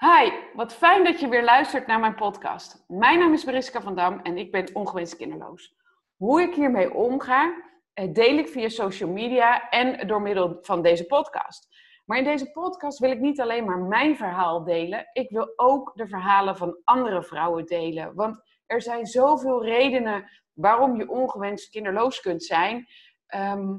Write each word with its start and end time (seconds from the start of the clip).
Hi, 0.00 0.30
wat 0.54 0.74
fijn 0.74 1.04
dat 1.04 1.20
je 1.20 1.28
weer 1.28 1.44
luistert 1.44 1.86
naar 1.86 2.00
mijn 2.00 2.14
podcast. 2.14 2.84
Mijn 2.88 3.18
naam 3.18 3.32
is 3.32 3.44
Mariska 3.44 3.80
van 3.80 3.94
Dam 3.94 4.20
en 4.22 4.38
ik 4.38 4.52
ben 4.52 4.74
ongewenst 4.74 5.16
kinderloos. 5.16 5.74
Hoe 6.16 6.42
ik 6.42 6.54
hiermee 6.54 6.94
omga, 6.94 7.62
eh, 7.92 8.12
deel 8.12 8.38
ik 8.38 8.48
via 8.48 8.68
social 8.68 9.10
media 9.10 9.68
en 9.68 10.06
door 10.06 10.22
middel 10.22 10.58
van 10.60 10.82
deze 10.82 11.06
podcast. 11.06 11.68
Maar 12.04 12.18
in 12.18 12.24
deze 12.24 12.50
podcast 12.50 12.98
wil 12.98 13.10
ik 13.10 13.20
niet 13.20 13.40
alleen 13.40 13.64
maar 13.64 13.78
mijn 13.78 14.16
verhaal 14.16 14.64
delen, 14.64 15.08
ik 15.12 15.30
wil 15.30 15.52
ook 15.56 15.92
de 15.94 16.08
verhalen 16.08 16.56
van 16.56 16.80
andere 16.84 17.22
vrouwen 17.22 17.66
delen. 17.66 18.14
Want 18.14 18.42
er 18.66 18.82
zijn 18.82 19.06
zoveel 19.06 19.64
redenen 19.64 20.30
waarom 20.52 20.96
je 20.96 21.08
ongewenst 21.08 21.70
kinderloos 21.70 22.20
kunt 22.20 22.44
zijn. 22.44 22.86
Ehm, 23.26 23.76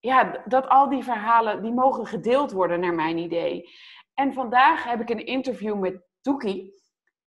ja, 0.00 0.42
dat 0.44 0.68
al 0.68 0.88
die 0.88 1.02
verhalen, 1.02 1.62
die 1.62 1.72
mogen 1.72 2.06
gedeeld 2.06 2.52
worden 2.52 2.80
naar 2.80 2.94
mijn 2.94 3.18
idee. 3.18 3.70
En 4.18 4.32
vandaag 4.32 4.84
heb 4.84 5.00
ik 5.00 5.10
een 5.10 5.26
interview 5.26 5.78
met 5.78 6.06
Toekie. 6.20 6.74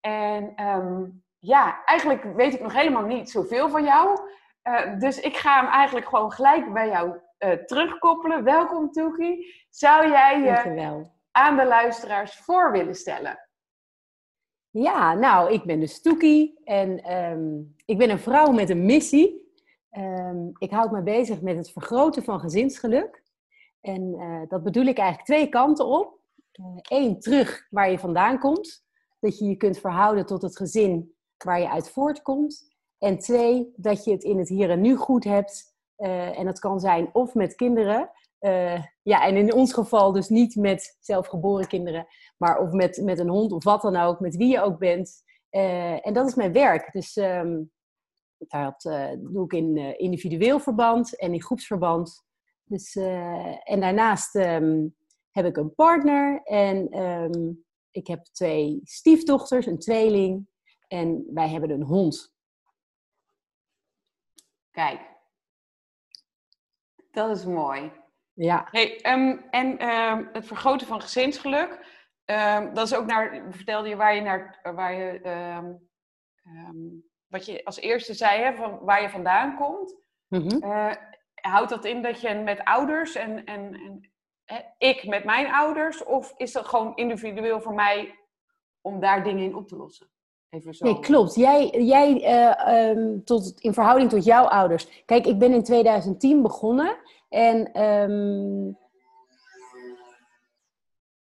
En 0.00 0.54
ehm, 0.54 1.04
ja, 1.39 1.85
eigenlijk 1.85 2.22
weet 2.22 2.54
ik 2.54 2.61
nog 2.61 2.72
helemaal 2.72 3.07
niet 3.07 3.30
zoveel 3.30 3.68
van 3.68 3.85
jou. 3.85 4.21
Uh, 4.63 4.99
dus 4.99 5.21
ik 5.21 5.36
ga 5.36 5.61
hem 5.61 5.71
eigenlijk 5.71 6.08
gewoon 6.08 6.32
gelijk 6.32 6.72
bij 6.72 6.89
jou 6.89 7.21
uh, 7.39 7.50
terugkoppelen. 7.53 8.44
Welkom 8.44 8.90
Toekie. 8.90 9.66
Zou 9.71 10.08
jij 10.08 10.40
je 10.40 11.07
aan 11.30 11.57
de 11.57 11.66
luisteraars 11.66 12.36
voor 12.36 12.72
willen 12.72 12.94
stellen? 12.94 13.49
Ja, 14.71 15.14
nou, 15.14 15.52
ik 15.52 15.64
ben 15.64 15.80
dus 15.80 16.02
Toekie 16.02 16.61
en 16.64 17.13
um, 17.14 17.75
ik 17.85 17.99
ben 17.99 18.11
een 18.11 18.18
vrouw 18.18 18.50
met 18.50 18.71
een 18.71 18.85
missie. 18.85 19.52
Um, 19.91 20.52
ik 20.58 20.71
houd 20.71 20.91
me 20.91 21.02
bezig 21.02 21.41
met 21.41 21.57
het 21.57 21.71
vergroten 21.71 22.22
van 22.22 22.41
gezinsgeluk. 22.41 23.22
En 23.80 24.14
uh, 24.18 24.43
dat 24.49 24.63
bedoel 24.63 24.85
ik 24.85 24.99
eigenlijk 24.99 25.29
twee 25.29 25.49
kanten 25.49 25.86
op. 25.86 26.18
Uh, 26.93 27.14
terug 27.14 27.67
waar 27.71 27.90
je 27.90 27.98
vandaan 27.98 28.39
komt. 28.39 28.86
Dat 29.21 29.39
je 29.39 29.44
je 29.44 29.57
kunt 29.57 29.79
verhouden 29.79 30.26
tot 30.26 30.43
het 30.43 30.57
gezin 30.57 31.14
waar 31.44 31.61
je 31.61 31.71
uit 31.71 31.90
voortkomt. 31.90 32.77
En 32.98 33.19
twee, 33.19 33.72
dat 33.77 34.05
je 34.05 34.10
het 34.10 34.24
in 34.24 34.38
het 34.38 34.48
hier 34.48 34.70
en 34.70 34.80
nu 34.80 34.96
goed 34.96 35.24
hebt. 35.24 35.77
Uh, 35.98 36.38
en 36.38 36.44
dat 36.44 36.58
kan 36.58 36.80
zijn 36.80 37.14
of 37.14 37.34
met 37.34 37.55
kinderen. 37.55 38.10
Uh, 38.41 38.83
ja, 39.02 39.27
en 39.27 39.36
in 39.36 39.52
ons 39.52 39.72
geval 39.72 40.12
dus 40.12 40.28
niet 40.28 40.56
met 40.56 40.96
zelfgeboren 41.00 41.66
kinderen. 41.66 42.06
Maar 42.36 42.61
of 42.61 42.70
met, 42.70 43.00
met 43.05 43.18
een 43.18 43.28
hond 43.28 43.52
of 43.52 43.64
wat 43.64 43.83
dan 43.83 43.96
ook. 43.96 44.20
Met 44.20 44.36
wie 44.36 44.48
je 44.48 44.61
ook 44.61 44.78
bent. 44.78 45.22
Uh, 45.50 46.06
en 46.06 46.12
dat 46.12 46.28
is 46.28 46.34
mijn 46.34 46.52
werk. 46.52 46.92
Dus 46.92 47.16
um, 47.16 47.72
dat 48.38 48.83
doe 49.18 49.44
ik 49.44 49.52
in 49.52 49.98
individueel 49.98 50.61
verband 50.61 51.16
en 51.16 51.33
in 51.33 51.42
groepsverband. 51.42 52.27
Dus, 52.64 52.96
en 53.64 53.80
daarnaast 53.80 54.34
um, 54.34 54.96
heb 55.39 55.47
ik 55.47 55.56
een 55.56 55.75
partner. 55.75 56.42
En 56.42 57.03
um, 57.03 57.64
ik 57.91 58.06
heb 58.06 58.25
twee 58.25 58.81
stiefdochters, 58.84 59.67
een 59.67 59.78
tweeling. 59.78 60.48
En 60.89 61.25
wij 61.34 61.48
hebben 61.48 61.70
een 61.70 61.83
hond. 61.83 62.34
Kijk, 64.70 65.00
dat 67.11 67.36
is 67.36 67.45
mooi. 67.45 67.92
Ja. 68.33 68.69
Hey, 68.70 69.12
um, 69.12 69.45
en 69.50 69.89
um, 69.89 70.28
het 70.33 70.47
vergroten 70.47 70.86
van 70.86 71.00
gezinsgeluk, 71.00 71.86
dat 72.75 72.86
is 72.86 72.95
ook 72.95 73.06
naar, 73.06 73.45
vertelde 73.50 73.89
je 73.89 73.97
waar 73.97 74.14
je 74.14 74.20
naar, 74.20 74.61
waar 74.75 74.95
je, 74.95 75.20
wat 77.27 77.47
je 77.47 77.64
als 77.64 77.77
eerste 77.77 78.14
zei, 78.14 78.42
hè, 78.42 78.55
van 78.55 78.78
waar 78.78 79.02
je 79.02 79.11
vandaan 79.11 79.56
komt. 79.56 79.97
Mm 80.28 80.48
-hmm. 80.48 80.64
uh, 80.64 80.92
houdt 81.34 81.70
dat 81.70 81.84
in 81.84 82.02
dat 82.02 82.20
je 82.20 82.34
met 82.34 82.64
ouders 82.64 83.14
en, 83.14 83.45
en, 83.45 83.75
en 83.75 84.11
ik 84.78 85.06
met 85.06 85.24
mijn 85.24 85.52
ouders, 85.52 86.04
of 86.04 86.34
is 86.36 86.52
dat 86.52 86.66
gewoon 86.66 86.96
individueel 86.96 87.60
voor 87.60 87.74
mij 87.74 88.18
om 88.80 89.00
daar 89.00 89.24
dingen 89.24 89.44
in 89.44 89.56
op 89.56 89.68
te 89.68 89.77
lossen? 89.77 90.10
Even 90.48 90.74
zo. 90.74 90.84
Nee, 90.84 91.00
klopt. 91.00 91.34
Jij, 91.34 91.68
jij 91.68 92.36
uh, 92.66 92.88
um, 92.90 93.24
tot, 93.24 93.60
in 93.60 93.72
verhouding 93.72 94.10
tot 94.10 94.24
jouw 94.24 94.44
ouders. 94.44 95.05
Kijk, 95.05 95.27
ik 95.27 95.38
ben 95.38 95.52
in 95.52 95.62
2010 95.62 96.42
begonnen. 96.42 96.96
En 97.28 97.83
um, 97.83 98.78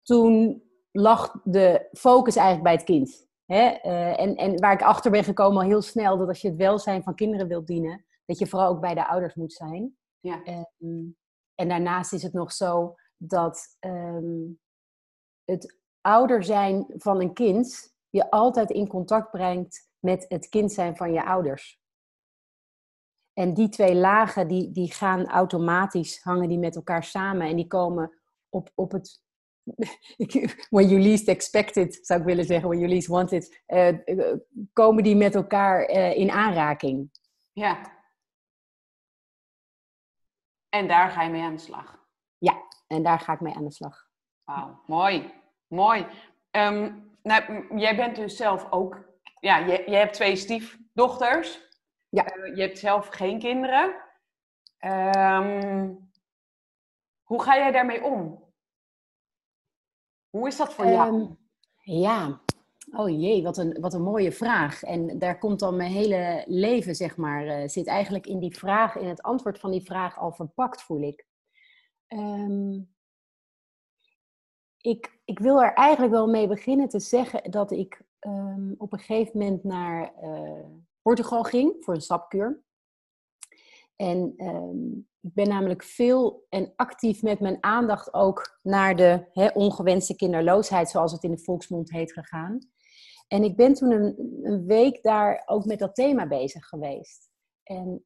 toen 0.04 0.64
lag 0.92 1.42
de 1.44 1.88
focus 1.92 2.36
eigenlijk 2.36 2.66
bij 2.66 2.74
het 2.74 2.84
kind. 2.84 3.28
Hè? 3.46 3.78
Uh, 3.84 4.20
en, 4.20 4.36
en 4.36 4.60
waar 4.60 4.74
ik 4.74 4.82
achter 4.82 5.12
ben 5.12 5.24
gekomen 5.24 5.62
al 5.62 5.68
heel 5.68 5.82
snel, 5.82 6.18
dat 6.18 6.28
als 6.28 6.42
je 6.42 6.48
het 6.48 6.58
welzijn 6.58 7.04
van 7.04 7.16
kinderen 7.16 7.48
wilt 7.48 7.68
dienen, 7.68 8.06
dat 8.26 8.40
je 8.40 8.48
vooral 8.48 8.70
ook 8.70 8.82
bij 8.82 8.94
de 8.94 9.08
ouders 9.08 9.36
moet 9.36 9.54
zijn. 9.54 9.98
Ja. 10.20 10.42
Um, 10.80 11.18
en 11.56 11.70
daarnaast 11.70 12.14
is 12.14 12.24
het 12.24 12.34
nog 12.34 12.52
zo 12.52 12.96
dat 13.18 13.78
het 15.46 15.80
ouder 16.02 16.44
zijn 16.44 16.86
van 16.88 17.22
een 17.22 17.34
kind 17.34 17.96
je 18.10 18.30
altijd 18.32 18.70
in 18.70 18.88
contact 18.88 19.32
brengt 19.32 19.90
met 20.00 20.26
het 20.28 20.50
kind 20.50 20.72
zijn 20.72 20.98
van 20.98 21.14
je 21.14 21.26
ouders. 21.26 21.80
En 23.34 23.54
die 23.54 23.70
twee 23.70 23.96
lagen 23.96 24.48
die, 24.48 24.72
die 24.72 24.92
gaan 24.92 25.28
automatisch, 25.28 26.24
hangen 26.24 26.50
die 26.50 26.58
met 26.58 26.76
elkaar 26.76 27.04
samen 27.04 27.48
en 27.48 27.56
die 27.56 27.68
komen 27.68 28.14
op, 28.50 28.72
op 28.76 28.92
het. 28.92 29.26
when 30.70 30.88
you 30.88 31.02
least 31.02 31.28
expect 31.28 31.76
it, 31.76 32.00
zou 32.02 32.20
ik 32.20 32.26
willen 32.26 32.46
zeggen, 32.46 32.68
when 32.68 32.80
you 32.80 32.92
least 32.92 33.08
want 33.08 33.32
it, 33.32 33.64
uh, 33.68 33.98
komen 34.74 35.04
die 35.04 35.16
met 35.16 35.36
elkaar 35.36 35.90
uh, 35.90 36.18
in 36.18 36.32
aanraking. 36.32 37.10
Ja. 37.52 37.96
En 40.70 40.88
daar 40.88 41.10
ga 41.10 41.24
je 41.24 41.30
mee 41.30 41.42
aan 41.42 41.56
de 41.56 41.62
slag. 41.62 41.97
Ja, 42.38 42.64
en 42.88 43.04
daar 43.04 43.20
ga 43.20 43.34
ik 43.34 43.40
mee 43.40 43.56
aan 43.56 43.64
de 43.64 43.72
slag. 43.72 44.10
Wauw, 44.44 44.82
mooi. 44.86 45.34
Mooi. 45.68 46.08
Um, 46.52 47.12
nou, 47.24 47.66
jij 47.80 47.96
bent 47.96 48.16
dus 48.16 48.36
zelf 48.36 48.72
ook, 48.72 49.06
ja, 49.40 49.58
je, 49.58 49.84
je 49.86 49.96
hebt 49.96 50.14
twee 50.14 50.36
stiefdochters. 50.36 51.66
Ja. 52.10 52.38
Uh, 52.38 52.56
je 52.56 52.62
hebt 52.62 52.78
zelf 52.78 53.08
geen 53.08 53.40
kinderen. 53.40 53.96
Um, 54.80 56.12
hoe 57.24 57.42
ga 57.44 57.56
jij 57.56 57.72
daarmee 57.72 58.04
om? 58.04 58.44
Hoe 60.30 60.48
is 60.48 60.58
dat 60.58 60.74
voor 60.74 60.86
um, 60.86 60.92
jou? 60.92 61.36
Ja, 61.82 62.42
oh 62.92 63.10
jee, 63.10 63.44
wat 63.44 63.58
een, 63.58 63.78
wat 63.82 63.94
een 63.94 64.02
mooie 64.02 64.32
vraag. 64.32 64.84
En 64.84 65.20
daar 65.20 65.38
komt 65.38 65.60
dan 65.60 65.76
mijn 65.76 65.92
hele 65.92 66.44
leven, 66.48 66.96
zeg 66.96 67.18
maar, 67.18 67.46
uh, 67.46 67.68
zit 67.68 67.88
eigenlijk 67.88 68.28
in 68.28 68.40
die 68.40 68.58
vraag, 68.58 68.96
in 68.96 69.08
het 69.08 69.22
antwoord 69.22 69.60
van 69.60 69.72
die 69.72 69.84
vraag 69.84 70.20
al 70.20 70.32
verpakt, 70.32 70.82
voel 70.82 71.02
ik. 71.02 71.27
Um, 72.08 72.96
ik, 74.82 75.20
ik 75.26 75.40
wil 75.40 75.62
er 75.62 75.74
eigenlijk 75.74 76.14
wel 76.14 76.28
mee 76.28 76.48
beginnen 76.48 76.88
te 76.88 77.00
zeggen 77.00 77.52
dat 77.52 77.72
ik 77.72 78.02
um, 78.20 78.76
op 78.78 78.94
een 78.94 79.00
gegeven 79.00 79.40
moment 79.40 79.64
naar 79.64 80.14
uh, 80.24 80.66
Portugal 81.02 81.44
ging 81.44 81.76
voor 81.80 81.94
een 81.94 82.02
sapkuur. 82.02 82.64
En 83.96 84.34
um, 84.38 85.08
ik 85.22 85.34
ben 85.34 85.48
namelijk 85.48 85.84
veel 85.84 86.46
en 86.50 86.74
actief 86.76 87.22
met 87.22 87.40
mijn 87.40 87.58
aandacht 87.64 88.14
ook 88.14 88.60
naar 88.62 88.96
de 88.96 89.52
ongewenste 89.54 90.16
kinderloosheid, 90.16 90.90
zoals 90.90 91.12
het 91.12 91.24
in 91.24 91.32
de 91.32 91.44
volksmond 91.44 91.92
heet, 91.92 92.14
gegaan. 92.14 92.60
En 93.28 93.44
ik 93.44 93.56
ben 93.56 93.74
toen 93.74 93.92
een, 93.92 94.66
week 94.66 95.04
daar 95.04 95.44
ook 95.46 95.66
met 95.66 95.80
dat 95.80 95.96
thema 95.96 96.28
bezig 96.28 96.66
geweest. 96.66 97.30
En 97.64 98.06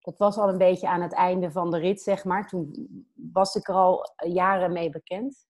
dat 0.00 0.18
was 0.18 0.36
al 0.36 0.48
een 0.48 0.58
beetje 0.58 0.88
aan 0.88 1.02
het 1.02 1.12
einde 1.12 1.50
van 1.50 1.70
de 1.70 1.78
rit, 1.78 2.00
zeg 2.00 2.24
maar. 2.24 2.48
Toen 2.48 2.88
was 3.32 3.54
ik 3.54 3.68
er 3.68 3.74
al 3.74 4.14
jaren 4.16 4.72
mee 4.72 4.90
bekend. 4.90 5.46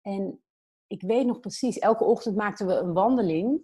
En 0.00 0.42
ik 0.86 1.02
weet 1.02 1.26
nog 1.26 1.40
precies, 1.40 1.78
elke 1.78 2.04
ochtend 2.04 2.36
maakten 2.36 2.66
we 2.66 2.74
een 2.74 2.92
wandeling. 2.92 3.62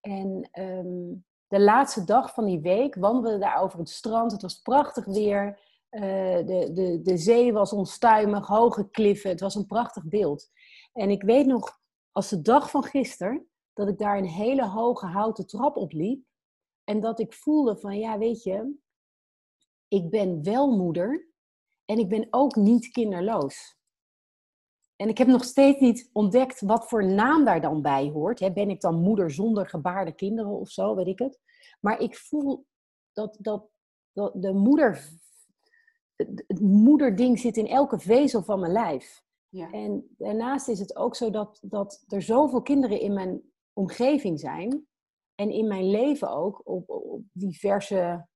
En 0.00 0.48
um, 0.60 1.24
de 1.46 1.60
laatste 1.60 2.04
dag 2.04 2.34
van 2.34 2.44
die 2.44 2.60
week 2.60 2.94
wandelden 2.94 3.32
we 3.32 3.38
daar 3.38 3.62
over 3.62 3.78
het 3.78 3.88
strand. 3.88 4.32
Het 4.32 4.42
was 4.42 4.60
prachtig 4.60 5.04
weer. 5.04 5.68
Uh, 5.90 6.00
de, 6.46 6.70
de, 6.72 7.00
de 7.02 7.16
zee 7.16 7.52
was 7.52 7.72
onstuimig, 7.72 8.46
hoge 8.46 8.90
kliffen. 8.90 9.30
Het 9.30 9.40
was 9.40 9.54
een 9.54 9.66
prachtig 9.66 10.04
beeld. 10.04 10.50
En 10.92 11.10
ik 11.10 11.22
weet 11.22 11.46
nog, 11.46 11.80
als 12.12 12.28
de 12.28 12.42
dag 12.42 12.70
van 12.70 12.82
gisteren, 12.82 13.48
dat 13.72 13.88
ik 13.88 13.98
daar 13.98 14.18
een 14.18 14.28
hele 14.28 14.66
hoge 14.66 15.06
houten 15.06 15.46
trap 15.46 15.76
opliep. 15.76 16.24
En 16.84 17.00
dat 17.00 17.20
ik 17.20 17.32
voelde 17.32 17.76
van, 17.76 17.98
ja, 17.98 18.18
weet 18.18 18.42
je, 18.42 18.78
ik 19.90 20.10
ben 20.10 20.42
wel 20.42 20.76
moeder 20.76 21.28
en 21.84 21.98
ik 21.98 22.08
ben 22.08 22.26
ook 22.30 22.56
niet 22.56 22.88
kinderloos. 22.88 23.78
En 24.96 25.08
ik 25.08 25.18
heb 25.18 25.26
nog 25.26 25.44
steeds 25.44 25.80
niet 25.80 26.10
ontdekt 26.12 26.60
wat 26.60 26.88
voor 26.88 27.04
naam 27.04 27.44
daar 27.44 27.60
dan 27.60 27.82
bij 27.82 28.08
hoort. 28.08 28.54
Ben 28.54 28.70
ik 28.70 28.80
dan 28.80 29.00
moeder 29.00 29.30
zonder 29.30 29.68
gebaarde 29.68 30.14
kinderen 30.14 30.50
of 30.50 30.68
zo, 30.68 30.94
weet 30.94 31.06
ik 31.06 31.18
het. 31.18 31.40
Maar 31.80 32.00
ik 32.00 32.16
voel 32.16 32.66
dat, 33.12 33.36
dat, 33.40 33.68
dat 34.12 34.42
de 34.42 34.52
moeder, 34.52 35.08
het 36.46 36.60
moederding 36.60 37.38
zit 37.38 37.56
in 37.56 37.66
elke 37.66 37.98
vezel 37.98 38.42
van 38.42 38.60
mijn 38.60 38.72
lijf. 38.72 39.24
Ja. 39.48 39.70
En 39.70 40.14
daarnaast 40.18 40.68
is 40.68 40.78
het 40.78 40.96
ook 40.96 41.16
zo 41.16 41.30
dat, 41.30 41.58
dat 41.62 42.04
er 42.08 42.22
zoveel 42.22 42.62
kinderen 42.62 43.00
in 43.00 43.12
mijn 43.12 43.42
omgeving 43.72 44.40
zijn. 44.40 44.86
En 45.34 45.50
in 45.50 45.68
mijn 45.68 45.90
leven 45.90 46.30
ook, 46.30 46.60
op, 46.64 46.90
op 46.90 47.22
diverse 47.32 48.28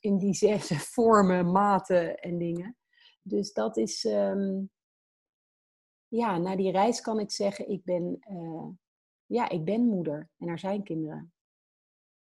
in 0.00 0.18
die 0.18 0.34
zes 0.34 0.68
vormen, 0.94 1.50
maten 1.50 2.16
en 2.16 2.38
dingen. 2.38 2.76
Dus 3.22 3.52
dat 3.52 3.76
is. 3.76 4.04
Um, 4.04 4.70
ja, 6.10 6.38
na 6.38 6.56
die 6.56 6.70
reis 6.70 7.00
kan 7.00 7.20
ik 7.20 7.30
zeggen, 7.30 7.68
ik 7.68 7.84
ben, 7.84 8.16
eh, 8.20 8.68
ja, 9.26 9.48
ik 9.48 9.64
ben 9.64 9.80
moeder 9.80 10.30
en 10.38 10.48
er 10.48 10.58
zijn 10.58 10.82
kinderen. 10.82 11.32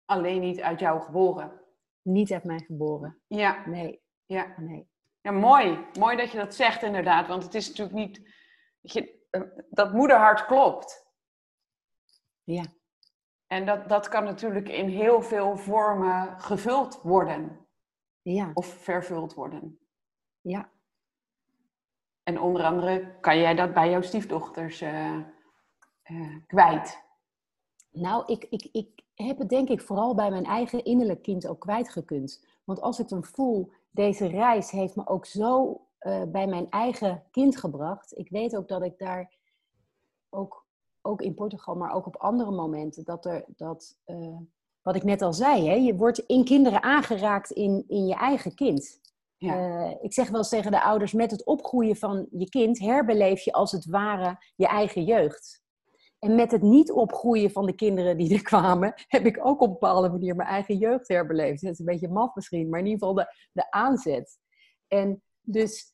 Alleen 0.05 0.41
niet 0.41 0.61
uit 0.61 0.79
jou 0.79 1.01
geboren. 1.01 1.61
Niet 2.01 2.31
uit 2.31 2.43
mij 2.43 2.59
geboren. 2.59 3.21
Ja. 3.27 3.67
Nee. 3.67 4.01
Ja. 4.25 4.55
nee. 4.57 4.89
Ja, 5.21 5.31
mooi. 5.31 5.85
Mooi 5.99 6.17
dat 6.17 6.31
je 6.31 6.37
dat 6.37 6.55
zegt 6.55 6.83
inderdaad. 6.83 7.27
Want 7.27 7.43
het 7.43 7.55
is 7.55 7.67
natuurlijk 7.67 7.97
niet... 7.97 8.15
Dat, 8.81 8.93
je, 8.93 9.25
eh, 9.29 9.41
dat 9.69 9.93
moederhart 9.93 10.45
klopt. 10.45 11.07
Ja. 12.43 12.63
En 13.49 13.65
dat, 13.65 13.89
dat 13.89 14.07
kan 14.07 14.23
natuurlijk 14.23 14.69
in 14.69 14.87
heel 14.87 15.21
veel 15.21 15.57
vormen 15.57 16.41
gevuld 16.41 17.01
worden. 17.01 17.67
Ja. 18.21 18.51
Of 18.53 18.65
vervuld 18.65 19.33
worden. 19.33 19.79
Ja. 20.41 20.69
En 22.23 22.39
onder 22.39 22.63
andere 22.63 23.17
kan 23.21 23.37
jij 23.37 23.55
dat 23.55 23.73
bij 23.73 23.89
jouw 23.89 24.01
stiefdochters 24.01 24.81
uh, 24.81 25.17
uh, 26.03 26.37
kwijt. 26.47 27.03
Nou, 27.91 28.23
ik, 28.25 28.45
ik, 28.49 28.69
ik 28.71 29.03
heb 29.13 29.37
het 29.37 29.49
denk 29.49 29.69
ik 29.69 29.81
vooral 29.81 30.15
bij 30.15 30.29
mijn 30.29 30.45
eigen 30.45 30.83
innerlijk 30.83 31.21
kind 31.21 31.47
ook 31.47 31.59
kwijtgekund. 31.59 32.45
Want 32.63 32.81
als 32.81 32.99
ik 32.99 33.07
dan 33.07 33.23
voel, 33.23 33.71
deze 33.91 34.27
reis 34.27 34.71
heeft 34.71 34.95
me 34.95 35.07
ook 35.07 35.25
zo 35.25 35.81
uh, 35.99 36.23
bij 36.23 36.47
mijn 36.47 36.69
eigen 36.69 37.23
kind 37.31 37.57
gebracht. 37.57 38.17
Ik 38.17 38.29
weet 38.29 38.55
ook 38.55 38.67
dat 38.67 38.83
ik 38.83 38.97
daar 38.97 39.33
ook, 40.29 40.65
ook 41.09 41.21
in 41.21 41.33
Portugal, 41.33 41.75
maar 41.75 41.93
ook 41.93 42.05
op 42.05 42.15
andere 42.15 42.51
momenten, 42.51 43.03
dat 43.03 43.25
er 43.25 43.45
dat, 43.47 43.97
uh, 44.05 44.37
wat 44.81 44.95
ik 44.95 45.03
net 45.03 45.21
al 45.21 45.33
zei, 45.33 45.67
hè, 45.67 45.73
je 45.73 45.95
wordt 45.95 46.19
in 46.19 46.43
kinderen 46.43 46.83
aangeraakt 46.83 47.51
in, 47.51 47.83
in 47.87 48.07
je 48.07 48.15
eigen 48.15 48.55
kind. 48.55 48.99
Ja. 49.37 49.55
Uh, 49.55 49.95
ik 50.01 50.13
zeg 50.13 50.29
wel 50.29 50.37
eens 50.37 50.49
tegen 50.49 50.71
de 50.71 50.83
ouders, 50.83 51.13
met 51.13 51.31
het 51.31 51.45
opgroeien 51.45 51.95
van 51.95 52.27
je 52.31 52.49
kind 52.49 52.79
herbeleef 52.79 53.41
je 53.41 53.51
als 53.51 53.71
het 53.71 53.85
ware 53.85 54.37
je 54.55 54.67
eigen 54.67 55.03
jeugd. 55.03 55.61
En 56.19 56.35
met 56.35 56.51
het 56.51 56.61
niet 56.61 56.91
opgroeien 56.91 57.51
van 57.51 57.65
de 57.65 57.75
kinderen 57.75 58.17
die 58.17 58.33
er 58.33 58.43
kwamen, 58.53 58.93
heb 59.07 59.25
ik 59.25 59.45
ook 59.45 59.61
op 59.61 59.67
een 59.67 59.73
bepaalde 59.73 60.09
manier 60.09 60.35
mijn 60.35 60.49
eigen 60.49 60.77
jeugd 60.77 61.07
herbeleefd. 61.07 61.61
Dat 61.61 61.71
is 61.71 61.79
een 61.79 61.85
beetje 61.85 62.07
maf 62.07 62.35
misschien, 62.35 62.69
maar 62.69 62.79
in 62.79 62.85
ieder 62.85 62.99
geval 62.99 63.15
de, 63.15 63.35
de 63.51 63.71
aanzet. 63.71 64.37
En 64.87 65.23
dus 65.41 65.93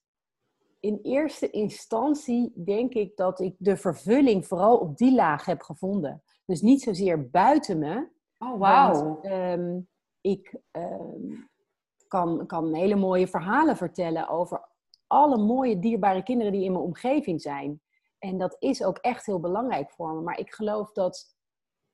in 0.85 0.99
eerste 1.01 1.49
instantie 1.49 2.63
denk 2.63 2.93
ik 2.93 3.15
dat 3.15 3.39
ik 3.39 3.55
de 3.57 3.77
vervulling 3.77 4.47
vooral 4.47 4.77
op 4.77 4.97
die 4.97 5.15
laag 5.15 5.45
heb 5.45 5.61
gevonden. 5.61 6.23
Dus 6.45 6.61
niet 6.61 6.81
zozeer 6.81 7.29
buiten 7.29 7.79
me. 7.79 8.07
Oh, 8.37 8.59
wauw. 8.59 9.19
Um, 9.23 9.87
ik 10.21 10.59
um, 10.71 11.49
kan, 12.07 12.45
kan 12.45 12.73
hele 12.73 12.95
mooie 12.95 13.27
verhalen 13.27 13.77
vertellen 13.77 14.29
over 14.29 14.69
alle 15.07 15.37
mooie, 15.37 15.79
dierbare 15.79 16.23
kinderen 16.23 16.51
die 16.51 16.63
in 16.63 16.71
mijn 16.71 16.83
omgeving 16.83 17.41
zijn. 17.41 17.81
En 18.19 18.37
dat 18.37 18.55
is 18.59 18.83
ook 18.83 18.97
echt 18.97 19.25
heel 19.25 19.39
belangrijk 19.39 19.91
voor 19.91 20.13
me. 20.13 20.21
Maar 20.21 20.39
ik 20.39 20.53
geloof 20.53 20.91
dat, 20.91 21.35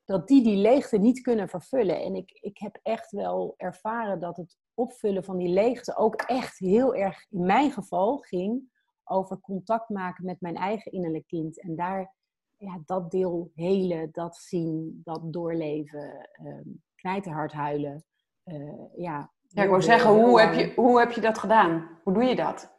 dat 0.05 0.27
die 0.27 0.43
die 0.43 0.57
leegte 0.57 0.97
niet 0.97 1.21
kunnen 1.21 1.49
vervullen. 1.49 2.01
En 2.01 2.15
ik, 2.15 2.31
ik 2.41 2.57
heb 2.57 2.79
echt 2.81 3.11
wel 3.11 3.53
ervaren 3.57 4.19
dat 4.19 4.37
het 4.37 4.57
opvullen 4.73 5.23
van 5.23 5.37
die 5.37 5.49
leegte 5.49 5.95
ook 5.95 6.15
echt 6.15 6.59
heel 6.59 6.95
erg, 6.95 7.25
in 7.29 7.45
mijn 7.45 7.71
geval, 7.71 8.17
ging 8.17 8.70
over 9.11 9.39
contact 9.39 9.89
maken 9.89 10.25
met 10.25 10.41
mijn 10.41 10.55
eigen 10.55 10.91
innerlijk 10.91 11.27
kind. 11.27 11.61
En 11.61 11.75
daar 11.75 12.13
ja, 12.57 12.79
dat 12.85 13.11
deel 13.11 13.51
helen, 13.55 14.09
dat 14.11 14.35
zien, 14.35 15.01
dat 15.03 15.33
doorleven, 15.33 16.29
um, 16.45 16.81
knijterhard 16.95 17.51
huilen. 17.51 18.03
Uh, 18.45 18.83
ja, 18.95 19.31
ja, 19.47 19.63
ik 19.63 19.69
wou 19.69 19.81
zeggen, 19.81 20.09
hoe 20.09 20.41
heb, 20.41 20.53
je, 20.53 20.73
hoe 20.75 20.99
heb 20.99 21.11
je 21.11 21.21
dat 21.21 21.37
gedaan? 21.37 21.99
Hoe 22.03 22.13
doe 22.13 22.23
je 22.23 22.35
dat? 22.35 22.71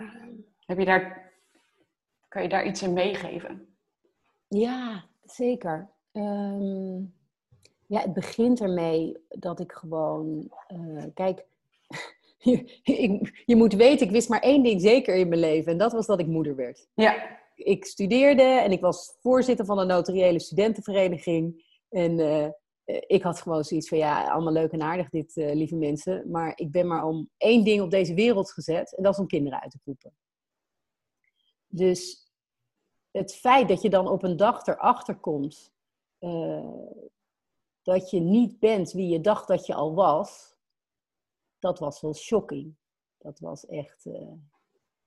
Um, 0.00 0.44
heb 0.66 0.78
je 0.78 0.84
daar, 0.84 1.32
kan 2.28 2.42
je 2.42 2.48
daar 2.48 2.66
iets 2.66 2.82
in 2.82 2.92
meegeven? 2.92 3.76
Ja, 4.48 5.04
zeker. 5.24 5.90
Um, 6.12 7.14
ja, 7.86 8.00
het 8.00 8.12
begint 8.12 8.60
ermee 8.60 9.26
dat 9.28 9.60
ik 9.60 9.72
gewoon, 9.72 10.52
uh, 10.72 11.04
kijk, 11.14 11.46
je, 12.50 12.80
ik, 12.82 13.42
je 13.46 13.56
moet 13.56 13.74
weten, 13.74 14.06
ik 14.06 14.12
wist 14.12 14.28
maar 14.28 14.40
één 14.40 14.62
ding 14.62 14.80
zeker 14.80 15.14
in 15.14 15.28
mijn 15.28 15.40
leven 15.40 15.72
en 15.72 15.78
dat 15.78 15.92
was 15.92 16.06
dat 16.06 16.20
ik 16.20 16.26
moeder 16.26 16.56
werd. 16.56 16.88
Ja. 16.94 17.36
Ik 17.54 17.84
studeerde 17.84 18.42
en 18.42 18.72
ik 18.72 18.80
was 18.80 19.16
voorzitter 19.20 19.64
van 19.64 19.78
een 19.78 19.86
notariële 19.86 20.40
studentenvereniging 20.40 21.64
en 21.88 22.18
uh, 22.18 22.48
ik 23.06 23.22
had 23.22 23.40
gewoon 23.40 23.64
zoiets 23.64 23.88
van, 23.88 23.98
ja, 23.98 24.30
allemaal 24.30 24.52
leuk 24.52 24.72
en 24.72 24.82
aardig 24.82 25.08
dit, 25.08 25.36
uh, 25.36 25.54
lieve 25.54 25.76
mensen. 25.76 26.30
Maar 26.30 26.52
ik 26.54 26.70
ben 26.70 26.86
maar 26.86 27.04
om 27.04 27.30
één 27.36 27.64
ding 27.64 27.82
op 27.82 27.90
deze 27.90 28.14
wereld 28.14 28.52
gezet. 28.52 28.96
En 28.96 29.02
dat 29.02 29.12
is 29.12 29.18
om 29.18 29.26
kinderen 29.26 29.60
uit 29.60 29.70
te 29.70 29.78
poepen. 29.84 30.14
Dus 31.66 32.30
het 33.10 33.34
feit 33.34 33.68
dat 33.68 33.82
je 33.82 33.90
dan 33.90 34.08
op 34.08 34.22
een 34.22 34.36
dag 34.36 34.66
erachter 34.66 35.16
komt... 35.16 35.72
Uh, 36.20 36.82
dat 37.82 38.10
je 38.10 38.20
niet 38.20 38.58
bent 38.58 38.92
wie 38.92 39.08
je 39.08 39.20
dacht 39.20 39.48
dat 39.48 39.66
je 39.66 39.74
al 39.74 39.94
was... 39.94 40.56
Dat 41.58 41.78
was 41.78 42.00
wel 42.00 42.14
shocking. 42.14 42.74
Dat 43.18 43.40
was 43.40 43.66
echt, 43.66 44.06
uh, 44.06 44.32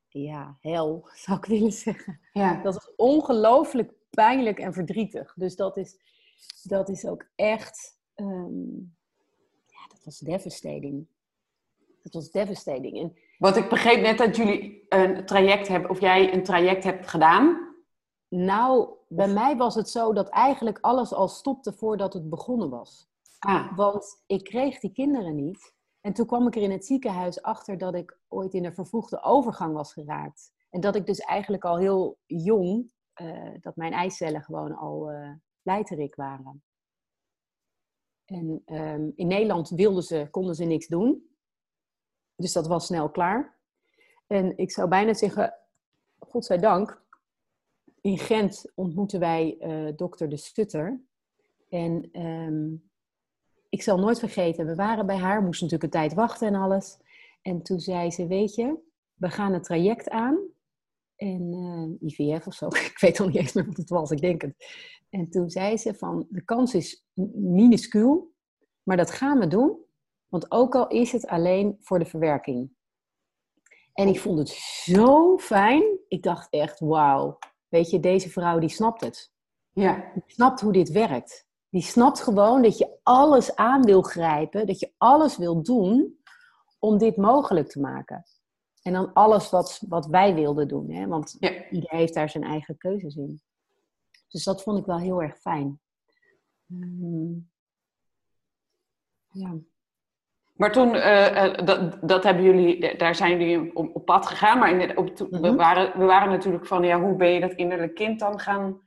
ja, 0.08 0.58
hel, 0.62 1.08
zou 1.26 1.38
ik 1.38 1.46
willen 1.46 1.72
zeggen. 1.72 2.20
Ja. 2.34 2.62
Dat 2.62 2.74
was 2.74 2.96
ongelooflijk 2.96 3.94
pijnlijk 4.10 4.60
en 4.60 4.74
verdrietig. 4.74 5.34
Dus 5.36 5.56
dat 5.56 5.78
is 5.78 6.00
dat 6.64 6.90
is 6.90 7.06
ook 7.06 7.26
echt, 7.36 8.00
um, 8.16 8.96
ja, 9.66 9.88
dat 9.88 10.04
was 10.04 10.20
devastating. 10.20 11.08
Dat 12.04 12.14
was 12.14 12.32
devastating. 12.32 13.00
En, 13.00 13.18
Want 13.38 13.56
ik 13.56 13.70
begreep 13.70 14.02
net 14.02 14.18
dat 14.18 14.36
jullie 14.36 14.86
een 14.90 15.26
traject 15.26 15.68
hebben, 15.68 15.90
of 15.90 16.00
jij 16.00 16.34
een 16.34 16.44
traject 16.44 16.84
hebt 16.84 17.08
gedaan. 17.08 17.70
Nou, 18.28 18.90
bij 19.08 19.28
of... 19.28 19.34
mij 19.34 19.58
was 19.58 19.76
het 19.76 19.90
zo 19.90 20.14
dat 20.14 20.30
eigenlijk 20.30 20.78
alles 20.82 21.14
al 21.14 21.28
stopte 21.28 21.74
voordat 21.74 22.14
het 22.14 22.30
begonnen 22.30 22.70
was. 22.70 23.10
Ah. 23.40 23.78
Want 23.78 24.24
ik 24.28 24.44
kreeg 24.44 24.80
die 24.80 24.92
kinderen 24.92 25.36
niet. 25.36 25.74
En 26.02 26.14
toen 26.14 26.26
kwam 26.26 26.48
ik 26.48 26.56
er 26.56 26.62
in 26.62 26.72
het 26.72 26.86
ziekenhuis 26.86 27.42
achter 27.42 27.78
dat 27.78 27.96
ik 27.96 28.20
ooit 28.28 28.54
in 28.54 28.66
een 28.66 28.74
vervroegde 28.74 29.24
overgang 29.24 29.74
was 29.74 29.94
geraakt. 29.94 30.54
En 30.70 30.82
dat 30.82 30.96
ik 30.96 31.06
dus 31.06 31.20
eigenlijk 31.20 31.66
al 31.66 31.78
heel 31.78 32.20
jong, 32.26 32.92
uh, 33.22 33.54
dat 33.60 33.76
mijn 33.76 33.94
eicellen 33.94 34.42
gewoon 34.42 34.76
al 34.76 35.12
uh, 35.12 35.34
lijterik 35.62 36.16
waren. 36.16 36.64
En 38.26 38.62
um, 38.66 39.12
in 39.16 39.28
Nederland 39.28 39.70
wilden 39.70 40.04
ze, 40.04 40.28
konden 40.32 40.56
ze 40.56 40.64
niks 40.64 40.88
doen. 40.88 41.30
Dus 42.36 42.54
dat 42.54 42.68
was 42.68 42.86
snel 42.86 43.10
klaar. 43.10 43.60
En 44.28 44.58
ik 44.58 44.72
zou 44.72 44.90
bijna 44.90 45.14
zeggen, 45.14 45.54
godzijdank, 46.20 47.04
in 48.02 48.18
Gent 48.18 48.72
ontmoeten 48.76 49.20
wij 49.20 49.58
uh, 49.60 49.96
dokter 49.96 50.30
De 50.30 50.38
Stutter. 50.38 51.02
En 51.70 52.22
um, 52.22 52.91
ik 53.72 53.82
zal 53.82 53.98
nooit 53.98 54.20
vergeten, 54.20 54.66
we 54.66 54.76
waren 54.76 55.06
bij 55.06 55.18
haar, 55.18 55.44
moesten 55.44 55.68
natuurlijk 55.68 55.94
een 55.94 56.02
tijd 56.02 56.14
wachten 56.14 56.48
en 56.48 56.56
alles. 56.56 56.98
En 57.42 57.62
toen 57.62 57.80
zei 57.80 58.12
ze, 58.12 58.28
weet 58.28 58.56
je, 58.56 58.78
we 59.14 59.30
gaan 59.30 59.54
het 59.54 59.64
traject 59.64 60.10
aan. 60.10 60.40
En 61.16 61.54
uh, 62.02 62.10
IVF 62.10 62.48
of 62.48 62.54
zo, 62.54 62.68
ik 62.92 62.98
weet 63.00 63.20
al 63.20 63.28
niet 63.28 63.36
eens 63.36 63.54
meer 63.54 63.66
wat 63.66 63.78
het 63.78 63.90
was, 63.90 64.12
ik 64.12 64.22
denk 64.22 64.42
het. 64.42 64.56
En 65.10 65.30
toen 65.30 65.50
zei 65.50 65.78
ze 65.78 65.94
van, 65.94 66.28
de 66.30 66.44
kans 66.44 66.74
is 66.74 67.06
minuscuul, 67.34 68.34
maar 68.84 68.98
dat 68.98 69.12
gaan 69.12 69.40
we 69.40 69.48
doen. 69.48 69.78
Want 70.28 70.52
ook 70.52 70.76
al 70.76 70.88
is 70.88 71.12
het 71.12 71.28
alleen 71.28 71.78
voor 71.80 72.00
de 72.00 72.06
verwerking. 72.06 72.72
En 73.94 74.08
ik 74.08 74.20
vond 74.20 74.38
het 74.38 74.50
zo 74.84 75.38
fijn. 75.38 75.84
Ik 76.08 76.24
dacht 76.24 76.50
echt, 76.50 76.80
wauw. 76.80 77.38
Weet 77.68 77.90
je, 77.90 78.00
deze 78.00 78.30
vrouw 78.30 78.60
die 78.60 78.70
snapt 78.70 79.02
het. 79.02 79.34
Ja. 79.72 80.12
Die 80.14 80.24
snapt 80.28 80.62
hoe 80.62 80.74
dit 80.74 80.92
werkt. 80.92 81.50
Die 81.72 81.82
snapt 81.82 82.22
gewoon 82.22 82.62
dat 82.62 82.78
je 82.78 82.98
alles 83.04 83.56
aan 83.56 83.84
wil 83.84 84.02
grijpen. 84.02 84.68
Dat 84.68 84.80
je 84.80 84.92
alles 84.98 85.38
wil 85.38 85.64
doen 85.64 86.20
om 86.80 86.98
dit 86.98 87.18
mogelijk 87.18 87.70
te 87.70 87.80
maken. 87.80 88.24
En 88.82 88.94
dan 88.94 89.14
alles 89.14 89.50
wat, 89.50 89.84
wat 89.88 90.06
wij 90.06 90.34
wilden 90.34 90.68
doen. 90.68 90.92
Hè? 90.92 91.08
Want 91.08 91.36
ja. 91.40 91.50
iedereen 91.70 92.00
heeft 92.00 92.14
daar 92.14 92.30
zijn 92.30 92.44
eigen 92.44 92.78
keuzes 92.78 93.16
in. 93.16 93.42
Dus 94.28 94.44
dat 94.44 94.64
vond 94.64 94.80
ik 94.80 94.86
wel 94.86 95.00
heel 95.00 95.22
erg 95.22 95.38
fijn. 95.38 95.80
Um, 96.72 97.50
ja. 99.32 99.56
Maar 100.54 100.72
toen, 100.72 100.96
uh, 100.96 101.32
uh, 101.32 101.66
dat, 101.66 101.98
dat 102.02 102.24
hebben 102.24 102.44
jullie, 102.44 102.98
daar 102.98 103.16
zijn 103.16 103.40
jullie 103.40 103.76
op, 103.76 103.96
op 103.96 104.06
pad 104.06 104.26
gegaan. 104.26 104.60
Maar 104.60 104.80
in, 104.80 104.98
op, 104.98 105.18
we, 105.18 105.56
waren, 105.56 106.00
we 106.00 106.06
waren 106.06 106.30
natuurlijk 106.30 106.68
van, 106.68 106.84
ja, 106.84 107.02
hoe 107.02 107.16
ben 107.16 107.30
je 107.30 107.40
dat 107.40 107.54
innerlijk 107.54 107.96
kind 107.96 108.20
dan 108.20 108.40
gaan, 108.40 108.82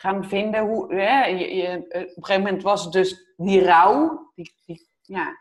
gaan 0.00 0.24
vinden? 0.24 0.66
Hoe, 0.66 0.94
ja, 0.94 1.26
je, 1.26 1.54
je, 1.54 1.76
op 1.78 1.92
een 1.92 2.24
gegeven 2.24 2.42
moment 2.42 2.62
was 2.62 2.84
het 2.84 2.92
dus 2.92 3.34
die 3.36 3.64
rouw. 3.64 4.30
Die, 4.34 4.54
die, 4.66 4.88
ja. 5.02 5.36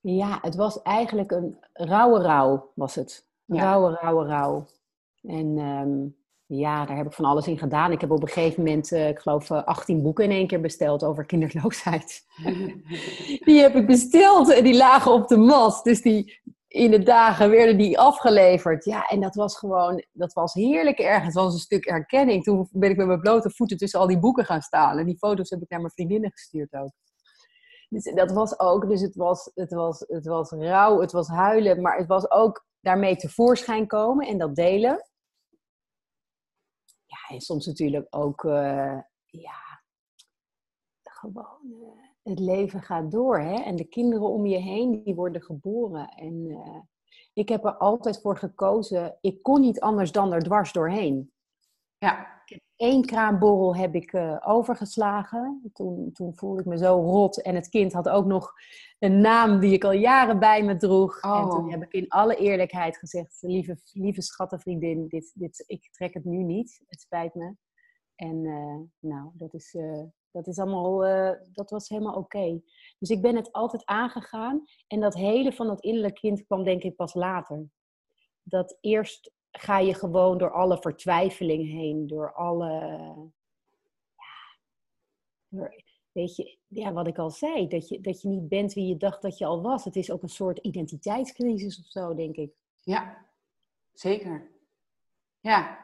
ja, 0.00 0.38
het 0.42 0.54
was 0.54 0.82
eigenlijk 0.82 1.30
een 1.30 1.58
rauwe 1.72 2.22
rouw, 2.22 2.72
was 2.74 2.94
het. 2.94 3.26
Ja. 3.44 3.62
Rauwe, 3.62 3.98
rauwe 4.00 4.26
rouw. 4.26 4.66
En 5.22 5.58
um, 5.58 6.16
ja, 6.46 6.86
daar 6.86 6.96
heb 6.96 7.06
ik 7.06 7.12
van 7.12 7.24
alles 7.24 7.46
in 7.46 7.58
gedaan. 7.58 7.92
Ik 7.92 8.00
heb 8.00 8.10
op 8.10 8.22
een 8.22 8.28
gegeven 8.28 8.62
moment, 8.62 8.92
uh, 8.92 9.08
ik 9.08 9.18
geloof, 9.18 9.50
uh, 9.50 9.64
18 9.64 10.02
boeken 10.02 10.24
in 10.24 10.30
één 10.30 10.46
keer 10.46 10.60
besteld 10.60 11.04
over 11.04 11.26
kinderloosheid. 11.26 12.24
die 13.46 13.60
heb 13.60 13.74
ik 13.74 13.86
besteld 13.86 14.52
en 14.52 14.64
die 14.64 14.76
lagen 14.76 15.12
op 15.12 15.28
de 15.28 15.36
mat. 15.36 15.80
Dus 15.82 16.02
die, 16.02 16.40
in 16.74 16.90
de 16.90 17.02
dagen 17.02 17.50
werden 17.50 17.78
die 17.78 17.98
afgeleverd. 17.98 18.84
Ja, 18.84 19.06
en 19.06 19.20
dat 19.20 19.34
was 19.34 19.58
gewoon, 19.58 20.04
dat 20.12 20.32
was 20.32 20.54
heerlijk 20.54 20.98
erg. 20.98 21.24
Het 21.24 21.34
was 21.34 21.52
een 21.52 21.58
stuk 21.58 21.84
erkenning. 21.84 22.44
Toen 22.44 22.68
ben 22.72 22.90
ik 22.90 22.96
met 22.96 23.06
mijn 23.06 23.20
blote 23.20 23.50
voeten 23.50 23.76
tussen 23.76 24.00
al 24.00 24.06
die 24.06 24.18
boeken 24.18 24.44
gaan 24.44 24.62
staan. 24.62 24.98
En 24.98 25.06
die 25.06 25.18
foto's 25.18 25.50
heb 25.50 25.62
ik 25.62 25.68
naar 25.68 25.80
mijn 25.80 25.92
vriendinnen 25.92 26.30
gestuurd 26.30 26.72
ook. 26.72 26.90
Dus 27.88 28.14
dat 28.14 28.32
was 28.32 28.58
ook, 28.60 28.88
dus 28.88 29.00
het 29.00 29.14
was, 29.14 29.50
het 29.54 29.72
was, 29.72 30.04
het 30.06 30.26
was 30.26 30.50
rauw, 30.50 31.00
het 31.00 31.12
was 31.12 31.28
huilen, 31.28 31.82
maar 31.82 31.96
het 31.96 32.06
was 32.06 32.30
ook 32.30 32.66
daarmee 32.80 33.16
tevoorschijn 33.16 33.86
komen 33.86 34.26
en 34.26 34.38
dat 34.38 34.54
delen. 34.54 35.08
Ja, 37.06 37.34
en 37.34 37.40
soms 37.40 37.66
natuurlijk 37.66 38.06
ook, 38.10 38.44
uh, 38.44 38.98
ja, 39.26 39.82
gewoon, 41.02 41.60
uh, 41.62 42.03
het 42.24 42.38
leven 42.38 42.82
gaat 42.82 43.10
door. 43.10 43.40
Hè? 43.40 43.54
En 43.54 43.76
de 43.76 43.84
kinderen 43.84 44.28
om 44.28 44.46
je 44.46 44.58
heen, 44.58 45.02
die 45.04 45.14
worden 45.14 45.42
geboren. 45.42 46.08
En 46.08 46.34
uh, 46.34 46.78
ik 47.32 47.48
heb 47.48 47.64
er 47.64 47.76
altijd 47.76 48.20
voor 48.20 48.36
gekozen, 48.36 49.18
ik 49.20 49.42
kon 49.42 49.60
niet 49.60 49.80
anders 49.80 50.12
dan 50.12 50.32
er 50.32 50.42
dwars 50.42 50.72
doorheen. 50.72 51.32
Ja. 51.98 52.32
Eén 52.76 53.04
kraamborrel 53.04 53.76
heb 53.76 53.94
ik 53.94 54.12
uh, 54.12 54.36
overgeslagen. 54.44 55.70
Toen, 55.72 56.12
toen 56.12 56.34
voelde 56.36 56.60
ik 56.60 56.66
me 56.66 56.78
zo 56.78 57.00
rot. 57.00 57.42
En 57.42 57.54
het 57.54 57.68
kind 57.68 57.92
had 57.92 58.08
ook 58.08 58.26
nog 58.26 58.52
een 58.98 59.20
naam 59.20 59.60
die 59.60 59.72
ik 59.72 59.84
al 59.84 59.92
jaren 59.92 60.38
bij 60.38 60.62
me 60.62 60.76
droeg. 60.76 61.22
Oh. 61.22 61.38
En 61.38 61.48
toen 61.48 61.70
heb 61.70 61.82
ik 61.82 61.92
in 61.92 62.08
alle 62.08 62.36
eerlijkheid 62.36 62.96
gezegd: 62.96 63.38
Lieve, 63.40 63.78
lieve 63.92 64.22
schattenvriendin, 64.22 65.08
dit, 65.08 65.32
dit, 65.34 65.64
ik 65.66 65.88
trek 65.92 66.14
het 66.14 66.24
nu 66.24 66.42
niet. 66.42 66.82
Het 66.86 67.00
spijt 67.00 67.34
me. 67.34 67.54
En 68.14 68.44
uh, 68.44 69.10
nou, 69.10 69.30
dat 69.32 69.54
is, 69.54 69.76
dat 70.34 70.46
is 70.46 70.58
allemaal, 70.58 70.98
dat 71.52 71.70
was 71.70 71.88
helemaal 71.88 72.14
oké. 72.14 72.60
Dus 72.98 73.10
ik 73.10 73.22
ben 73.22 73.36
het 73.36 73.52
altijd 73.52 73.84
aangegaan. 73.84 74.64
En 74.86 75.00
dat 75.00 75.14
hele 75.14 75.52
van 75.52 75.66
dat 75.66 75.80
innerlijk 75.80 76.14
kind 76.14 76.44
kwam 76.44 76.64
denk 76.64 76.82
ik 76.82 76.96
pas 76.96 77.14
later. 77.14 77.68
Dat 78.42 78.78
eerst 78.80 79.32
ga 79.50 79.78
je 79.78 79.94
gewoon 79.94 80.38
door 80.38 80.50
alle 80.50 80.78
vertwijfeling 80.78 81.70
heen, 81.70 82.06
door 82.06 82.32
alle. 82.32 82.70
Ja, 85.48 85.72
weet 86.12 86.36
je, 86.36 86.58
ja, 86.66 86.92
wat 86.92 87.06
ik 87.06 87.18
al 87.18 87.30
zei, 87.30 87.68
dat 87.68 87.88
je, 87.88 88.00
dat 88.00 88.22
je 88.22 88.28
niet 88.28 88.48
bent 88.48 88.72
wie 88.72 88.86
je 88.86 88.96
dacht 88.96 89.22
dat 89.22 89.38
je 89.38 89.46
al 89.46 89.62
was. 89.62 89.84
Het 89.84 89.96
is 89.96 90.10
ook 90.10 90.22
een 90.22 90.28
soort 90.28 90.58
identiteitscrisis 90.58 91.78
of 91.78 91.86
zo, 91.86 92.14
denk 92.14 92.36
ik. 92.36 92.52
Ja, 92.80 93.26
zeker. 93.92 94.50
Ja. 95.40 95.83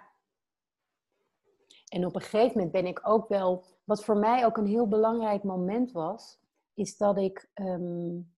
En 1.91 2.07
op 2.07 2.15
een 2.15 2.21
gegeven 2.21 2.53
moment 2.55 2.73
ben 2.73 2.87
ik 2.87 3.01
ook 3.03 3.29
wel, 3.29 3.65
wat 3.85 4.05
voor 4.05 4.17
mij 4.17 4.45
ook 4.45 4.57
een 4.57 4.67
heel 4.67 4.89
belangrijk 4.89 5.43
moment 5.43 5.93
was, 5.93 6.39
is 6.75 6.97
dat 6.97 7.19
ik, 7.19 7.51
um, 7.55 8.35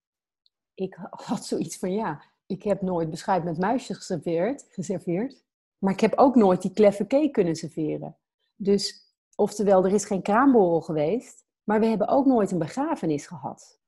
ik 0.74 0.94
had 1.28 1.44
zoiets 1.44 1.78
van 1.78 1.92
ja, 1.92 2.22
ik 2.46 2.62
heb 2.62 2.82
nooit 2.82 3.10
beschuit 3.10 3.44
met 3.44 3.58
muisjes 3.58 3.96
geserveerd, 3.96 4.66
geserveerd. 4.68 5.44
Maar 5.78 5.92
ik 5.92 6.00
heb 6.00 6.14
ook 6.18 6.34
nooit 6.34 6.62
die 6.62 6.72
kleffe 6.72 7.06
cake 7.06 7.30
kunnen 7.30 7.56
serveren. 7.56 8.16
Dus, 8.56 9.14
oftewel, 9.34 9.84
er 9.84 9.92
is 9.92 10.04
geen 10.04 10.22
kraamborrel 10.22 10.80
geweest. 10.80 11.44
Maar 11.64 11.80
we 11.80 11.86
hebben 11.86 12.08
ook 12.08 12.26
nooit 12.26 12.50
een 12.50 12.58
begrafenis 12.58 13.26
gehad. 13.26 13.80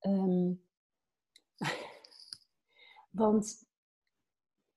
Um, 0.00 0.64
want 3.10 3.69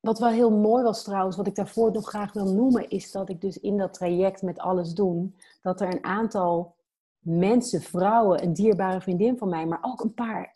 wat 0.03 0.19
wel 0.19 0.29
heel 0.29 0.51
mooi 0.51 0.83
was 0.83 1.03
trouwens, 1.03 1.35
wat 1.35 1.47
ik 1.47 1.55
daarvoor 1.55 1.91
nog 1.91 2.09
graag 2.09 2.33
wil 2.33 2.53
noemen, 2.53 2.89
is 2.89 3.11
dat 3.11 3.29
ik 3.29 3.41
dus 3.41 3.59
in 3.59 3.77
dat 3.77 3.93
traject 3.93 4.41
met 4.41 4.59
alles 4.59 4.93
doen, 4.93 5.35
dat 5.61 5.81
er 5.81 5.93
een 5.93 6.03
aantal 6.03 6.75
mensen, 7.19 7.81
vrouwen, 7.81 8.43
een 8.43 8.53
dierbare 8.53 9.01
vriendin 9.01 9.37
van 9.37 9.49
mij, 9.49 9.65
maar 9.65 9.79
ook 9.81 10.03
een 10.03 10.13
paar 10.13 10.55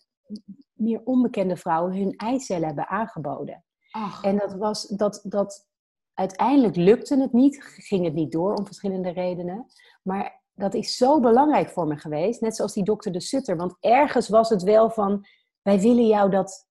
meer 0.74 1.02
onbekende 1.04 1.58
vrouwen 1.58 1.98
hun 1.98 2.16
eicellen 2.16 2.68
hebben 2.68 2.88
aangeboden. 2.88 3.64
Ach. 3.92 4.24
En 4.24 4.38
dat 4.38 4.54
was 4.54 4.88
dat, 4.88 5.22
dat 5.24 5.68
uiteindelijk 6.14 6.76
lukte 6.76 7.20
het 7.20 7.34
niet, 7.34 7.64
ging 7.64 8.06
het 8.06 8.14
niet 8.14 8.32
door 8.32 8.54
om 8.54 8.66
verschillende 8.66 9.10
redenen. 9.10 9.66
Maar 10.04 10.44
dat 10.54 10.74
is 10.74 10.96
zo 10.96 11.20
belangrijk 11.20 11.70
voor 11.70 11.88
me 11.88 11.98
geweest, 11.98 12.42
net 12.42 12.56
zoals 12.56 12.74
die 12.74 12.84
dokter 12.84 13.12
de 13.12 13.22
Sutter. 13.22 13.58
Want 13.58 13.76
ergens 13.80 14.30
was 14.30 14.50
het 14.50 14.64
wel 14.64 14.90
van, 14.90 15.26
wij 15.62 15.80
willen 15.80 16.08
jou 16.08 16.30
dat 16.30 16.67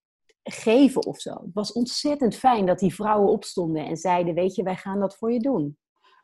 geven 0.50 1.06
of 1.06 1.20
zo. 1.20 1.30
Het 1.30 1.54
was 1.54 1.72
ontzettend 1.72 2.36
fijn 2.36 2.66
dat 2.66 2.78
die 2.78 2.94
vrouwen 2.94 3.30
opstonden 3.30 3.86
en 3.86 3.96
zeiden, 3.96 4.34
weet 4.34 4.54
je, 4.54 4.62
wij 4.62 4.76
gaan 4.76 5.00
dat 5.00 5.16
voor 5.16 5.32
je 5.32 5.40
doen. 5.40 5.78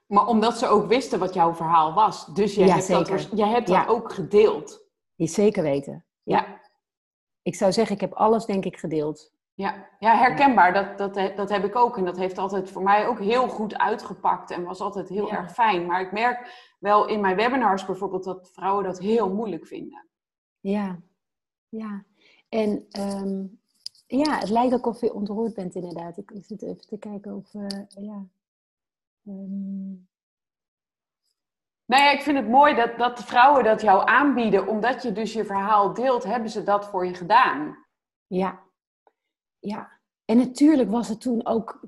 Maar 0.07 0.27
omdat 0.27 0.59
ze 0.59 0.67
ook 0.67 0.87
wisten 0.87 1.19
wat 1.19 1.35
jouw 1.35 1.55
verhaal 1.55 1.95
was. 1.95 2.27
Dus 2.27 2.55
jij 2.55 2.69
hebt 2.69 2.85
zeker. 2.85 3.17
dat, 3.17 3.29
jij 3.35 3.49
hebt 3.49 3.67
dat 3.67 3.89
ook 3.89 4.13
gedeeld. 4.13 4.91
Je 5.15 5.27
zeker 5.27 5.63
weten. 5.63 6.07
ja 6.23 6.61
ik 7.43 7.55
zou 7.55 7.73
zeggen, 7.73 7.95
ik 7.95 8.01
heb 8.01 8.13
alles 8.13 8.45
denk 8.45 8.65
ik 8.65 8.77
gedeeld. 8.77 9.33
Ja, 9.55 9.89
ja 9.99 10.17
herkenbaar. 10.17 10.73
Dat, 10.73 11.15
dat, 11.15 11.37
dat 11.37 11.51
heb 11.51 11.65
ik 11.65 11.77
ook. 11.77 11.97
En 11.97 12.05
dat 12.05 12.17
heeft 12.17 12.39
altijd 12.39 12.71
voor 12.71 12.83
mij 12.83 13.07
ook 13.07 13.19
heel 13.19 13.49
goed 13.49 13.79
uitgepakt 13.79 14.51
en 14.51 14.65
was 14.65 14.81
altijd 14.81 15.09
heel 15.09 15.33
erg 15.33 15.53
fijn. 15.53 15.87
Maar 15.87 16.01
ik 16.01 16.13
merk 16.13 16.75
wel 16.79 17.07
in 17.07 17.21
mijn 17.21 17.37
webinars 17.37 17.85
bijvoorbeeld 17.85 18.25
dat 18.25 18.51
vrouwen 18.53 18.85
dat 18.85 18.99
heel 18.99 19.35
moeilijk 19.35 19.67
vinden. 19.67 20.09
Ja, 20.61 21.01
ja. 21.69 22.05
En 22.49 22.87
um, 22.99 23.62
ja, 24.19 24.39
het 24.39 24.51
lijkt 24.51 24.75
ook 24.75 24.87
of 24.87 25.01
je 25.01 25.15
ontroerd 25.15 25.55
bent 25.55 25.75
inderdaad. 25.75 26.17
Ik 26.17 26.33
zit 26.41 26.63
even 26.63 26.87
te 26.87 26.99
kijken 26.99 27.37
of, 27.37 27.55
uh, 27.55 27.67
ja... 27.89 28.27
Um, 29.27 30.09
nou 31.85 32.03
ja, 32.03 32.11
ik 32.11 32.21
vind 32.21 32.37
het 32.39 32.49
mooi 32.49 32.75
dat, 32.75 32.99
dat 32.99 33.17
de 33.17 33.23
vrouwen 33.23 33.65
dat 33.65 33.81
jou 33.81 34.09
aanbieden, 34.09 34.67
omdat 34.67 35.03
je 35.03 35.13
dus 35.13 35.33
je 35.33 35.45
verhaal 35.45 35.95
deelt, 35.95 36.25
hebben 36.25 36.51
ze 36.51 36.63
dat 36.63 36.87
voor 36.87 37.07
je 37.07 37.15
gedaan. 37.15 37.87
Ja, 38.27 38.61
ja. 39.59 40.01
En 40.25 40.37
natuurlijk 40.37 40.91
was 40.91 41.09
het 41.09 41.21
toen 41.21 41.47
ook 41.47 41.81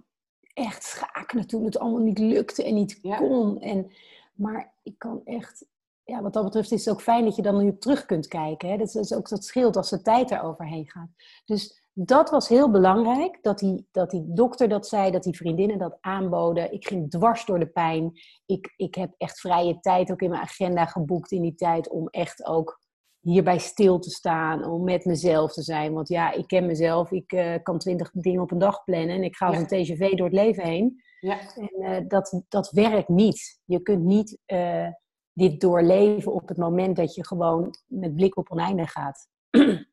echt 0.54 0.82
schakelen 0.82 1.46
toen 1.46 1.64
het 1.64 1.78
allemaal 1.78 2.02
niet 2.02 2.18
lukte 2.18 2.64
en 2.64 2.74
niet 2.74 3.00
kon. 3.00 3.60
En, 3.60 3.92
maar 4.34 4.74
ik 4.82 4.98
kan 4.98 5.20
echt, 5.24 5.66
ja, 6.02 6.22
wat 6.22 6.32
dat 6.32 6.44
betreft 6.44 6.72
is 6.72 6.84
het 6.84 6.94
ook 6.94 7.02
fijn 7.02 7.24
dat 7.24 7.36
je 7.36 7.42
dan 7.42 7.64
nu 7.64 7.78
terug 7.78 8.06
kunt 8.06 8.26
kijken. 8.26 8.68
Hè? 8.68 8.76
Dat 8.76 8.94
is 8.94 9.14
ook 9.14 9.28
dat 9.28 9.44
scheelt 9.44 9.76
als 9.76 9.90
de 9.90 10.02
tijd 10.02 10.30
er 10.30 10.42
overheen 10.42 10.90
gaat. 10.90 11.10
Dus 11.44 11.83
dat 11.94 12.30
was 12.30 12.48
heel 12.48 12.70
belangrijk, 12.70 13.38
dat 13.42 13.58
die, 13.58 13.88
dat 13.90 14.10
die 14.10 14.24
dokter 14.26 14.68
dat 14.68 14.86
zei, 14.86 15.10
dat 15.10 15.22
die 15.22 15.36
vriendinnen 15.36 15.78
dat 15.78 15.98
aanboden. 16.00 16.72
Ik 16.72 16.86
ging 16.86 17.10
dwars 17.10 17.44
door 17.44 17.58
de 17.58 17.66
pijn. 17.66 18.12
Ik, 18.46 18.74
ik 18.76 18.94
heb 18.94 19.14
echt 19.16 19.40
vrije 19.40 19.80
tijd 19.80 20.10
ook 20.10 20.22
in 20.22 20.30
mijn 20.30 20.42
agenda 20.42 20.86
geboekt 20.86 21.30
in 21.32 21.42
die 21.42 21.54
tijd 21.54 21.88
om 21.90 22.08
echt 22.08 22.46
ook 22.46 22.82
hierbij 23.20 23.58
stil 23.58 23.98
te 23.98 24.10
staan, 24.10 24.64
om 24.64 24.84
met 24.84 25.04
mezelf 25.04 25.52
te 25.52 25.62
zijn. 25.62 25.92
Want 25.92 26.08
ja, 26.08 26.32
ik 26.32 26.46
ken 26.46 26.66
mezelf, 26.66 27.10
ik 27.10 27.32
uh, 27.32 27.54
kan 27.62 27.78
twintig 27.78 28.10
dingen 28.10 28.42
op 28.42 28.50
een 28.50 28.58
dag 28.58 28.84
plannen 28.84 29.16
en 29.16 29.22
ik 29.22 29.36
ga 29.36 29.46
als 29.46 29.56
een 29.56 29.66
TGV 29.66 30.10
door 30.10 30.26
het 30.26 30.34
leven 30.34 30.64
heen. 30.64 31.02
Ja. 31.20 31.38
En 31.54 31.70
uh, 31.78 32.08
dat, 32.08 32.42
dat 32.48 32.70
werkt 32.70 33.08
niet. 33.08 33.60
Je 33.64 33.82
kunt 33.82 34.04
niet 34.04 34.38
uh, 34.46 34.88
dit 35.32 35.60
doorleven 35.60 36.32
op 36.32 36.48
het 36.48 36.56
moment 36.56 36.96
dat 36.96 37.14
je 37.14 37.26
gewoon 37.26 37.74
met 37.86 38.14
blik 38.14 38.36
op 38.36 38.50
oneindig 38.50 38.92
gaat. 38.92 39.28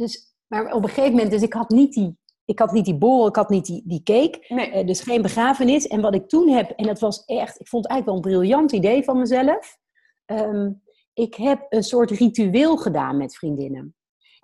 dus 0.00 0.31
maar 0.52 0.72
op 0.72 0.82
een 0.82 0.88
gegeven 0.88 1.10
moment, 1.10 1.30
dus 1.30 1.42
ik 1.42 1.52
had 1.52 1.68
niet 1.68 1.92
die, 1.92 2.18
ik 2.44 2.58
had 2.58 2.72
niet 2.72 2.84
die 2.84 2.98
borrel, 2.98 3.26
ik 3.26 3.36
had 3.36 3.48
niet 3.48 3.66
die, 3.66 3.82
die 3.86 4.02
cake. 4.02 4.44
Nee. 4.48 4.84
dus 4.84 5.00
geen 5.00 5.22
begrafenis. 5.22 5.86
En 5.86 6.00
wat 6.00 6.14
ik 6.14 6.28
toen 6.28 6.48
heb, 6.48 6.70
en 6.70 6.86
dat 6.86 7.00
was 7.00 7.24
echt, 7.24 7.60
ik 7.60 7.68
vond 7.68 7.82
het 7.82 7.92
eigenlijk 7.92 8.06
wel 8.06 8.14
een 8.14 8.38
briljant 8.38 8.72
idee 8.72 9.04
van 9.04 9.18
mezelf. 9.18 9.78
Um, 10.26 10.82
ik 11.12 11.34
heb 11.34 11.66
een 11.68 11.82
soort 11.82 12.10
ritueel 12.10 12.76
gedaan 12.76 13.16
met 13.16 13.36
vriendinnen. 13.36 13.96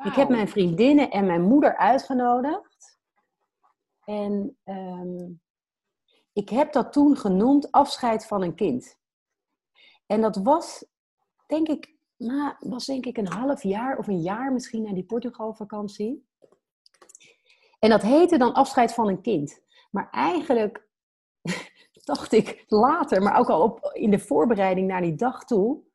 Ik 0.05 0.13
heb 0.13 0.29
mijn 0.29 0.49
vriendinnen 0.49 1.11
en 1.11 1.27
mijn 1.27 1.43
moeder 1.43 1.77
uitgenodigd. 1.77 2.99
En 4.05 4.59
um, 4.65 5.41
ik 6.33 6.49
heb 6.49 6.73
dat 6.73 6.93
toen 6.93 7.17
genoemd 7.17 7.73
afscheid 7.73 8.27
van 8.27 8.43
een 8.43 8.55
kind. 8.55 8.97
En 10.07 10.21
dat 10.21 10.37
was, 10.37 10.85
denk 11.47 11.69
ik, 11.69 11.98
nou, 12.19 12.55
was 12.59 12.87
denk 12.87 13.07
ik 13.07 13.17
een 13.17 13.33
half 13.33 13.63
jaar 13.63 13.99
of 13.99 14.07
een 14.07 14.21
jaar 14.21 14.53
misschien 14.53 14.83
na 14.83 14.93
die 14.93 15.05
Portugal-vakantie. 15.05 16.27
En 17.79 17.91
dat 17.91 18.03
heette 18.03 18.39
dan 18.39 18.55
afscheid 18.55 18.95
van 18.95 19.09
een 19.09 19.21
kind. 19.21 19.63
Maar 19.91 20.11
eigenlijk 20.11 20.89
dacht 22.05 22.33
ik 22.33 22.65
later, 22.67 23.23
maar 23.23 23.39
ook 23.39 23.51
al 23.51 23.63
op, 23.63 23.91
in 23.93 24.11
de 24.11 24.19
voorbereiding 24.19 24.87
naar 24.87 25.03
die 25.03 25.15
dag 25.15 25.45
toe, 25.45 25.87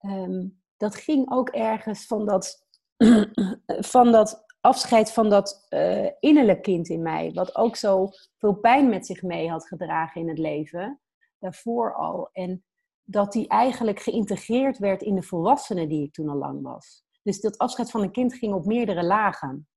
Ehm, 0.00 0.48
dat 0.76 0.94
ging 0.94 1.30
ook 1.30 1.48
ergens 1.48 2.06
van 2.06 2.26
dat, 2.26 2.66
van 3.94 4.12
dat 4.12 4.44
afscheid 4.60 5.12
van 5.12 5.30
dat 5.30 5.66
uh, 5.70 6.08
innerlijk 6.20 6.62
kind 6.62 6.88
in 6.88 7.02
mij, 7.02 7.32
wat 7.32 7.56
ook 7.56 7.76
zo 7.76 8.08
veel 8.36 8.54
pijn 8.54 8.88
met 8.88 9.06
zich 9.06 9.22
mee 9.22 9.50
had 9.50 9.66
gedragen 9.66 10.20
in 10.20 10.28
het 10.28 10.38
leven, 10.38 11.00
daarvoor 11.38 11.94
al. 11.94 12.28
En 12.32 12.64
dat 13.10 13.32
die 13.32 13.48
eigenlijk 13.48 14.00
geïntegreerd 14.00 14.78
werd 14.78 15.02
in 15.02 15.14
de 15.14 15.22
volwassenen 15.22 15.88
die 15.88 16.04
ik 16.04 16.12
toen 16.12 16.28
al 16.28 16.36
lang 16.36 16.62
was. 16.62 17.04
Dus 17.22 17.40
dat 17.40 17.58
afscheid 17.58 17.90
van 17.90 18.02
een 18.02 18.12
kind 18.12 18.34
ging 18.34 18.54
op 18.54 18.66
meerdere 18.66 19.02
lagen. 19.02 19.68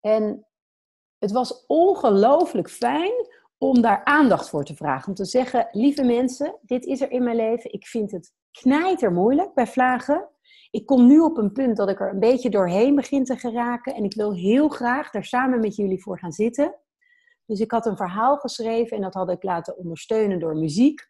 En 0.00 0.46
het 1.18 1.32
was 1.32 1.66
ongelooflijk 1.66 2.70
fijn 2.70 3.12
om 3.58 3.80
daar 3.80 4.04
aandacht 4.04 4.48
voor 4.48 4.64
te 4.64 4.74
vragen. 4.74 5.08
Om 5.08 5.14
te 5.14 5.24
zeggen, 5.24 5.68
lieve 5.72 6.02
mensen, 6.02 6.58
dit 6.62 6.84
is 6.84 7.00
er 7.00 7.10
in 7.10 7.24
mijn 7.24 7.36
leven. 7.36 7.72
Ik 7.72 7.86
vind 7.86 8.10
het 8.10 8.32
knijter 8.50 9.12
moeilijk 9.12 9.54
bij 9.54 9.66
vlagen. 9.66 10.28
ik 10.70 10.86
kom 10.86 11.06
nu 11.06 11.20
op 11.20 11.36
een 11.36 11.52
punt 11.52 11.76
dat 11.76 11.88
ik 11.88 12.00
er 12.00 12.10
een 12.10 12.20
beetje 12.20 12.50
doorheen 12.50 12.94
begin 12.94 13.24
te 13.24 13.36
geraken. 13.36 13.94
En 13.94 14.04
ik 14.04 14.14
wil 14.14 14.34
heel 14.34 14.68
graag 14.68 15.10
daar 15.10 15.24
samen 15.24 15.60
met 15.60 15.76
jullie 15.76 16.02
voor 16.02 16.18
gaan 16.18 16.32
zitten. 16.32 16.80
Dus 17.46 17.60
ik 17.60 17.70
had 17.70 17.86
een 17.86 17.96
verhaal 17.96 18.36
geschreven 18.36 18.96
en 18.96 19.02
dat 19.02 19.14
had 19.14 19.30
ik 19.30 19.42
laten 19.42 19.76
ondersteunen 19.76 20.38
door 20.38 20.56
muziek. 20.56 21.09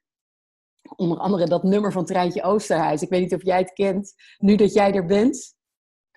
Onder 0.96 1.18
andere 1.18 1.46
dat 1.46 1.62
nummer 1.62 1.92
van 1.92 2.04
Treintje 2.04 2.42
Oosterhuis. 2.42 3.02
Ik 3.02 3.08
weet 3.08 3.20
niet 3.20 3.34
of 3.34 3.44
jij 3.44 3.58
het 3.58 3.72
kent, 3.72 4.14
nu 4.38 4.56
dat 4.56 4.72
jij 4.72 4.92
er 4.92 5.06
bent. 5.06 5.54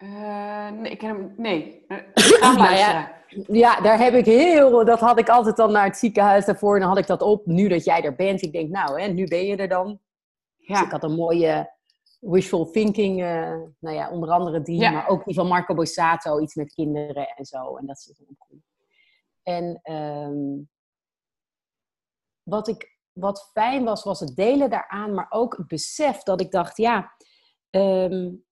Uh, 0.03 0.69
nee, 0.69 0.91
ik 0.91 0.97
ken 0.97 1.09
hem. 1.09 1.33
Nee. 1.37 1.85
Ga 2.13 2.55
nou 2.55 2.75
ja, 2.75 3.23
ja, 3.47 3.81
daar 3.81 3.97
heb 3.97 4.13
ik 4.13 4.25
heel. 4.25 4.85
Dat 4.85 4.99
had 4.99 5.19
ik 5.19 5.29
altijd 5.29 5.55
dan 5.55 5.71
naar 5.71 5.85
het 5.85 5.97
ziekenhuis 5.97 6.45
daarvoor. 6.45 6.73
En 6.73 6.79
dan 6.79 6.89
had 6.89 6.97
ik 6.97 7.07
dat 7.07 7.21
op. 7.21 7.45
Nu 7.45 7.67
dat 7.67 7.83
jij 7.83 8.01
er 8.01 8.15
bent. 8.15 8.41
Ik 8.41 8.51
denk, 8.51 8.69
nou, 8.69 9.01
hè, 9.01 9.07
nu 9.07 9.27
ben 9.27 9.45
je 9.45 9.55
er 9.55 9.67
dan. 9.67 9.99
Ja. 10.57 10.73
Dus 10.73 10.85
ik 10.85 10.91
had 10.91 11.03
een 11.03 11.15
mooie 11.15 11.71
wishful 12.19 12.71
thinking. 12.71 13.21
Uh, 13.21 13.55
nou 13.79 13.95
ja, 13.95 14.11
onder 14.11 14.29
andere 14.29 14.61
die. 14.61 14.91
Maar 14.91 15.07
ook 15.07 15.25
die 15.25 15.35
van 15.35 15.47
Marco 15.47 15.73
Borsato. 15.73 16.39
Iets 16.39 16.55
met 16.55 16.73
kinderen 16.73 17.27
en 17.27 17.45
zo. 17.45 17.75
En 17.75 17.85
dat 17.85 18.15
er 18.19 18.35
goed. 18.37 18.61
En 19.43 19.93
um, 19.93 20.69
wat, 22.43 22.67
ik, 22.67 22.92
wat 23.13 23.49
fijn 23.51 23.83
was, 23.83 24.03
was 24.03 24.19
het 24.19 24.35
delen 24.35 24.69
daaraan. 24.69 25.13
Maar 25.13 25.27
ook 25.29 25.57
het 25.57 25.67
besef 25.67 26.23
dat 26.23 26.41
ik 26.41 26.51
dacht, 26.51 26.77
ja. 26.77 27.13
Um, 27.69 28.45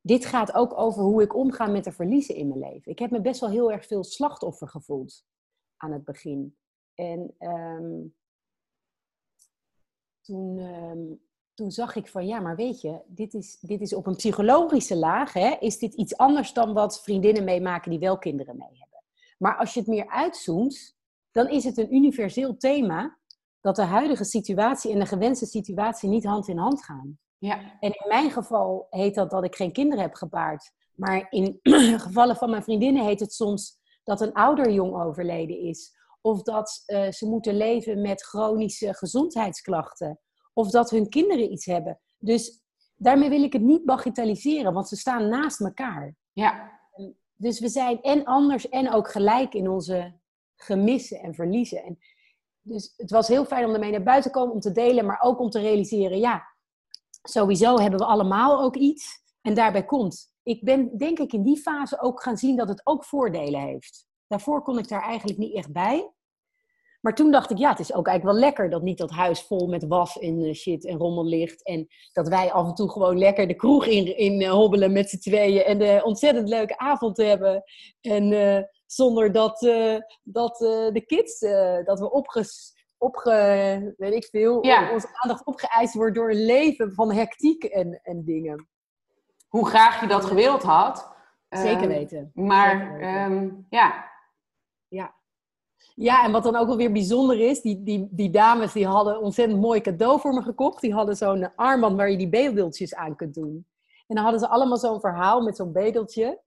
dit 0.00 0.24
gaat 0.26 0.54
ook 0.54 0.78
over 0.78 1.02
hoe 1.02 1.22
ik 1.22 1.34
omga 1.34 1.66
met 1.66 1.84
de 1.84 1.92
verliezen 1.92 2.34
in 2.34 2.48
mijn 2.48 2.60
leven. 2.60 2.92
Ik 2.92 2.98
heb 2.98 3.10
me 3.10 3.20
best 3.20 3.40
wel 3.40 3.50
heel 3.50 3.72
erg 3.72 3.86
veel 3.86 4.04
slachtoffer 4.04 4.68
gevoeld 4.68 5.24
aan 5.76 5.92
het 5.92 6.04
begin. 6.04 6.56
En 6.94 7.34
um, 7.38 8.14
toen, 10.20 10.58
um, 10.58 11.22
toen 11.54 11.70
zag 11.70 11.96
ik 11.96 12.08
van 12.08 12.26
ja, 12.26 12.40
maar 12.40 12.56
weet 12.56 12.80
je, 12.80 13.00
dit 13.06 13.34
is, 13.34 13.58
dit 13.60 13.80
is 13.80 13.94
op 13.94 14.06
een 14.06 14.16
psychologische 14.16 14.96
laag, 14.96 15.32
hè, 15.32 15.56
is 15.60 15.78
dit 15.78 15.94
iets 15.94 16.16
anders 16.16 16.52
dan 16.52 16.72
wat 16.72 17.02
vriendinnen 17.02 17.44
meemaken 17.44 17.90
die 17.90 17.98
wel 17.98 18.18
kinderen 18.18 18.56
mee 18.56 18.78
hebben. 18.78 19.02
Maar 19.38 19.56
als 19.56 19.74
je 19.74 19.80
het 19.80 19.88
meer 19.88 20.08
uitzoomt, 20.08 20.96
dan 21.32 21.48
is 21.48 21.64
het 21.64 21.78
een 21.78 21.94
universeel 21.94 22.56
thema 22.56 23.18
dat 23.60 23.76
de 23.76 23.82
huidige 23.82 24.24
situatie 24.24 24.92
en 24.92 24.98
de 24.98 25.06
gewenste 25.06 25.46
situatie 25.46 26.08
niet 26.08 26.24
hand 26.24 26.48
in 26.48 26.58
hand 26.58 26.84
gaan. 26.84 27.18
Ja. 27.38 27.56
En 27.80 27.90
in 27.90 28.08
mijn 28.08 28.30
geval 28.30 28.86
heet 28.90 29.14
dat 29.14 29.30
dat 29.30 29.44
ik 29.44 29.56
geen 29.56 29.72
kinderen 29.72 30.04
heb 30.04 30.14
gebaard. 30.14 30.72
Maar 30.94 31.26
in 31.30 31.58
gevallen 32.06 32.36
van 32.36 32.50
mijn 32.50 32.62
vriendinnen 32.62 33.04
heet 33.04 33.20
het 33.20 33.32
soms 33.32 33.80
dat 34.02 34.20
een 34.20 34.32
ouder 34.32 34.70
jong 34.70 35.02
overleden 35.02 35.58
is. 35.58 35.92
Of 36.20 36.42
dat 36.42 36.82
uh, 36.86 37.10
ze 37.10 37.26
moeten 37.26 37.56
leven 37.56 38.00
met 38.00 38.22
chronische 38.22 38.94
gezondheidsklachten. 38.94 40.20
Of 40.52 40.70
dat 40.70 40.90
hun 40.90 41.08
kinderen 41.08 41.52
iets 41.52 41.66
hebben. 41.66 42.00
Dus 42.18 42.62
daarmee 42.96 43.28
wil 43.28 43.42
ik 43.42 43.52
het 43.52 43.62
niet 43.62 43.84
bagatelliseren, 43.84 44.72
want 44.72 44.88
ze 44.88 44.96
staan 44.96 45.28
naast 45.28 45.60
elkaar. 45.60 46.16
Ja. 46.32 46.80
Dus 47.34 47.60
we 47.60 47.68
zijn 47.68 48.00
en 48.00 48.24
anders 48.24 48.68
en 48.68 48.92
ook 48.92 49.10
gelijk 49.10 49.54
in 49.54 49.68
onze 49.68 50.20
gemissen 50.62 51.20
en 51.20 51.34
verliezen. 51.34 51.84
En 51.84 51.98
dus 52.60 52.94
het 52.96 53.10
was 53.10 53.28
heel 53.28 53.44
fijn 53.44 53.64
om 53.64 53.72
ermee 53.72 53.90
naar 53.90 54.02
buiten 54.02 54.32
te 54.32 54.38
komen, 54.38 54.54
om 54.54 54.60
te 54.60 54.72
delen, 54.72 55.06
maar 55.06 55.20
ook 55.20 55.40
om 55.40 55.50
te 55.50 55.60
realiseren, 55.60 56.18
ja, 56.18 56.42
sowieso 57.22 57.78
hebben 57.78 58.00
we 58.00 58.06
allemaal 58.06 58.62
ook 58.62 58.76
iets. 58.76 59.20
En 59.40 59.54
daarbij 59.54 59.84
komt, 59.84 60.32
ik 60.42 60.64
ben 60.64 60.96
denk 60.96 61.18
ik 61.18 61.32
in 61.32 61.42
die 61.42 61.56
fase 61.56 62.00
ook 62.00 62.22
gaan 62.22 62.36
zien 62.36 62.56
dat 62.56 62.68
het 62.68 62.86
ook 62.86 63.04
voordelen 63.04 63.60
heeft. 63.60 64.06
Daarvoor 64.26 64.62
kon 64.62 64.78
ik 64.78 64.88
daar 64.88 65.02
eigenlijk 65.02 65.38
niet 65.38 65.54
echt 65.54 65.72
bij. 65.72 66.12
Maar 67.02 67.14
toen 67.14 67.30
dacht 67.30 67.50
ik, 67.50 67.58
ja, 67.58 67.70
het 67.70 67.78
is 67.78 67.94
ook 67.94 68.06
eigenlijk 68.06 68.38
wel 68.38 68.48
lekker 68.48 68.70
dat 68.70 68.82
niet 68.82 68.98
dat 68.98 69.10
huis 69.10 69.42
vol 69.42 69.66
met 69.66 69.86
was 69.86 70.18
en 70.18 70.42
eh, 70.42 70.54
shit 70.54 70.86
en 70.86 70.98
rommel 70.98 71.24
ligt. 71.24 71.64
En 71.64 71.88
dat 72.12 72.28
wij 72.28 72.52
af 72.52 72.66
en 72.66 72.74
toe 72.74 72.90
gewoon 72.90 73.18
lekker 73.18 73.48
de 73.48 73.54
kroeg 73.54 73.86
in, 73.86 74.16
in 74.16 74.40
uh, 74.40 74.50
hobbelen 74.50 74.92
met 74.92 75.10
z'n 75.10 75.18
tweeën 75.18 75.62
en 75.64 75.80
een 75.80 76.04
ontzettend 76.04 76.48
leuke 76.48 76.78
avond 76.78 77.16
hebben. 77.16 77.62
En 78.00 78.32
uh, 78.32 78.58
zonder 78.86 79.32
dat, 79.32 79.58
dat 80.22 80.58
de 80.92 81.02
kids, 81.06 81.40
dat 81.84 81.98
we 81.98 82.10
opges 82.10 82.80
opge, 82.98 83.94
weet 83.96 84.14
ik 84.14 84.24
veel, 84.24 84.66
ja. 84.66 84.92
onze 84.92 85.08
aandacht 85.12 85.46
opgeëist 85.46 85.94
wordt 85.94 86.14
door 86.14 86.30
een 86.30 86.44
leven 86.44 86.92
van 86.92 87.12
hectiek 87.12 87.64
en, 87.64 88.00
en 88.02 88.24
dingen. 88.24 88.68
Hoe 89.48 89.66
graag 89.66 90.00
je 90.00 90.06
dat 90.06 90.24
gewild 90.24 90.62
had. 90.62 91.12
Zeker 91.48 91.88
weten. 91.88 92.30
Maar 92.34 93.00
ehm. 93.00 93.50
Ja. 93.68 94.11
Ja, 95.94 96.24
en 96.24 96.32
wat 96.32 96.42
dan 96.42 96.56
ook 96.56 96.66
wel 96.66 96.76
weer 96.76 96.92
bijzonder 96.92 97.40
is, 97.40 97.60
die, 97.60 97.82
die, 97.82 98.08
die 98.10 98.30
dames 98.30 98.72
die 98.72 98.86
hadden 98.86 99.20
ontzettend 99.20 99.60
mooi 99.60 99.80
cadeau 99.80 100.20
voor 100.20 100.34
me 100.34 100.42
gekocht. 100.42 100.80
Die 100.80 100.92
hadden 100.92 101.16
zo'n 101.16 101.54
armband 101.54 101.96
waar 101.96 102.10
je 102.10 102.16
die 102.16 102.28
bedeltjes 102.28 102.94
aan 102.94 103.16
kunt 103.16 103.34
doen. 103.34 103.66
En 104.06 104.14
dan 104.14 104.24
hadden 104.24 104.40
ze 104.40 104.48
allemaal 104.48 104.78
zo'n 104.78 105.00
verhaal 105.00 105.40
met 105.40 105.56
zo'n 105.56 105.72
bedeltje. 105.72 106.42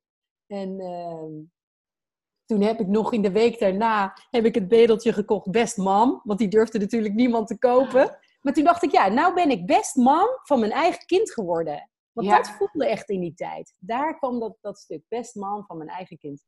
En 0.48 0.80
uh, 0.80 1.48
toen 2.46 2.62
heb 2.62 2.80
ik 2.80 2.88
nog 2.88 3.14
in 3.14 3.22
de 3.22 3.32
week 3.32 3.60
daarna 3.60 4.18
heb 4.30 4.46
ik 4.46 4.56
het 4.56 4.68
bedeltje 4.68 5.14
gekocht, 5.14 5.52
best 5.52 5.78
mam. 5.78 6.22
Want 6.24 6.40
die 6.40 6.48
durfde 6.48 6.80
natuurlijk 6.80 7.14
niemand 7.14 7.48
te 7.48 7.58
kopen. 7.58 8.18
Maar 8.42 8.54
toen 8.54 8.64
dacht 8.64 8.84
ik, 8.84 8.92
ja, 8.92 9.08
nou 9.08 9.34
ben 9.34 9.50
ik 9.50 9.66
best 9.66 9.96
mam 9.96 10.28
van 10.44 10.60
mijn 10.60 10.72
eigen 10.72 11.06
kind 11.06 11.32
geworden. 11.32 11.90
Want 12.12 12.30
dat 12.30 12.50
voelde 12.50 12.88
echt 12.88 13.10
in 13.10 13.20
die 13.20 13.34
tijd. 13.34 13.76
Daar 13.80 14.18
kwam 14.18 14.40
dat, 14.40 14.58
dat 14.62 14.78
stuk, 14.78 15.04
best 15.08 15.36
mam 15.36 15.66
van 15.66 15.78
mijn 15.78 15.90
eigen 15.90 16.18
kind. 16.18 16.46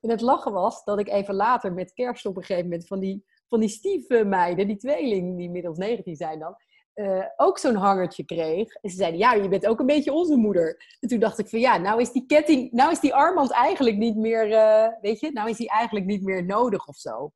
En 0.00 0.10
het 0.10 0.20
lachen 0.20 0.52
was 0.52 0.84
dat 0.84 0.98
ik 0.98 1.08
even 1.08 1.34
later 1.34 1.72
met 1.72 1.92
kerst 1.92 2.26
op 2.26 2.36
een 2.36 2.44
gegeven 2.44 2.68
moment 2.68 2.86
van 2.86 3.00
die, 3.00 3.24
van 3.48 3.60
die 3.60 3.68
stiefmeiden, 3.68 4.66
die 4.66 4.76
tweeling, 4.76 5.36
die 5.36 5.46
inmiddels 5.46 5.78
19 5.78 6.16
zijn 6.16 6.38
dan, 6.38 6.56
uh, 6.94 7.24
ook 7.36 7.58
zo'n 7.58 7.74
hangertje 7.74 8.24
kreeg. 8.24 8.74
En 8.74 8.90
ze 8.90 8.96
zeiden, 8.96 9.18
ja, 9.18 9.32
je 9.32 9.48
bent 9.48 9.66
ook 9.66 9.80
een 9.80 9.86
beetje 9.86 10.12
onze 10.12 10.36
moeder. 10.36 10.96
En 11.00 11.08
toen 11.08 11.18
dacht 11.18 11.38
ik 11.38 11.48
van, 11.48 11.60
ja, 11.60 11.76
nou 11.76 12.00
is 12.00 12.12
die 12.12 12.26
ketting, 12.26 12.72
nou 12.72 12.90
is 12.90 13.00
die 13.00 13.14
armband 13.14 13.50
eigenlijk 13.50 13.96
niet 13.96 14.16
meer, 14.16 14.48
uh, 14.48 14.88
weet 15.00 15.20
je, 15.20 15.32
nou 15.32 15.50
is 15.50 15.56
die 15.56 15.70
eigenlijk 15.70 16.06
niet 16.06 16.22
meer 16.22 16.44
nodig 16.44 16.86
of 16.86 16.96
zo. 16.96 17.32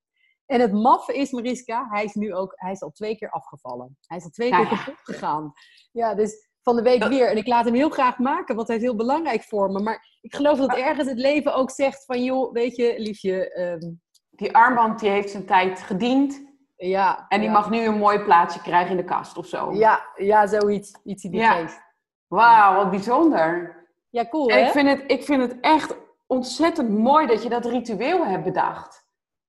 En 0.46 0.60
het 0.60 0.72
maffe 0.72 1.14
is, 1.14 1.30
Mariska, 1.30 1.86
hij 1.90 2.04
is 2.04 2.14
nu 2.14 2.34
ook, 2.34 2.52
hij 2.54 2.72
is 2.72 2.82
al 2.82 2.90
twee 2.90 3.16
keer 3.16 3.30
afgevallen. 3.30 3.98
Hij 4.06 4.16
is 4.16 4.24
al 4.24 4.30
twee 4.30 4.50
keer 4.50 4.68
kapot 4.68 5.00
gegaan. 5.02 5.52
Ja, 5.92 6.14
dus 6.14 6.50
van 6.62 6.76
de 6.76 6.82
week 6.82 7.04
weer. 7.04 7.30
En 7.30 7.36
ik 7.36 7.46
laat 7.46 7.64
hem 7.64 7.74
heel 7.74 7.90
graag 7.90 8.18
maken, 8.18 8.56
want 8.56 8.68
hij 8.68 8.76
is 8.76 8.82
heel 8.82 8.96
belangrijk 8.96 9.42
voor 9.42 9.70
me. 9.70 9.80
Maar 9.80 10.18
ik 10.20 10.34
geloof 10.34 10.58
dat 10.58 10.76
ergens 10.76 11.08
het 11.08 11.18
leven 11.18 11.54
ook 11.54 11.70
zegt 11.70 12.04
van, 12.04 12.24
joh, 12.24 12.52
weet 12.52 12.76
je, 12.76 12.94
liefje... 12.96 13.60
Um... 13.60 14.00
Die 14.30 14.54
armband, 14.54 15.00
die 15.00 15.10
heeft 15.10 15.30
zijn 15.30 15.46
tijd 15.46 15.80
gediend. 15.80 16.42
Ja. 16.76 17.24
En 17.28 17.40
die 17.40 17.50
mag 17.50 17.70
nu 17.70 17.84
een 17.84 17.98
mooi 17.98 18.18
plaatsje 18.18 18.62
krijgen 18.62 18.90
in 18.90 18.96
de 18.96 19.04
kast 19.04 19.36
of 19.36 19.46
zo. 19.46 19.72
Ja, 19.72 20.02
ja 20.16 20.46
zoiets. 20.46 20.92
Iets 21.04 21.24
in 21.24 21.30
die 21.30 21.40
ja. 21.40 21.52
geest. 21.52 21.80
Wauw, 22.26 22.76
wat 22.76 22.90
bijzonder. 22.90 23.80
Ja, 24.10 24.28
cool 24.28 24.48
en 24.48 24.58
hè? 24.58 24.64
Ik 24.64 24.70
vind, 24.70 24.88
het, 24.88 25.04
ik 25.06 25.24
vind 25.24 25.42
het 25.42 25.60
echt 25.60 25.96
ontzettend 26.26 26.88
mooi 26.88 27.26
dat 27.26 27.42
je 27.42 27.48
dat 27.48 27.64
ritueel 27.64 28.26
hebt 28.26 28.44
bedacht. 28.44 29.06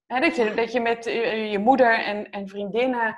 dat, 0.08 0.36
je, 0.36 0.54
dat 0.54 0.72
je 0.72 0.80
met 0.80 1.06
eh, 1.06 1.52
je 1.52 1.60
moeder 1.60 2.00
en, 2.00 2.30
en 2.30 2.48
vriendinnen 2.48 3.16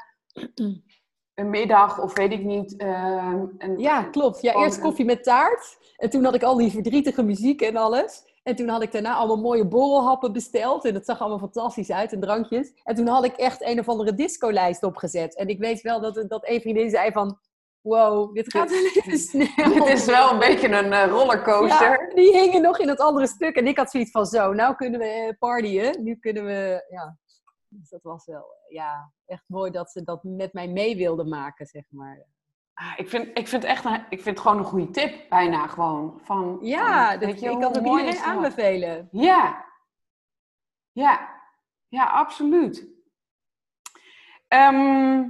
een 1.35 1.49
middag 1.49 2.01
of 2.01 2.17
weet 2.17 2.31
ik 2.31 2.43
niet. 2.43 2.73
Uh, 2.77 3.33
ja, 3.77 4.03
klopt. 4.03 4.41
Ja, 4.41 4.53
eerst 4.53 4.79
koffie 4.79 5.05
met 5.05 5.23
taart. 5.23 5.77
En 5.97 6.09
toen 6.09 6.23
had 6.23 6.35
ik 6.35 6.43
al 6.43 6.55
die 6.55 6.71
verdrietige 6.71 7.23
muziek 7.23 7.61
en 7.61 7.75
alles. 7.75 8.23
En 8.43 8.55
toen 8.55 8.67
had 8.67 8.81
ik 8.81 8.91
daarna 8.91 9.15
allemaal 9.15 9.43
mooie 9.43 9.67
borrelhappen 9.67 10.33
besteld. 10.33 10.85
En 10.85 10.93
dat 10.93 11.05
zag 11.05 11.19
allemaal 11.19 11.39
fantastisch 11.39 11.91
uit 11.91 12.13
en 12.13 12.19
drankjes. 12.19 12.71
En 12.83 12.95
toen 12.95 13.07
had 13.07 13.25
ik 13.25 13.35
echt 13.35 13.63
een 13.63 13.79
of 13.79 13.89
andere 13.89 14.15
discolijst 14.15 14.83
opgezet. 14.83 15.35
En 15.35 15.47
ik 15.47 15.59
weet 15.59 15.81
wel 15.81 16.01
dat, 16.01 16.25
dat 16.27 16.47
een 16.47 16.61
vriendin 16.61 16.89
zei 16.89 17.11
van... 17.11 17.39
Wow, 17.81 18.35
dit 18.35 18.51
gaat 18.51 18.69
wel 18.71 18.85
even 18.93 19.17
snel. 19.17 19.73
Dit 19.73 19.87
is 19.87 20.05
wel 20.05 20.31
een 20.31 20.39
beetje 20.39 20.69
een 20.69 20.91
uh, 20.91 21.05
rollercoaster. 21.07 22.07
Ja, 22.07 22.15
die 22.15 22.39
hingen 22.39 22.61
nog 22.61 22.79
in 22.79 22.87
het 22.87 22.99
andere 22.99 23.27
stuk. 23.27 23.55
En 23.55 23.67
ik 23.67 23.77
had 23.77 23.91
zoiets 23.91 24.11
van 24.11 24.25
zo, 24.25 24.53
nou 24.53 24.75
kunnen 24.75 24.99
we 24.99 25.25
uh, 25.27 25.37
partyen. 25.39 26.03
Nu 26.03 26.15
kunnen 26.15 26.45
we... 26.45 26.85
Ja. 26.89 27.17
Dus 27.79 27.89
dat 27.89 28.03
was 28.03 28.25
wel 28.25 28.45
ja, 28.67 29.13
echt 29.25 29.43
mooi 29.47 29.71
dat 29.71 29.91
ze 29.91 30.03
dat 30.03 30.23
met 30.23 30.53
mij 30.53 30.67
mee 30.67 30.95
wilden 30.95 31.29
maken, 31.29 31.65
zeg 31.65 31.83
maar. 31.89 32.25
Ah, 32.73 32.93
ik, 32.97 33.09
vind, 33.09 33.37
ik, 33.37 33.47
vind 33.47 33.63
echt 33.63 33.85
een, 33.85 34.05
ik 34.09 34.21
vind 34.21 34.25
het 34.25 34.39
gewoon 34.39 34.57
een 34.57 34.63
goede 34.63 34.89
tip, 34.89 35.29
bijna 35.29 35.67
gewoon. 35.67 36.19
Van, 36.23 36.57
ja, 36.61 37.09
van, 37.09 37.19
dat, 37.19 37.39
je, 37.39 37.49
ik 37.49 37.59
kan 37.59 37.73
het 37.73 37.85
iedereen 37.85 38.17
aanbevelen. 38.17 39.07
Ja. 39.11 39.65
Ja, 40.91 41.41
ja 41.87 42.03
absoluut. 42.03 42.87
Ehm, 44.47 45.23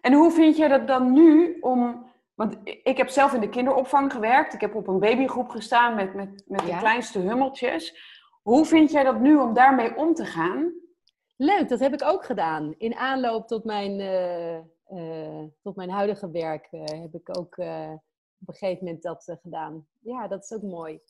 en 0.00 0.12
hoe 0.12 0.30
vind 0.30 0.56
je 0.56 0.68
dat 0.68 0.86
dan 0.86 1.12
nu 1.12 1.58
om... 1.60 2.08
Want 2.34 2.58
ik 2.64 2.96
heb 2.96 3.08
zelf 3.08 3.32
in 3.32 3.40
de 3.40 3.48
kinderopvang 3.48 4.12
gewerkt. 4.12 4.54
Ik 4.54 4.60
heb 4.60 4.74
op 4.74 4.88
een 4.88 4.98
babygroep 4.98 5.48
gestaan 5.48 5.94
met, 5.94 6.14
met, 6.14 6.44
met 6.46 6.60
de 6.60 6.76
kleinste 6.76 7.18
hummeltjes. 7.18 7.98
Hoe 8.42 8.66
vind 8.66 8.90
jij 8.90 9.02
dat 9.02 9.20
nu 9.20 9.36
om 9.36 9.54
daarmee 9.54 9.96
om 9.96 10.14
te 10.14 10.24
gaan? 10.24 10.72
Leuk, 11.40 11.68
dat 11.68 11.80
heb 11.80 11.92
ik 11.92 12.04
ook 12.04 12.24
gedaan. 12.24 12.74
In 12.78 12.94
aanloop 12.94 13.46
tot 13.46 13.64
mijn... 13.64 14.00
Uh 14.00 14.58
uh, 14.92 15.44
tot 15.62 15.76
mijn 15.76 15.90
huidige 15.90 16.30
werk 16.30 16.68
uh, 16.70 16.84
heb 16.84 17.14
ik 17.14 17.38
ook 17.38 17.56
op 18.38 18.48
een 18.48 18.54
gegeven 18.54 18.84
moment 18.84 19.02
dat 19.02 19.36
gedaan. 19.42 19.86
Ja, 20.00 20.28
dat 20.28 20.42
is 20.42 20.52
ook 20.52 20.62
mooi. 20.62 21.00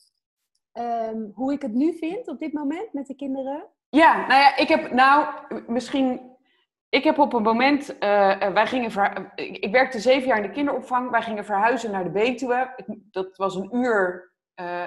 Um, 0.72 1.32
hoe 1.34 1.52
ik 1.52 1.62
het 1.62 1.72
nu 1.72 1.96
vind 1.98 2.28
op 2.28 2.38
dit 2.38 2.52
moment 2.52 2.92
met 2.92 3.06
de 3.06 3.14
kinderen? 3.14 3.66
Ja, 3.88 4.26
nou 4.26 4.40
ja, 4.40 4.56
ik 4.56 4.68
heb 4.68 4.92
nou 4.92 5.26
misschien 5.66 6.20
ik 6.88 7.04
heb 7.04 7.18
op 7.18 7.32
een 7.32 7.42
moment, 7.42 7.96
wij 7.98 8.66
gingen 8.66 8.90
ver, 8.90 9.32
ik, 9.34 9.72
werkte 9.72 10.00
zeven 10.00 10.28
jaar 10.28 10.36
in 10.36 10.42
de 10.42 10.50
kinderopvang. 10.50 11.10
Wij 11.10 11.22
gingen 11.22 11.44
verhuizen 11.44 11.90
naar 11.90 12.04
de 12.04 12.10
Betuwe. 12.10 12.84
dat 13.10 13.36
was 13.36 13.54
een 13.54 13.76
uur 13.76 14.32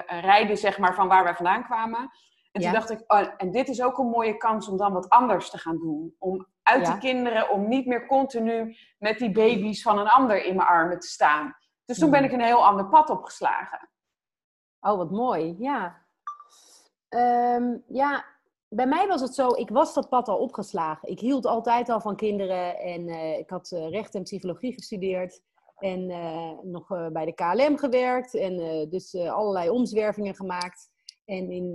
rijden, 0.06 0.56
zeg 0.56 0.78
maar, 0.78 0.94
van 0.94 1.08
waar 1.08 1.24
wij 1.24 1.34
vandaan 1.34 1.64
kwamen. 1.64 2.10
En 2.54 2.60
toen 2.60 2.72
dacht 2.72 2.90
ik, 2.90 3.04
oh, 3.06 3.28
en 3.36 3.50
dit 3.50 3.68
is 3.68 3.82
ook 3.82 3.98
een 3.98 4.06
mooie 4.06 4.36
kans 4.36 4.68
om 4.68 4.76
dan 4.76 4.92
wat 4.92 5.08
anders 5.08 5.50
te 5.50 5.58
gaan 5.58 5.78
doen. 5.78 6.14
Om 6.18 6.46
uit 6.62 6.86
de 6.86 6.98
kinderen, 6.98 7.50
om 7.50 7.68
niet 7.68 7.86
meer 7.86 8.06
continu 8.06 8.76
met 8.98 9.18
die 9.18 9.32
baby's 9.32 9.82
van 9.82 9.98
een 9.98 10.08
ander 10.08 10.44
in 10.44 10.56
mijn 10.56 10.68
armen 10.68 10.98
te 10.98 11.06
staan. 11.06 11.56
Dus 11.84 11.98
toen 11.98 12.10
ben 12.10 12.18
hmm. 12.18 12.28
ik 12.28 12.34
een 12.34 12.44
heel 12.44 12.66
ander 12.66 12.88
pad 12.88 13.10
opgeslagen. 13.10 13.90
Oh, 14.80 14.96
wat 14.96 15.10
mooi. 15.10 15.56
Ja. 15.58 16.06
Um, 17.08 17.84
ja, 17.88 18.24
bij 18.68 18.86
mij 18.86 19.06
was 19.06 19.20
het 19.20 19.34
zo, 19.34 19.48
ik 19.48 19.70
was 19.70 19.94
dat 19.94 20.08
pad 20.08 20.28
al 20.28 20.38
opgeslagen. 20.38 21.08
Ik 21.08 21.20
hield 21.20 21.46
altijd 21.46 21.88
al 21.88 22.00
van 22.00 22.16
kinderen 22.16 22.78
en 22.78 23.08
uh, 23.08 23.38
ik 23.38 23.50
had 23.50 23.70
uh, 23.70 23.90
recht 23.90 24.14
en 24.14 24.22
psychologie 24.22 24.72
gestudeerd. 24.72 25.42
En 25.78 26.10
uh, 26.10 26.50
nog 26.62 26.88
bij 27.12 27.24
de 27.24 27.34
KLM 27.34 27.76
gewerkt 27.76 28.34
en 28.34 28.86
dus 28.88 29.14
allerlei 29.14 29.70
omzwervingen 29.70 30.34
gemaakt. 30.34 30.92
En 31.24 31.50
in 31.50 31.72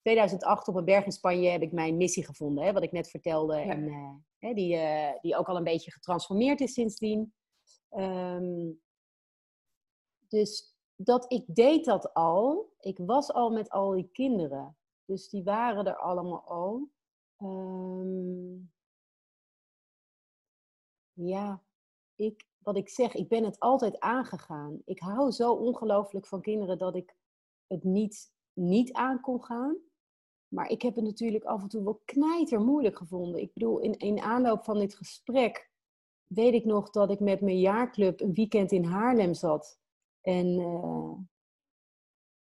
2008 0.00 0.60
ehm, 0.60 0.70
op 0.70 0.76
een 0.76 0.84
berg 0.84 1.04
in 1.04 1.12
Spanje 1.12 1.50
heb 1.50 1.62
ik 1.62 1.72
mijn 1.72 1.96
missie 1.96 2.24
gevonden, 2.24 2.64
hè, 2.64 2.72
wat 2.72 2.82
ik 2.82 2.92
net 2.92 3.10
vertelde. 3.10 3.56
Ja. 3.56 3.70
En 3.70 4.24
hè, 4.38 4.54
die, 4.54 4.78
die 5.20 5.36
ook 5.36 5.48
al 5.48 5.56
een 5.56 5.64
beetje 5.64 5.92
getransformeerd 5.92 6.60
is 6.60 6.72
sindsdien. 6.72 7.32
Um, 7.90 8.80
dus 10.28 10.76
dat 10.96 11.32
ik 11.32 11.44
deed 11.46 11.84
dat 11.84 12.14
al. 12.14 12.72
Ik 12.80 12.98
was 12.98 13.32
al 13.32 13.50
met 13.50 13.70
al 13.70 13.90
die 13.90 14.08
kinderen. 14.12 14.76
Dus 15.04 15.28
die 15.28 15.42
waren 15.42 15.86
er 15.86 15.96
allemaal 15.96 16.44
al. 16.44 16.88
Um, 17.38 18.72
ja, 21.12 21.62
ik, 22.14 22.46
wat 22.58 22.76
ik 22.76 22.88
zeg, 22.88 23.14
ik 23.14 23.28
ben 23.28 23.44
het 23.44 23.58
altijd 23.58 24.00
aangegaan. 24.00 24.82
Ik 24.84 24.98
hou 24.98 25.30
zo 25.30 25.52
ongelooflijk 25.52 26.26
van 26.26 26.40
kinderen 26.40 26.78
dat 26.78 26.96
ik 26.96 27.14
het 27.70 27.84
niet, 27.84 28.32
niet 28.52 28.92
aan 28.92 29.20
kon 29.20 29.44
gaan. 29.44 29.76
Maar 30.48 30.68
ik 30.68 30.82
heb 30.82 30.94
het 30.94 31.04
natuurlijk 31.04 31.44
af 31.44 31.62
en 31.62 31.68
toe 31.68 31.84
wel 31.84 32.02
knijter 32.04 32.60
moeilijk 32.60 32.96
gevonden. 32.96 33.40
Ik 33.40 33.52
bedoel, 33.52 33.78
in, 33.78 33.98
in 33.98 34.20
aanloop 34.20 34.64
van 34.64 34.78
dit 34.78 34.94
gesprek 34.94 35.70
weet 36.26 36.54
ik 36.54 36.64
nog 36.64 36.90
dat 36.90 37.10
ik 37.10 37.20
met 37.20 37.40
mijn 37.40 37.60
jaarclub 37.60 38.20
een 38.20 38.34
weekend 38.34 38.72
in 38.72 38.84
Haarlem 38.84 39.34
zat. 39.34 39.78
En 40.20 40.46
uh, 40.46 41.12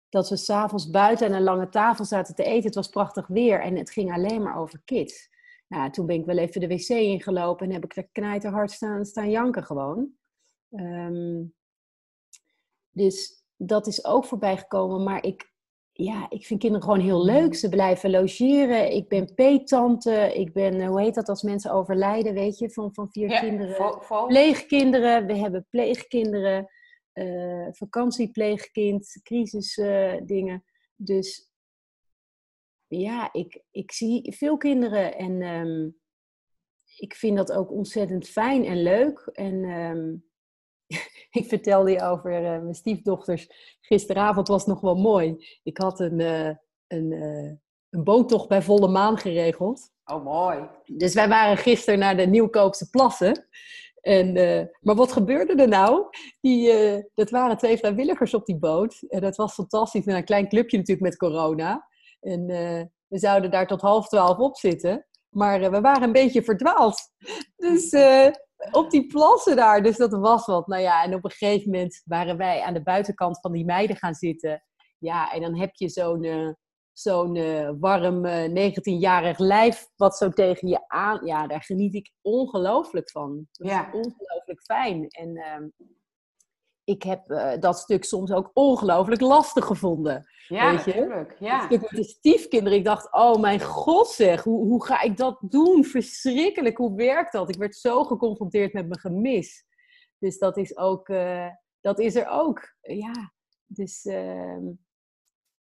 dat 0.09 0.29
we 0.29 0.37
s'avonds 0.37 0.89
buiten 0.89 1.27
aan 1.27 1.33
een 1.33 1.43
lange 1.43 1.69
tafel 1.69 2.05
zaten 2.05 2.35
te 2.35 2.43
eten. 2.43 2.65
Het 2.65 2.75
was 2.75 2.89
prachtig 2.89 3.27
weer 3.27 3.61
en 3.61 3.75
het 3.75 3.91
ging 3.91 4.13
alleen 4.13 4.41
maar 4.41 4.57
over 4.57 4.81
kids. 4.85 5.29
Nou, 5.67 5.91
toen 5.91 6.05
ben 6.05 6.15
ik 6.15 6.25
wel 6.25 6.37
even 6.37 6.61
de 6.61 6.67
wc 6.67 6.89
ingelopen 6.89 7.67
en 7.67 7.73
heb 7.73 7.83
ik 7.83 7.95
er 7.95 8.07
knijterhard 8.11 8.71
staan, 8.71 9.05
staan 9.05 9.29
janken 9.29 9.63
gewoon. 9.63 10.11
Um, 10.69 11.55
dus 12.89 13.36
dat 13.57 13.87
is 13.87 14.05
ook 14.05 14.25
voorbij 14.25 14.57
gekomen. 14.57 15.03
Maar 15.03 15.23
ik, 15.23 15.51
ja, 15.91 16.29
ik 16.29 16.45
vind 16.45 16.59
kinderen 16.59 16.85
gewoon 16.87 17.05
heel 17.05 17.25
leuk. 17.25 17.55
Ze 17.55 17.69
blijven 17.69 18.09
logeren. 18.09 18.91
Ik 18.91 19.07
ben 19.07 19.33
peetante. 19.33 20.31
Ik 20.33 20.53
ben, 20.53 20.81
eh, 20.81 20.87
hoe 20.87 21.01
heet 21.01 21.15
dat 21.15 21.29
als 21.29 21.41
mensen 21.41 21.71
overlijden, 21.71 22.33
weet 22.33 22.57
je, 22.57 22.69
van, 22.69 22.93
van 22.93 23.11
vier 23.11 23.39
kinderen. 23.39 24.01
Pleegkinderen. 24.27 25.25
We 25.25 25.35
hebben 25.35 25.67
pleegkinderen 25.69 26.69
uh, 27.13 27.67
vakantiepleegkind, 27.71 29.19
crisisdingen. 29.23 30.63
Uh, 30.65 30.75
dus 30.95 31.51
ja, 32.87 33.33
ik, 33.33 33.63
ik 33.71 33.91
zie 33.91 34.35
veel 34.37 34.57
kinderen 34.57 35.17
en 35.17 35.41
um, 35.41 35.97
ik 36.95 37.13
vind 37.15 37.37
dat 37.37 37.51
ook 37.51 37.71
ontzettend 37.71 38.27
fijn 38.27 38.65
en 38.65 38.83
leuk. 38.83 39.29
En 39.33 39.63
um, 39.63 40.26
ik 41.39 41.47
vertelde 41.47 41.91
je 41.91 42.01
over 42.01 42.31
uh, 42.31 42.41
mijn 42.41 42.75
stiefdochters. 42.75 43.47
Gisteravond 43.81 44.47
was 44.47 44.65
nog 44.65 44.81
wel 44.81 44.95
mooi. 44.95 45.45
Ik 45.63 45.77
had 45.77 45.99
een, 45.99 46.19
uh, 46.19 46.51
een, 46.87 47.11
een 47.89 48.03
boottocht 48.03 48.47
bij 48.47 48.61
volle 48.61 48.87
maan 48.87 49.17
geregeld. 49.17 49.91
Oh, 50.05 50.23
mooi. 50.23 50.67
Dus 50.85 51.13
wij 51.13 51.27
waren 51.27 51.57
gisteren 51.57 51.99
naar 51.99 52.17
de 52.17 52.25
Nieuwkoopse 52.25 52.89
plassen. 52.89 53.47
En, 54.01 54.33
maar 54.81 54.95
wat 54.95 55.11
gebeurde 55.11 55.61
er 55.61 55.67
nou? 55.67 56.05
Die, 56.41 56.71
dat 57.13 57.29
waren 57.29 57.57
twee 57.57 57.77
vrijwilligers 57.77 58.33
op 58.33 58.45
die 58.45 58.57
boot. 58.57 59.03
En 59.07 59.21
dat 59.21 59.35
was 59.35 59.53
fantastisch. 59.53 60.05
Met 60.05 60.15
een 60.15 60.23
klein 60.23 60.47
clubje 60.47 60.77
natuurlijk 60.77 61.07
met 61.07 61.17
corona. 61.17 61.87
En 62.19 62.45
we 63.07 63.19
zouden 63.19 63.51
daar 63.51 63.67
tot 63.67 63.81
half 63.81 64.07
twaalf 64.07 64.37
op 64.37 64.57
zitten. 64.57 65.05
Maar 65.29 65.71
we 65.71 65.81
waren 65.81 66.03
een 66.03 66.11
beetje 66.11 66.43
verdwaald. 66.43 66.99
Dus 67.55 67.89
op 68.71 68.89
die 68.91 69.07
plassen 69.07 69.55
daar. 69.55 69.83
Dus 69.83 69.97
dat 69.97 70.11
was 70.11 70.45
wat. 70.45 70.67
Nou 70.67 70.81
ja, 70.81 71.03
en 71.03 71.13
op 71.13 71.23
een 71.23 71.31
gegeven 71.31 71.71
moment 71.71 72.01
waren 72.05 72.37
wij 72.37 72.61
aan 72.61 72.73
de 72.73 72.83
buitenkant 72.83 73.39
van 73.39 73.51
die 73.51 73.65
meiden 73.65 73.95
gaan 73.95 74.13
zitten. 74.13 74.63
Ja, 74.97 75.31
en 75.31 75.41
dan 75.41 75.59
heb 75.59 75.75
je 75.75 75.89
zo'n 75.89 76.55
zo'n 76.99 77.35
uh, 77.35 77.69
warm 77.79 78.25
uh, 78.25 78.71
19-jarig 78.71 79.37
lijf 79.37 79.87
wat 79.95 80.17
zo 80.17 80.29
tegen 80.29 80.67
je 80.67 80.87
aan. 80.87 81.25
Ja, 81.25 81.47
daar 81.47 81.63
geniet 81.63 81.95
ik 81.95 82.11
ongelooflijk 82.21 83.11
van. 83.11 83.47
Dat 83.51 83.67
ja. 83.67 83.87
is 83.87 83.93
ongelooflijk 83.93 84.61
fijn. 84.61 85.07
En 85.07 85.37
uh, 85.37 85.87
ik 86.87 87.03
heb 87.03 87.31
uh, 87.31 87.51
dat 87.59 87.77
stuk 87.77 88.03
soms 88.03 88.31
ook 88.31 88.51
ongelooflijk 88.53 89.21
lastig 89.21 89.65
gevonden. 89.65 90.27
Ja, 90.47 90.71
weet 90.71 90.83
je? 90.83 90.93
natuurlijk. 90.93 91.35
Ja. 91.39 91.65
stuk 91.65 91.81
met 91.81 91.89
de 91.89 92.03
stiefkinderen. 92.03 92.77
Ik 92.77 92.85
dacht, 92.85 93.13
oh 93.13 93.35
mijn 93.35 93.61
god 93.61 94.07
zeg, 94.07 94.43
hoe, 94.43 94.65
hoe 94.65 94.85
ga 94.85 95.01
ik 95.01 95.17
dat 95.17 95.37
doen? 95.41 95.83
Verschrikkelijk, 95.83 96.77
hoe 96.77 96.95
werkt 96.95 97.31
dat? 97.31 97.49
Ik 97.49 97.55
werd 97.55 97.75
zo 97.75 98.03
geconfronteerd 98.03 98.73
met 98.73 98.87
mijn 98.87 98.99
gemis. 98.99 99.65
Dus 100.17 100.37
dat 100.37 100.57
is 100.57 100.77
ook, 100.77 101.09
uh, 101.09 101.47
dat 101.81 101.99
is 101.99 102.15
er 102.15 102.27
ook. 102.27 102.75
Ja, 102.81 103.33
dus 103.65 104.05
ehm, 104.05 104.65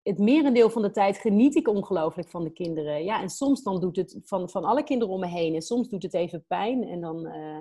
het 0.03 0.19
merendeel 0.19 0.71
van 0.71 0.83
de 0.83 0.91
tijd 0.91 1.19
geniet 1.19 1.55
ik 1.55 1.69
ongelooflijk 1.69 2.29
van 2.29 2.45
de 2.45 2.53
kinderen. 2.53 3.05
Ja, 3.05 3.23
en 3.23 3.31
soms 3.31 3.62
dan 3.62 3.81
doet 3.81 3.97
het 3.97 4.21
van, 4.25 4.51
van 4.51 4.65
alle 4.65 4.83
kinderen 4.83 5.15
om 5.15 5.21
me 5.21 5.27
heen. 5.27 5.55
En 5.55 5.62
soms 5.62 5.89
doet 5.89 6.03
het 6.03 6.15
even 6.15 6.45
pijn. 6.47 6.83
En 6.83 7.01
dan... 7.01 7.27
Uh, 7.27 7.59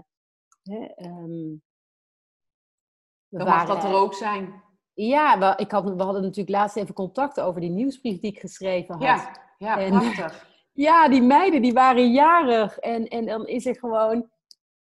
hè, 0.63 1.07
um, 1.07 1.63
dan 3.29 3.47
mag 3.47 3.67
dat 3.67 3.83
er 3.83 3.93
ook 3.93 4.13
zijn. 4.13 4.63
Ja, 4.93 5.39
we, 5.39 5.53
ik 5.63 5.71
had, 5.71 5.83
we 5.83 6.03
hadden 6.03 6.21
natuurlijk 6.21 6.57
laatst 6.57 6.75
even 6.77 6.93
contact 6.93 7.39
over 7.39 7.61
die 7.61 7.69
nieuwsbrief 7.69 8.19
die 8.19 8.31
ik 8.31 8.39
geschreven 8.39 8.93
had. 8.93 9.03
Ja, 9.03 9.35
ja 9.57 9.79
en, 9.79 9.89
prachtig. 9.89 10.47
Ja, 10.73 11.07
die 11.07 11.21
meiden 11.21 11.61
die 11.61 11.73
waren 11.73 12.11
jarig. 12.11 12.77
En, 12.77 13.07
en 13.07 13.25
dan 13.25 13.47
is 13.47 13.65
er 13.65 13.75
gewoon 13.75 14.29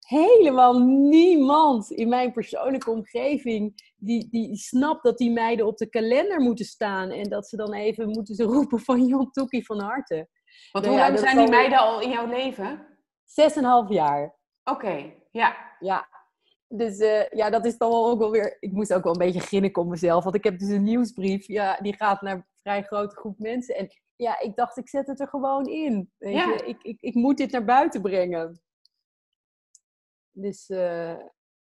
helemaal 0.00 0.78
niemand 0.86 1.90
in 1.90 2.08
mijn 2.08 2.32
persoonlijke 2.32 2.90
omgeving 2.90 3.92
die, 3.96 4.28
die 4.30 4.56
snapt 4.56 5.02
dat 5.02 5.18
die 5.18 5.30
meiden 5.30 5.66
op 5.66 5.76
de 5.76 5.88
kalender 5.88 6.40
moeten 6.40 6.64
staan. 6.64 7.10
En 7.10 7.28
dat 7.28 7.48
ze 7.48 7.56
dan 7.56 7.72
even 7.72 8.08
moeten 8.08 8.34
ze 8.34 8.42
roepen 8.54 8.78
van 8.78 9.06
Jon 9.06 9.30
Toekie 9.30 9.66
van 9.66 9.80
harte. 9.80 10.28
Want 10.72 10.84
nou 10.84 10.96
hoe 10.96 11.06
lang 11.06 11.18
zijn 11.18 11.36
die 11.36 11.48
meiden 11.48 11.78
al 11.78 12.00
in 12.00 12.10
jouw 12.10 12.26
leven? 12.26 12.86
Zes 13.24 13.56
en 13.56 13.64
een 13.64 13.70
half 13.70 13.88
jaar. 13.88 14.34
Oké, 14.64 15.12
ja. 15.30 15.56
Ja. 15.78 16.08
Dus 16.68 16.98
uh, 16.98 17.28
ja, 17.28 17.50
dat 17.50 17.64
is 17.64 17.78
dan 17.78 17.90
wel 17.90 18.06
ook 18.06 18.18
wel 18.18 18.30
weer... 18.30 18.56
Ik 18.60 18.72
moest 18.72 18.94
ook 18.94 19.02
wel 19.02 19.12
een 19.12 19.18
beetje 19.18 19.40
grinniken 19.40 19.82
om 19.82 19.88
mezelf. 19.88 20.24
Want 20.24 20.36
ik 20.36 20.44
heb 20.44 20.58
dus 20.58 20.68
een 20.68 20.82
nieuwsbrief. 20.82 21.46
Ja, 21.46 21.78
die 21.80 21.96
gaat 21.96 22.22
naar 22.22 22.34
een 22.34 22.46
vrij 22.62 22.82
grote 22.82 23.16
groep 23.16 23.38
mensen. 23.38 23.74
En 23.74 23.88
ja, 24.16 24.40
ik 24.40 24.56
dacht, 24.56 24.76
ik 24.76 24.88
zet 24.88 25.06
het 25.06 25.20
er 25.20 25.28
gewoon 25.28 25.66
in. 25.66 26.12
Weet 26.18 26.34
ja. 26.34 26.48
je? 26.48 26.64
Ik, 26.64 26.82
ik, 26.82 27.00
ik 27.00 27.14
moet 27.14 27.36
dit 27.36 27.50
naar 27.50 27.64
buiten 27.64 28.02
brengen. 28.02 28.62
Dus 30.32 30.68
uh, 30.68 31.16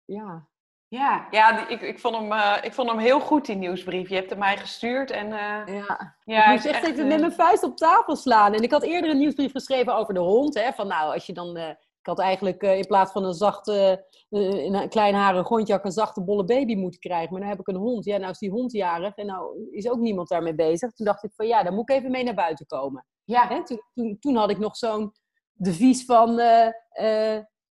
ja. 0.04 0.48
Ja, 0.88 1.26
ja 1.30 1.68
ik, 1.68 1.80
ik, 1.80 1.98
vond 1.98 2.16
hem, 2.16 2.32
uh, 2.32 2.58
ik 2.62 2.72
vond 2.72 2.90
hem 2.90 2.98
heel 2.98 3.20
goed, 3.20 3.46
die 3.46 3.56
nieuwsbrief. 3.56 4.08
Je 4.08 4.14
hebt 4.14 4.30
hem 4.30 4.38
mij 4.38 4.56
gestuurd. 4.56 5.10
En, 5.10 5.26
uh, 5.26 5.66
ja. 5.66 6.16
ja, 6.24 6.44
ik 6.44 6.50
moest 6.50 6.64
echt, 6.64 6.74
echt 6.74 6.86
even 6.86 7.06
met 7.06 7.20
mijn 7.20 7.32
vuist 7.32 7.62
op 7.62 7.76
tafel 7.76 8.16
slaan. 8.16 8.54
En 8.54 8.62
ik 8.62 8.70
had 8.70 8.82
eerder 8.82 9.10
een 9.10 9.18
nieuwsbrief 9.18 9.52
geschreven 9.52 9.94
over 9.94 10.14
de 10.14 10.20
hond. 10.20 10.54
Hè, 10.54 10.72
van 10.72 10.86
nou, 10.86 11.12
als 11.12 11.26
je 11.26 11.32
dan... 11.32 11.76
ik 12.04 12.10
had 12.10 12.18
eigenlijk 12.18 12.62
in 12.62 12.86
plaats 12.86 13.12
van 13.12 13.24
een 13.24 13.34
zachte, 13.34 14.06
een 14.30 14.88
klein 14.88 15.14
harig 15.14 15.48
hondje, 15.48 15.80
een 15.82 15.90
zachte 15.90 16.24
bolle 16.24 16.44
baby 16.44 16.74
moeten 16.74 17.00
krijgen. 17.00 17.32
Maar 17.32 17.42
nu 17.42 17.48
heb 17.48 17.60
ik 17.60 17.68
een 17.68 17.76
hond. 17.76 18.04
Ja, 18.04 18.16
nou 18.16 18.30
is 18.30 18.38
die 18.38 18.50
hond 18.50 18.72
jarig 18.72 19.14
en 19.14 19.26
nou 19.26 19.68
is 19.70 19.88
ook 19.88 19.98
niemand 19.98 20.28
daarmee 20.28 20.54
bezig. 20.54 20.92
Toen 20.92 21.06
dacht 21.06 21.24
ik 21.24 21.32
van 21.34 21.46
ja, 21.46 21.62
dan 21.62 21.74
moet 21.74 21.90
ik 21.90 21.96
even 21.96 22.10
mee 22.10 22.24
naar 22.24 22.34
buiten 22.34 22.66
komen. 22.66 23.06
Ja. 23.24 23.48
Hè, 23.48 23.64
toen, 23.64 23.80
toen, 23.94 24.16
toen 24.18 24.36
had 24.36 24.50
ik 24.50 24.58
nog 24.58 24.76
zo'n 24.76 25.12
devies 25.52 26.04
van 26.04 26.40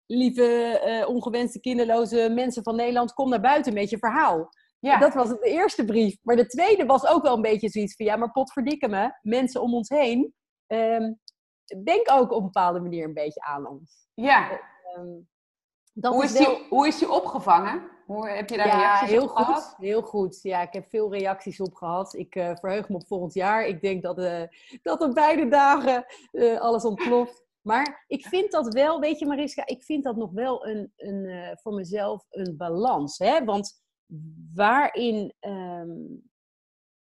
lieve 0.06 0.80
uh, 0.86 1.08
ongewenste 1.08 1.60
kinderloze 1.60 2.30
mensen 2.34 2.62
van 2.62 2.76
Nederland, 2.76 3.12
kom 3.12 3.28
naar 3.28 3.40
buiten 3.40 3.74
met 3.74 3.90
je 3.90 3.98
verhaal. 3.98 4.48
Ja. 4.78 4.98
Dat 4.98 5.14
was 5.14 5.28
de 5.28 5.38
eerste 5.40 5.84
brief. 5.84 6.16
Maar 6.22 6.36
de 6.36 6.46
tweede 6.46 6.86
was 6.86 7.06
ook 7.06 7.22
wel 7.22 7.34
een 7.34 7.42
beetje 7.42 7.68
zoiets 7.68 7.96
van, 7.96 8.06
ja, 8.06 8.16
maar 8.16 8.30
potverdikke 8.30 8.88
me, 8.88 9.18
mensen 9.22 9.62
om 9.62 9.74
ons 9.74 9.88
heen, 9.88 10.34
um, 10.66 11.20
denk 11.84 12.10
ook 12.10 12.30
op 12.30 12.38
een 12.38 12.44
bepaalde 12.44 12.80
manier 12.80 13.04
een 13.04 13.14
beetje 13.14 13.40
aan 13.40 13.68
ons. 13.68 14.05
Ja. 14.16 14.60
Um, 14.98 15.28
dat 15.92 16.12
hoe, 16.12 16.24
is, 16.24 16.32
is 16.32 16.38
die, 16.38 16.66
hoe 16.68 16.86
is 16.86 16.98
die 16.98 17.10
opgevangen? 17.10 17.82
Hoe, 18.06 18.28
heb 18.28 18.50
je 18.50 18.56
daar 18.56 18.66
ja, 18.66 18.78
reacties 18.78 19.10
heel 19.10 19.22
op 19.22 19.28
goed, 19.28 19.44
gehad? 19.44 19.74
Heel 19.78 20.02
goed. 20.02 20.42
Ja, 20.42 20.62
ik 20.62 20.72
heb 20.72 20.86
veel 20.88 21.12
reacties 21.12 21.60
op 21.60 21.74
gehad. 21.74 22.14
Ik 22.14 22.34
uh, 22.34 22.56
verheug 22.56 22.88
me 22.88 22.94
op 22.94 23.06
volgend 23.06 23.34
jaar. 23.34 23.66
Ik 23.66 23.80
denk 23.80 24.02
dat, 24.02 24.18
uh, 24.18 24.42
dat 24.82 25.00
op 25.00 25.14
beide 25.14 25.48
dagen 25.48 26.04
uh, 26.32 26.60
alles 26.60 26.84
ontploft. 26.84 27.44
Maar 27.66 28.04
ik 28.06 28.26
vind 28.26 28.50
dat 28.50 28.74
wel, 28.74 29.00
weet 29.00 29.18
je 29.18 29.26
Mariska, 29.26 29.66
ik 29.66 29.82
vind 29.82 30.04
dat 30.04 30.16
nog 30.16 30.30
wel 30.32 30.66
een, 30.66 30.92
een, 30.96 31.26
eh, 31.26 31.56
voor 31.56 31.74
mezelf 31.74 32.26
een 32.30 32.56
balans. 32.56 33.18
Hè? 33.18 33.44
Want 33.44 33.82
waarin 34.54 35.34
ehm, 35.40 35.90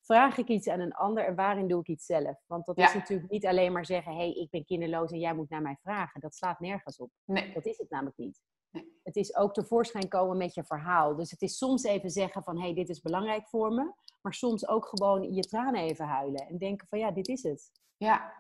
vraag 0.05 0.38
ik 0.38 0.49
iets 0.49 0.69
aan 0.69 0.81
een 0.81 0.95
ander 0.95 1.25
en 1.25 1.35
waarin 1.35 1.69
doe 1.69 1.81
ik 1.81 1.88
iets 1.88 2.07
zelf? 2.07 2.38
Want 2.47 2.67
dat 2.67 2.79
is 2.79 2.95
natuurlijk 2.95 3.31
niet 3.31 3.47
alleen 3.47 3.73
maar 3.73 3.87
zeggen, 3.87 4.12
hé, 4.12 4.19
hey, 4.19 4.33
ik 4.33 4.51
ben 4.51 4.64
kinderloos 4.64 5.11
en 5.11 5.19
jij 5.19 5.35
moet 5.35 5.51
naar 5.51 5.62
mij 5.62 5.77
vragen. 5.81 6.21
Dat 6.21 6.35
slaat 6.35 6.61
nergens 6.61 6.99
op. 6.99 7.11
Nee. 7.25 7.53
Dat 7.53 7.67
is 7.67 7.79
het 7.79 7.90
namelijk 7.90 8.17
niet. 8.17 8.43
Nee. 8.71 9.01
Het 9.03 9.17
is 9.17 9.37
ook 9.37 9.55
tevoorschijn 9.55 10.09
komen 10.09 10.37
met 10.37 10.55
je 10.55 10.64
verhaal. 10.64 11.17
Dus 11.17 11.31
het 11.31 11.43
is 11.43 11.57
soms 11.57 11.83
even 11.83 12.11
zeggen 12.11 12.43
van, 12.43 12.57
hé, 12.57 12.62
hey, 12.62 12.75
dit 12.75 12.88
is 12.88 13.01
belangrijk 13.01 13.49
voor 13.49 13.73
me. 13.73 13.93
Maar 14.23 14.35
soms 14.35 14.69
ook 14.69 14.87
gewoon 14.87 15.35
je 15.35 15.43
tranen 15.43 15.81
even 15.81 16.07
huilen. 16.07 16.49
En 16.49 16.59
denken 16.59 16.87
van, 16.88 16.99
ja, 16.99 17.11
dit 17.11 17.29
is 17.29 17.43
het. 17.43 17.71
Ja, 17.97 18.33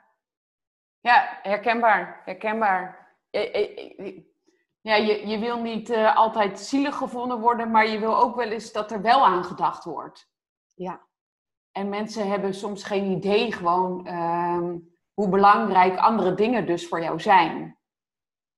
ja 1.00 1.38
herkenbaar. 1.42 2.22
Herkenbaar. 2.24 3.16
Ja, 4.80 4.94
je, 4.94 5.26
je 5.26 5.38
wil 5.38 5.62
niet 5.62 5.90
uh, 5.90 6.16
altijd 6.16 6.60
zielig 6.60 6.96
gevonden 6.96 7.40
worden, 7.40 7.70
maar 7.70 7.88
je 7.88 7.98
wil 7.98 8.16
ook 8.16 8.36
wel 8.36 8.48
eens 8.48 8.72
dat 8.72 8.90
er 8.90 9.02
wel 9.02 9.24
aan 9.24 9.44
gedacht 9.44 9.84
wordt. 9.84 10.28
Ja. 10.74 11.06
En 11.76 11.88
mensen 11.88 12.28
hebben 12.28 12.54
soms 12.54 12.84
geen 12.84 13.10
idee 13.10 13.52
gewoon 13.52 14.06
uh, 14.06 14.70
hoe 15.14 15.28
belangrijk 15.28 15.98
andere 15.98 16.34
dingen 16.34 16.66
dus 16.66 16.88
voor 16.88 17.02
jou 17.02 17.20
zijn. 17.20 17.78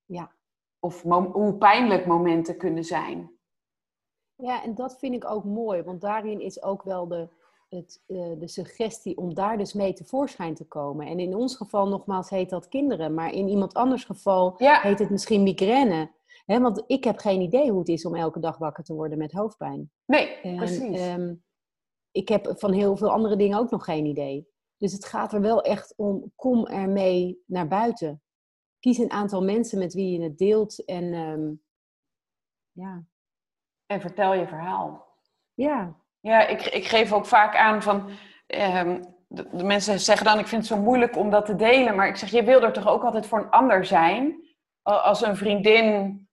Ja. 0.04 0.32
Of 0.78 1.02
hoe 1.32 1.54
pijnlijk 1.58 2.06
momenten 2.06 2.56
kunnen 2.56 2.84
zijn. 2.84 3.30
Ja, 4.34 4.62
en 4.62 4.74
dat 4.74 4.98
vind 4.98 5.14
ik 5.14 5.24
ook 5.24 5.44
mooi, 5.44 5.82
want 5.82 6.00
daarin 6.00 6.40
is 6.40 6.62
ook 6.62 6.82
wel 6.82 7.08
de, 7.08 7.28
het, 7.68 8.02
uh, 8.06 8.38
de 8.38 8.48
suggestie 8.48 9.16
om 9.16 9.34
daar 9.34 9.58
dus 9.58 9.72
mee 9.72 9.92
tevoorschijn 9.92 10.54
te 10.54 10.66
komen. 10.66 11.06
En 11.06 11.18
in 11.18 11.34
ons 11.34 11.56
geval, 11.56 11.88
nogmaals, 11.88 12.30
heet 12.30 12.50
dat 12.50 12.68
kinderen, 12.68 13.14
maar 13.14 13.32
in 13.32 13.48
iemand 13.48 13.74
anders 13.74 14.04
geval 14.04 14.54
ja. 14.56 14.80
heet 14.80 14.98
het 14.98 15.10
misschien 15.10 15.42
migraine. 15.42 16.14
He, 16.46 16.60
want 16.60 16.84
ik 16.86 17.04
heb 17.04 17.18
geen 17.18 17.40
idee 17.40 17.70
hoe 17.70 17.78
het 17.78 17.88
is 17.88 18.06
om 18.06 18.14
elke 18.14 18.40
dag 18.40 18.58
wakker 18.58 18.84
te 18.84 18.94
worden 18.94 19.18
met 19.18 19.32
hoofdpijn. 19.32 19.90
Nee, 20.04 20.40
en, 20.40 20.56
precies. 20.56 21.00
Um, 21.00 21.44
ik 22.16 22.28
heb 22.28 22.52
van 22.56 22.72
heel 22.72 22.96
veel 22.96 23.10
andere 23.10 23.36
dingen 23.36 23.58
ook 23.58 23.70
nog 23.70 23.84
geen 23.84 24.04
idee. 24.04 24.48
Dus 24.76 24.92
het 24.92 25.04
gaat 25.04 25.32
er 25.32 25.40
wel 25.40 25.62
echt 25.62 25.94
om, 25.96 26.32
kom 26.36 26.66
ermee 26.66 27.42
naar 27.46 27.68
buiten. 27.68 28.22
Kies 28.78 28.98
een 28.98 29.10
aantal 29.10 29.42
mensen 29.42 29.78
met 29.78 29.94
wie 29.94 30.18
je 30.18 30.22
het 30.22 30.38
deelt 30.38 30.84
en 30.84 31.14
um, 31.14 31.62
ja. 32.72 33.04
En 33.86 34.00
vertel 34.00 34.34
je 34.34 34.46
verhaal. 34.46 35.06
Ja. 35.54 35.94
Ja, 36.20 36.46
ik, 36.46 36.62
ik 36.62 36.84
geef 36.84 37.12
ook 37.12 37.26
vaak 37.26 37.56
aan 37.56 37.82
van, 37.82 38.10
um, 38.46 39.16
de, 39.26 39.48
de, 39.52 39.64
mensen 39.64 40.00
zeggen 40.00 40.26
dan, 40.26 40.38
ik 40.38 40.46
vind 40.46 40.68
het 40.68 40.78
zo 40.78 40.82
moeilijk 40.82 41.16
om 41.16 41.30
dat 41.30 41.46
te 41.46 41.56
delen. 41.56 41.94
Maar 41.94 42.08
ik 42.08 42.16
zeg, 42.16 42.30
je 42.30 42.44
wil 42.44 42.62
er 42.62 42.72
toch 42.72 42.88
ook 42.88 43.02
altijd 43.02 43.26
voor 43.26 43.38
een 43.38 43.50
ander 43.50 43.84
zijn? 43.84 44.44
Als 44.82 45.22
een 45.22 45.36
vriendin 45.36 46.28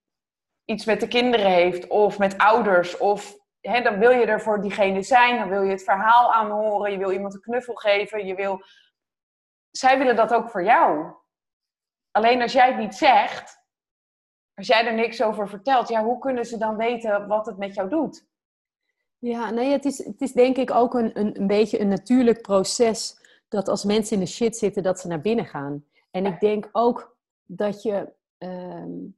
iets 0.65 0.85
met 0.85 0.99
de 0.99 1.07
kinderen 1.07 1.51
heeft, 1.51 1.87
of 1.87 2.19
met 2.19 2.37
ouders, 2.37 2.97
of 2.97 3.42
dan 3.63 3.99
wil 3.99 4.11
je 4.11 4.25
er 4.25 4.41
voor 4.41 4.61
diegene 4.61 5.01
zijn, 5.01 5.37
dan 5.37 5.49
wil 5.49 5.61
je 5.61 5.71
het 5.71 5.83
verhaal 5.83 6.33
aanhoren, 6.33 6.91
je 6.91 6.97
wil 6.97 7.11
iemand 7.11 7.33
een 7.33 7.41
knuffel 7.41 7.73
geven, 7.75 8.25
je 8.25 8.35
wil... 8.35 8.61
Zij 9.71 9.97
willen 9.97 10.15
dat 10.15 10.33
ook 10.33 10.49
voor 10.49 10.63
jou. 10.63 11.13
Alleen 12.11 12.41
als 12.41 12.51
jij 12.51 12.67
het 12.67 12.77
niet 12.77 12.95
zegt, 12.95 13.63
als 14.53 14.67
jij 14.67 14.85
er 14.85 14.93
niks 14.93 15.21
over 15.21 15.49
vertelt, 15.49 15.87
ja, 15.87 16.03
hoe 16.03 16.19
kunnen 16.19 16.45
ze 16.45 16.57
dan 16.57 16.75
weten 16.75 17.27
wat 17.27 17.45
het 17.45 17.57
met 17.57 17.73
jou 17.73 17.89
doet? 17.89 18.25
Ja, 19.17 19.49
nee, 19.49 19.71
het 19.71 19.85
is, 19.85 20.05
het 20.05 20.21
is 20.21 20.31
denk 20.31 20.57
ik 20.57 20.71
ook 20.71 20.93
een, 20.93 21.19
een, 21.19 21.39
een 21.39 21.47
beetje 21.47 21.79
een 21.79 21.87
natuurlijk 21.87 22.41
proces 22.41 23.21
dat 23.47 23.67
als 23.67 23.83
mensen 23.83 24.13
in 24.17 24.23
de 24.23 24.29
shit 24.29 24.57
zitten, 24.57 24.83
dat 24.83 24.99
ze 24.99 25.07
naar 25.07 25.21
binnen 25.21 25.45
gaan. 25.45 25.85
En 26.11 26.25
ik 26.25 26.39
denk 26.39 26.69
ook 26.71 27.17
dat 27.45 27.81
je, 27.81 28.13
um, 28.37 29.17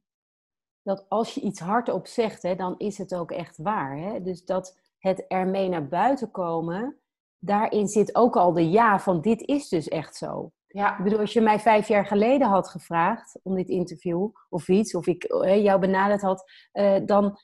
dat 0.86 1.06
als 1.08 1.34
je 1.34 1.42
iets 1.42 1.60
hardop 1.60 2.08
zegt, 2.08 2.42
hè, 2.44 2.56
dan 2.56 2.76
is 2.78 2.98
het 2.98 3.16
ook 3.16 3.32
echt 3.32 3.58
waar. 3.58 3.98
Hè? 3.98 4.22
Dus 4.22 4.46
dat 4.46 4.78
het 4.98 5.28
ermee 5.28 5.70
naar 5.70 5.88
buiten 5.88 6.32
komen, 6.32 6.98
daarin 7.40 7.88
zit 7.88 8.16
ook 8.16 8.36
al 8.36 8.54
de 8.54 8.70
ja 8.70 9.00
van 9.00 9.22
dit 9.22 9.42
is 9.42 9.70
dus 9.70 9.88
echt 9.88 10.16
zo. 10.16 10.52
Ja. 10.68 10.98
Ik 10.98 11.04
bedoel, 11.04 11.20
als 11.20 11.34
je 11.34 11.42
mij 11.42 11.60
vijf 11.60 11.88
jaar 11.88 12.06
geleden 12.06 12.48
had 12.48 12.70
gevraagd 12.70 13.40
om 13.44 13.56
dit 13.56 13.70
interview 13.70 14.30
of 14.50 14.68
iets, 14.68 14.96
of 14.96 15.08
ik 15.08 15.24
eh, 15.24 15.64
jou 15.64 15.80
benaderd 15.80 16.22
had, 16.22 16.52
uh, 16.74 16.98
dan, 17.06 17.40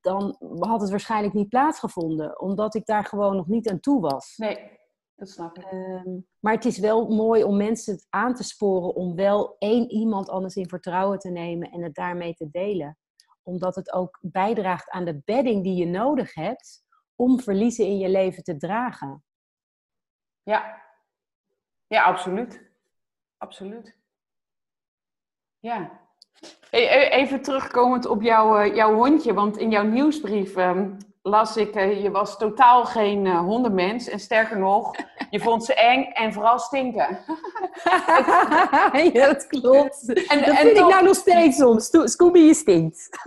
dan 0.00 0.36
had 0.58 0.80
het 0.80 0.90
waarschijnlijk 0.90 1.34
niet 1.34 1.48
plaatsgevonden, 1.48 2.40
omdat 2.40 2.74
ik 2.74 2.86
daar 2.86 3.04
gewoon 3.04 3.36
nog 3.36 3.46
niet 3.46 3.70
aan 3.70 3.80
toe 3.80 4.00
was. 4.00 4.34
Nee, 4.36 4.79
dat 5.20 5.30
snap 5.30 5.58
ik. 5.58 5.72
Um, 5.72 6.26
maar 6.38 6.52
het 6.54 6.64
is 6.64 6.78
wel 6.78 7.08
mooi 7.08 7.44
om 7.44 7.56
mensen 7.56 8.06
aan 8.08 8.34
te 8.34 8.42
sporen 8.42 8.94
om 8.94 9.14
wel 9.14 9.56
één 9.58 9.90
iemand 9.90 10.28
anders 10.28 10.56
in 10.56 10.68
vertrouwen 10.68 11.18
te 11.18 11.30
nemen 11.30 11.70
en 11.70 11.82
het 11.82 11.94
daarmee 11.94 12.34
te 12.34 12.50
delen. 12.50 12.98
Omdat 13.42 13.74
het 13.74 13.92
ook 13.92 14.18
bijdraagt 14.20 14.90
aan 14.90 15.04
de 15.04 15.22
bedding 15.24 15.62
die 15.62 15.74
je 15.74 15.86
nodig 15.86 16.34
hebt 16.34 16.84
om 17.16 17.40
verliezen 17.40 17.86
in 17.86 17.98
je 17.98 18.08
leven 18.08 18.42
te 18.42 18.56
dragen. 18.56 19.24
Ja, 20.42 20.82
ja 21.86 22.02
absoluut. 22.02 22.70
Absoluut. 23.36 23.98
Ja. 25.58 26.00
Even 26.70 27.42
terugkomend 27.42 28.06
op 28.06 28.22
jouw, 28.22 28.64
uh, 28.64 28.74
jouw 28.74 28.94
hondje, 28.94 29.34
want 29.34 29.56
in 29.56 29.70
jouw 29.70 29.84
nieuwsbrief 29.84 30.56
um, 30.56 30.96
las 31.22 31.56
ik, 31.56 31.76
uh, 31.76 32.02
je 32.02 32.10
was 32.10 32.38
totaal 32.38 32.84
geen 32.84 33.24
uh, 33.24 33.38
hondenmens. 33.38 34.08
En 34.08 34.20
sterker 34.20 34.58
nog, 34.58 34.96
je 35.30 35.40
vond 35.40 35.64
ze 35.64 35.74
eng 35.74 36.04
en 36.04 36.32
vooral 36.32 36.58
stinken. 36.58 37.08
ja, 39.12 39.26
dat 39.26 39.46
klopt. 39.46 40.14
En, 40.14 40.38
dat 40.38 40.48
en 40.48 40.56
vind 40.56 40.76
toch... 40.76 40.88
ik 40.88 40.94
nou 40.94 41.04
nog 41.04 41.14
steeds 41.14 41.56
soms. 41.56 41.90
Scooby, 42.12 42.38
je 42.38 42.54
stinkt. 42.54 43.08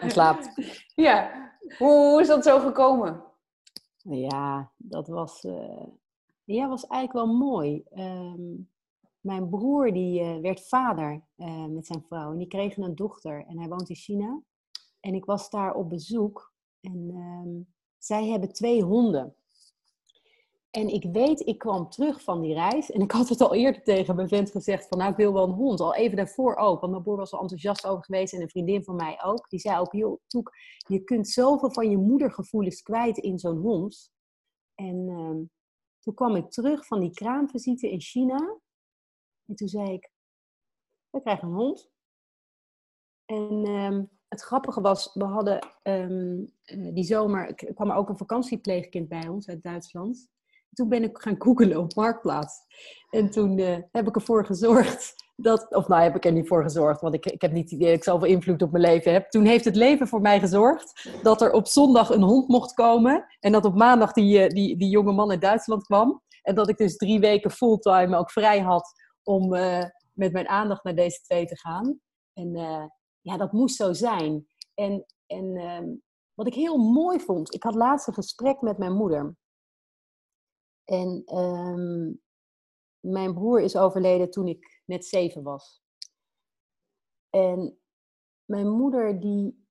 Hij 0.00 0.10
slaapt. 0.10 0.50
Ja. 0.94 1.30
Hoe 1.78 2.20
is 2.20 2.26
dat 2.26 2.44
zo 2.44 2.58
gekomen? 2.58 3.24
Ja, 4.02 4.70
dat 4.76 5.08
was, 5.08 5.44
uh, 5.44 5.86
ja, 6.44 6.68
was 6.68 6.86
eigenlijk 6.86 7.26
wel 7.26 7.36
mooi. 7.36 7.84
Um, 7.94 8.68
mijn 9.20 9.48
broer 9.48 9.92
die 9.92 10.22
uh, 10.22 10.40
werd 10.40 10.68
vader 10.68 11.22
uh, 11.36 11.64
met 11.64 11.86
zijn 11.86 12.02
vrouw 12.02 12.32
en 12.32 12.38
die 12.38 12.46
kregen 12.46 12.82
een 12.82 12.94
dochter 12.94 13.44
en 13.46 13.58
hij 13.58 13.68
woont 13.68 13.88
in 13.88 13.96
China. 13.96 14.40
En 15.00 15.14
ik 15.14 15.24
was 15.24 15.50
daar 15.50 15.74
op 15.74 15.88
bezoek 15.88 16.52
en 16.80 17.10
um, 17.14 17.74
zij 17.98 18.26
hebben 18.28 18.52
twee 18.52 18.82
honden. 18.82 19.34
En 20.70 20.88
ik 20.88 21.04
weet, 21.12 21.46
ik 21.46 21.58
kwam 21.58 21.90
terug 21.90 22.22
van 22.22 22.40
die 22.40 22.54
reis 22.54 22.90
en 22.90 23.00
ik 23.00 23.10
had 23.10 23.28
het 23.28 23.40
al 23.40 23.54
eerder 23.54 23.82
tegen 23.82 24.16
mijn 24.16 24.28
vent 24.28 24.50
gezegd 24.50 24.88
van 24.88 24.98
nou 24.98 25.10
ik 25.10 25.16
wil 25.16 25.32
wel 25.32 25.44
een 25.44 25.54
hond. 25.54 25.80
Al 25.80 25.94
even 25.94 26.16
daarvoor 26.16 26.56
ook, 26.56 26.80
want 26.80 26.92
mijn 26.92 27.04
broer 27.04 27.16
was 27.16 27.32
er 27.32 27.40
enthousiast 27.40 27.86
over 27.86 28.04
geweest 28.04 28.32
en 28.32 28.40
een 28.40 28.50
vriendin 28.50 28.84
van 28.84 28.96
mij 28.96 29.22
ook. 29.22 29.48
Die 29.48 29.60
zei 29.60 29.78
ook, 29.78 29.92
joh 29.92 30.20
Toek, 30.26 30.52
je 30.86 31.04
kunt 31.04 31.28
zoveel 31.28 31.72
van 31.72 31.90
je 31.90 31.96
moedergevoelens 31.96 32.82
kwijt 32.82 33.18
in 33.18 33.38
zo'n 33.38 33.58
hond. 33.58 34.12
En 34.74 35.08
um, 35.08 35.50
toen 35.98 36.14
kwam 36.14 36.36
ik 36.36 36.50
terug 36.50 36.86
van 36.86 37.00
die 37.00 37.10
kraamvisite 37.10 37.90
in 37.90 38.00
China 38.00 38.60
en 39.46 39.54
toen 39.54 39.68
zei 39.68 39.92
ik, 39.92 40.12
we 41.10 41.20
krijgen 41.20 41.48
een 41.48 41.54
hond. 41.54 41.90
En 43.24 43.68
um, 43.68 44.19
het 44.30 44.42
grappige 44.42 44.80
was, 44.80 45.10
we 45.14 45.24
hadden 45.24 45.66
um, 45.82 46.52
die 46.94 47.04
zomer, 47.04 47.54
kwam 47.54 47.90
er 47.90 47.96
ook 47.96 48.08
een 48.08 48.16
vakantiepleegkind 48.16 49.08
bij 49.08 49.28
ons 49.28 49.48
uit 49.48 49.62
Duitsland. 49.62 50.28
Toen 50.72 50.88
ben 50.88 51.02
ik 51.02 51.18
gaan 51.18 51.34
googelen 51.38 51.78
op 51.78 51.94
Marktplaats. 51.94 52.58
En 53.10 53.30
toen 53.30 53.58
uh, 53.58 53.76
heb 53.92 54.08
ik 54.08 54.14
ervoor 54.14 54.46
gezorgd 54.46 55.14
dat, 55.36 55.74
of 55.74 55.88
nou 55.88 56.02
heb 56.02 56.16
ik 56.16 56.24
er 56.24 56.32
niet 56.32 56.48
voor 56.48 56.62
gezorgd, 56.62 57.00
want 57.00 57.14
ik, 57.14 57.26
ik 57.26 57.40
heb 57.40 57.52
niet 57.52 57.70
idee 57.70 57.92
ik 57.92 58.04
zoveel 58.04 58.28
invloed 58.28 58.62
op 58.62 58.70
mijn 58.70 58.84
leven 58.84 59.12
heb. 59.12 59.30
Toen 59.30 59.44
heeft 59.44 59.64
het 59.64 59.76
leven 59.76 60.08
voor 60.08 60.20
mij 60.20 60.40
gezorgd 60.40 61.10
dat 61.22 61.40
er 61.40 61.52
op 61.52 61.66
zondag 61.66 62.10
een 62.10 62.22
hond 62.22 62.48
mocht 62.48 62.74
komen. 62.74 63.26
En 63.40 63.52
dat 63.52 63.64
op 63.64 63.74
maandag 63.74 64.12
die, 64.12 64.46
die, 64.48 64.76
die 64.76 64.90
jonge 64.90 65.12
man 65.12 65.30
uit 65.30 65.40
Duitsland 65.40 65.84
kwam. 65.84 66.22
En 66.42 66.54
dat 66.54 66.68
ik 66.68 66.76
dus 66.76 66.96
drie 66.96 67.20
weken 67.20 67.50
fulltime 67.50 68.16
ook 68.16 68.30
vrij 68.30 68.60
had 68.60 68.92
om 69.22 69.48
met 70.12 70.32
mijn 70.32 70.48
aandacht 70.48 70.84
naar 70.84 70.94
deze 70.94 71.20
twee 71.20 71.46
te 71.46 71.56
gaan. 71.56 72.00
En 72.34 72.56
ja, 73.20 73.36
dat 73.36 73.52
moest 73.52 73.76
zo 73.76 73.92
zijn. 73.92 74.46
En, 74.74 75.06
en 75.26 75.44
um, 75.44 76.02
wat 76.34 76.46
ik 76.46 76.54
heel 76.54 76.78
mooi 76.78 77.20
vond, 77.20 77.54
ik 77.54 77.62
had 77.62 77.74
laatst 77.74 78.06
een 78.06 78.14
gesprek 78.14 78.60
met 78.60 78.78
mijn 78.78 78.92
moeder. 78.92 79.36
En 80.84 81.36
um, 81.38 82.22
mijn 83.00 83.34
broer 83.34 83.60
is 83.60 83.76
overleden 83.76 84.30
toen 84.30 84.48
ik 84.48 84.82
net 84.84 85.06
zeven 85.06 85.42
was. 85.42 85.82
En 87.30 87.78
mijn 88.44 88.68
moeder 88.68 89.20
die 89.20 89.68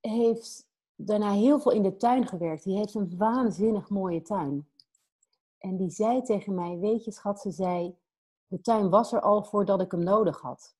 heeft 0.00 0.68
daarna 0.94 1.32
heel 1.32 1.60
veel 1.60 1.72
in 1.72 1.82
de 1.82 1.96
tuin 1.96 2.26
gewerkt. 2.26 2.64
Die 2.64 2.76
heeft 2.76 2.94
een 2.94 3.16
waanzinnig 3.16 3.88
mooie 3.88 4.22
tuin. 4.22 4.68
En 5.58 5.76
die 5.76 5.90
zei 5.90 6.22
tegen 6.22 6.54
mij, 6.54 6.78
weet 6.78 7.04
je 7.04 7.12
schat, 7.12 7.40
ze 7.40 7.50
zei, 7.50 7.96
de 8.46 8.60
tuin 8.60 8.90
was 8.90 9.12
er 9.12 9.20
al 9.20 9.44
voordat 9.44 9.80
ik 9.80 9.90
hem 9.90 10.02
nodig 10.02 10.40
had. 10.40 10.76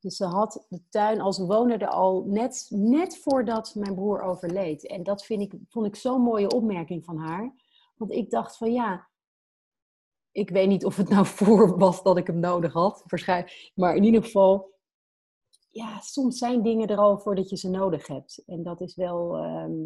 Dus 0.00 0.16
ze 0.16 0.24
had 0.24 0.66
de 0.68 0.88
tuin 0.88 1.20
als 1.20 1.38
wonen 1.38 1.78
er 1.78 1.88
al 1.88 2.24
net, 2.26 2.66
net 2.70 3.18
voordat 3.18 3.74
mijn 3.74 3.94
broer 3.94 4.22
overleed. 4.22 4.86
En 4.86 5.02
dat 5.02 5.24
vind 5.24 5.42
ik, 5.42 5.54
vond 5.68 5.86
ik 5.86 5.96
zo'n 5.96 6.22
mooie 6.22 6.50
opmerking 6.50 7.04
van 7.04 7.16
haar. 7.16 7.54
Want 7.96 8.10
ik 8.10 8.30
dacht 8.30 8.56
van 8.56 8.72
ja, 8.72 9.08
ik 10.32 10.50
weet 10.50 10.68
niet 10.68 10.84
of 10.84 10.96
het 10.96 11.08
nou 11.08 11.26
voor 11.38 11.78
was 11.78 12.02
dat 12.02 12.16
ik 12.16 12.26
hem 12.26 12.38
nodig 12.38 12.72
had. 12.72 13.04
Maar 13.74 13.96
in 13.96 14.04
ieder 14.04 14.24
geval, 14.24 14.74
ja, 15.68 16.00
soms 16.00 16.38
zijn 16.38 16.62
dingen 16.62 16.88
er 16.88 16.98
al 16.98 17.18
voordat 17.18 17.50
je 17.50 17.56
ze 17.56 17.70
nodig 17.70 18.06
hebt. 18.06 18.42
En 18.46 18.62
dat 18.62 18.80
is 18.80 18.94
wel, 18.94 19.36
ehm, 19.36 19.84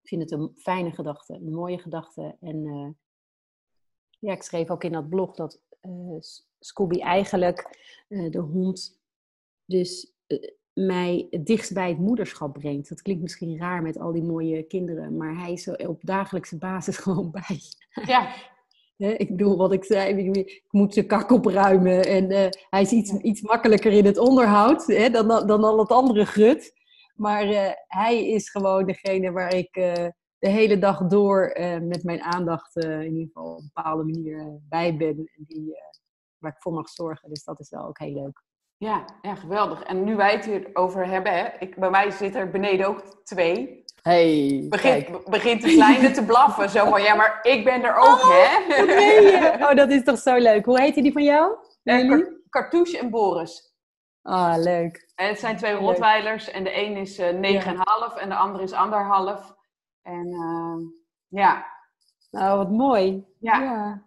ik 0.00 0.08
vind 0.08 0.22
het 0.22 0.30
een 0.30 0.52
fijne 0.56 0.90
gedachte, 0.90 1.34
een 1.34 1.54
mooie 1.54 1.78
gedachte. 1.78 2.36
En 2.40 2.64
uh, 2.64 2.88
ja, 4.18 4.32
ik 4.32 4.42
schreef 4.42 4.70
ook 4.70 4.84
in 4.84 4.92
dat 4.92 5.08
blog 5.08 5.34
dat 5.34 5.60
Scooby 6.60 7.00
eigenlijk, 7.00 7.78
uh, 8.08 8.30
de 8.30 8.38
hond, 8.38 9.00
dus 9.64 10.12
mij 10.74 11.26
het 11.30 11.46
dichtst 11.46 11.74
bij 11.74 11.88
het 11.88 11.98
moederschap 11.98 12.52
brengt. 12.52 12.88
Dat 12.88 13.02
klinkt 13.02 13.22
misschien 13.22 13.58
raar 13.58 13.82
met 13.82 13.98
al 13.98 14.12
die 14.12 14.22
mooie 14.22 14.62
kinderen, 14.62 15.16
maar 15.16 15.36
hij 15.36 15.52
is 15.52 15.68
op 15.68 16.00
dagelijkse 16.02 16.58
basis 16.58 16.96
gewoon 17.04 17.30
bij. 17.30 17.60
Ja. 18.06 18.34
ik 18.96 19.28
bedoel, 19.28 19.56
wat 19.56 19.72
ik 19.72 19.84
zei, 19.84 20.32
ik 20.32 20.62
moet 20.70 20.94
zijn 20.94 21.06
kak 21.06 21.30
opruimen. 21.30 22.04
En 22.04 22.30
uh, 22.30 22.46
hij 22.70 22.82
is 22.82 22.90
iets, 22.90 23.12
iets 23.12 23.40
makkelijker 23.40 23.92
in 23.92 24.04
het 24.04 24.18
onderhoud 24.18 24.86
hè, 24.86 25.10
dan, 25.10 25.28
dan 25.28 25.64
al 25.64 25.78
het 25.78 25.90
andere 25.90 26.24
grut. 26.24 26.72
Maar 27.14 27.48
uh, 27.48 27.70
hij 27.86 28.28
is 28.28 28.50
gewoon 28.50 28.86
degene 28.86 29.30
waar 29.30 29.54
ik 29.54 29.76
uh, 29.76 30.06
de 30.44 30.50
hele 30.50 30.78
dag 30.78 31.06
door 31.06 31.56
met 31.82 32.04
mijn 32.04 32.22
aandacht 32.22 32.76
in 32.76 33.12
ieder 33.12 33.26
geval 33.26 33.52
op 33.52 33.58
een 33.58 33.70
bepaalde 33.74 34.04
manier 34.04 34.60
bij 34.68 34.96
ben. 34.96 35.16
En 35.16 35.44
die, 35.46 35.76
waar 36.38 36.52
ik 36.52 36.62
voor 36.62 36.72
mag 36.72 36.88
zorgen. 36.88 37.28
Dus 37.28 37.44
dat 37.44 37.60
is 37.60 37.70
wel 37.70 37.86
ook 37.86 37.98
heel 37.98 38.12
leuk. 38.12 38.42
Ja, 38.76 39.04
ja, 39.22 39.34
geweldig. 39.34 39.82
En 39.82 40.04
nu 40.04 40.16
wij 40.16 40.32
het 40.32 40.44
hierover 40.44 41.06
hebben, 41.06 41.32
hè, 41.32 41.48
ik, 41.58 41.76
bij 41.76 41.90
mij 41.90 42.10
zit 42.10 42.34
er 42.34 42.50
beneden 42.50 42.86
ook 42.86 43.22
twee. 43.24 43.84
Hey, 44.02 44.66
begint, 44.68 45.24
begint 45.24 45.62
de 45.62 45.72
kleine 45.72 46.10
te 46.10 46.24
blaffen. 46.24 46.70
Zo 46.70 46.88
van, 46.88 47.02
ja, 47.02 47.14
maar 47.14 47.38
ik 47.42 47.64
ben 47.64 47.82
er 47.82 47.96
ook, 47.96 48.22
oh, 48.22 48.30
hè? 48.30 48.76
Dat 48.76 48.86
ben 48.86 49.22
je. 49.22 49.56
Oh, 49.60 49.74
dat 49.74 49.90
is 49.90 50.04
toch 50.04 50.18
zo 50.18 50.36
leuk. 50.36 50.64
Hoe 50.64 50.80
heet 50.80 50.94
die 50.94 51.12
van 51.12 51.24
jou? 51.24 51.56
Uh, 51.82 52.26
Cartouche 52.50 52.98
en 52.98 53.10
Boris. 53.10 53.74
Ah, 54.22 54.54
leuk. 54.56 55.12
En 55.14 55.28
het 55.28 55.38
zijn 55.38 55.56
twee 55.56 55.74
rotweilers. 55.74 56.50
En 56.50 56.64
de 56.64 56.76
een 56.76 56.96
is 56.96 57.18
uh, 57.18 57.26
9,5 57.26 57.40
ja. 57.40 58.16
en 58.16 58.28
de 58.28 58.34
andere 58.34 58.64
is 58.64 58.72
anderhalf. 58.72 59.54
En 60.04 60.26
uh, 60.26 60.76
ja. 61.28 61.66
Nou, 62.30 62.58
wat 62.58 62.70
mooi. 62.70 63.26
Ja. 63.38 63.62
Ja, 63.62 64.02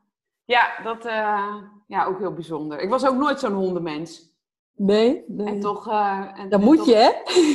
ja 0.45 0.83
dat 0.83 1.05
uh, 1.05 1.55
ja, 1.87 2.05
ook 2.05 2.19
heel 2.19 2.33
bijzonder. 2.33 2.79
Ik 2.79 2.89
was 2.89 3.05
ook 3.05 3.15
nooit 3.15 3.39
zo'n 3.39 3.53
hondenmens. 3.53 4.35
Nee, 4.75 5.23
nee. 5.27 5.47
En 5.47 5.59
toch... 5.59 5.87
Uh, 5.87 6.39
en, 6.39 6.49
dat 6.49 6.61
moet 6.61 6.77
toch, 6.77 6.85
je, 6.85 6.95
hè? 6.95 7.11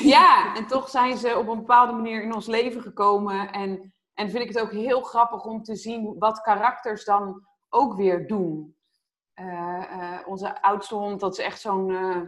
Ja, 0.09 0.46
en 0.57 0.66
toch 0.66 0.88
zijn 0.88 1.16
ze 1.16 1.38
op 1.38 1.48
een 1.48 1.59
bepaalde 1.59 1.92
manier 1.92 2.22
in 2.22 2.35
ons 2.35 2.46
leven 2.46 2.83
gekomen. 2.83 3.52
En, 3.52 3.92
en 4.14 4.31
vind 4.31 4.42
ik 4.42 4.48
het 4.48 4.61
ook 4.61 4.72
heel 4.72 5.00
grappig 5.00 5.44
om 5.44 5.62
te 5.62 5.76
zien 5.76 6.14
wat 6.18 6.40
karakters 6.40 7.05
dan 7.05 7.46
ook 7.68 7.94
weer 7.94 8.26
doen. 8.26 8.76
Uh, 9.40 9.83
uh, 9.96 10.18
onze 10.26 10.62
oudste 10.62 10.94
hond, 10.94 11.20
dat 11.20 11.38
is 11.38 11.44
echt 11.44 11.61
zo'n 11.61 11.88
uh, 11.88 12.20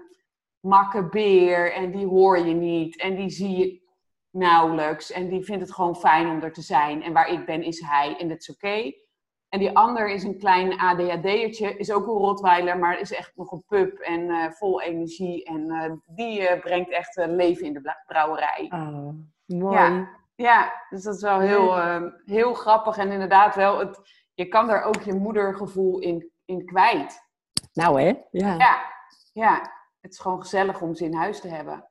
makke 0.61 1.09
beer. 1.09 1.73
En 1.73 1.91
die 1.91 2.07
hoor 2.07 2.39
je 2.39 2.55
niet. 2.55 3.01
En 3.01 3.17
die 3.17 3.31
zie 3.31 3.57
je 3.57 3.84
nauwelijks. 4.35 5.13
En 5.13 5.29
die 5.29 5.45
vindt 5.45 5.63
het 5.63 5.75
gewoon 5.75 5.97
fijn 5.97 6.29
om 6.29 6.43
er 6.43 6.53
te 6.53 6.63
zijn. 6.63 7.03
En 7.03 7.13
waar 7.13 7.29
ik 7.29 7.47
ben, 7.47 7.63
is 7.63 7.81
hij. 7.81 8.17
En 8.19 8.29
dat 8.29 8.39
is 8.39 8.51
oké. 8.51 8.67
Okay. 8.67 8.99
En 9.49 9.59
die 9.59 9.77
ander 9.77 10.11
is 10.11 10.23
een 10.23 10.39
klein 10.39 10.79
ADHD'ertje, 10.79 11.77
is 11.77 11.93
ook 11.93 12.07
een 12.07 12.13
rotweiler, 12.13 12.79
maar 12.79 13.01
is 13.01 13.13
echt 13.13 13.33
nog 13.37 13.53
een 13.53 13.65
pup 13.67 13.99
en 13.99 14.21
uh, 14.21 14.51
vol 14.51 14.83
energie. 14.83 15.45
En 15.45 15.61
uh, 15.61 15.93
die 16.17 16.41
uh, 16.41 16.61
brengt 16.61 16.91
echt 16.91 17.17
leven 17.17 17.67
in 17.67 17.73
de 17.73 17.97
brouwerij. 18.07 18.71
Oh, 18.75 19.09
mooi. 19.47 19.77
Ja, 19.77 20.09
ja, 20.35 20.73
dus 20.91 21.03
dat 21.03 21.15
is 21.15 21.23
wel 21.23 21.41
heel, 21.41 21.79
heel 22.25 22.55
grappig. 22.55 22.97
En 22.97 23.11
inderdaad 23.11 23.55
wel, 23.55 23.79
het, 23.79 24.01
je 24.35 24.49
kan 24.49 24.67
daar 24.67 24.83
ook 24.83 25.01
je 25.01 25.15
moedergevoel 25.15 25.99
in, 25.99 26.31
in 26.45 26.65
kwijt. 26.65 27.23
Nou 27.73 28.01
hè? 28.01 28.13
Ja. 28.31 28.55
ja. 28.55 28.93
Ja, 29.35 29.61
het 30.01 30.13
is 30.13 30.19
gewoon 30.19 30.41
gezellig 30.41 30.81
om 30.81 30.95
ze 30.95 31.05
in 31.05 31.15
huis 31.15 31.41
te 31.41 31.49
hebben. 31.49 31.89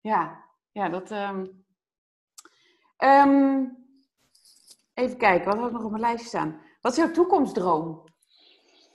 Ja, 0.00 0.44
ja 0.72 0.88
dat... 0.88 1.10
Um... 1.10 1.64
Um, 3.04 3.80
Even 4.94 5.16
kijken, 5.16 5.46
wat 5.46 5.56
had 5.56 5.66
ik 5.66 5.72
nog 5.72 5.84
op 5.84 5.90
mijn 5.90 6.02
lijstje 6.02 6.28
staan? 6.28 6.60
Wat 6.80 6.92
is 6.92 6.98
jouw 6.98 7.10
toekomstdroom? 7.10 8.04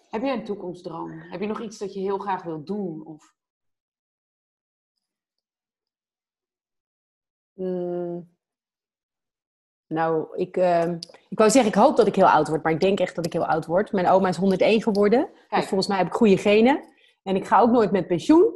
Heb 0.10 0.22
je 0.22 0.32
een 0.32 0.46
toekomstdroom? 0.46 1.12
Heb 1.12 1.42
je 1.42 1.48
nog 1.48 1.62
iets 1.62 1.78
dat 1.78 1.94
je 1.94 2.00
heel 2.00 2.18
graag 2.18 2.44
wilt 2.44 2.68
doen? 2.68 3.06
Of... 3.06 3.34
Mm. 7.54 8.36
Nou, 9.88 10.38
ik, 10.38 10.58
uh, 10.58 10.92
ik 11.30 11.38
wou 11.38 11.50
zeggen, 11.50 11.72
ik 11.72 11.78
hoop 11.78 11.96
dat 11.96 12.08
ik 12.08 12.16
heel 12.16 12.30
oud 12.30 12.48
word, 12.48 12.64
maar 12.64 12.72
ik 12.72 12.80
denk 12.80 13.00
echt 13.00 13.16
dat 13.16 13.26
ik 13.26 13.34
heel 13.34 13.46
oud 13.46 13.66
word. 13.66 13.92
Mijn 13.92 14.08
oma 14.08 14.28
is 14.28 14.38
101 14.38 14.82
geworden, 14.82 15.30
Kijk. 15.34 15.50
dus 15.50 15.66
volgens 15.66 15.88
mij 15.88 15.98
heb 15.98 16.08
ik 16.08 16.14
goede 16.14 16.38
genen. 16.38 16.84
En 17.24 17.36
ik 17.36 17.46
ga 17.46 17.60
ook 17.60 17.72
nooit 17.72 17.92
met 17.92 18.08
pensioen. 18.08 18.54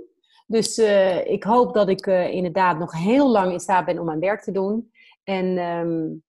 Dus 0.47 0.77
uh, 0.77 1.25
ik 1.27 1.43
hoop 1.43 1.73
dat 1.73 1.89
ik 1.89 2.05
uh, 2.05 2.33
inderdaad 2.33 2.79
nog 2.79 2.93
heel 2.93 3.29
lang 3.29 3.51
in 3.51 3.59
staat 3.59 3.85
ben 3.85 3.99
om 3.99 4.05
mijn 4.05 4.19
werk 4.19 4.41
te 4.41 4.51
doen. 4.51 4.91
En 5.23 5.57
um, 5.57 6.23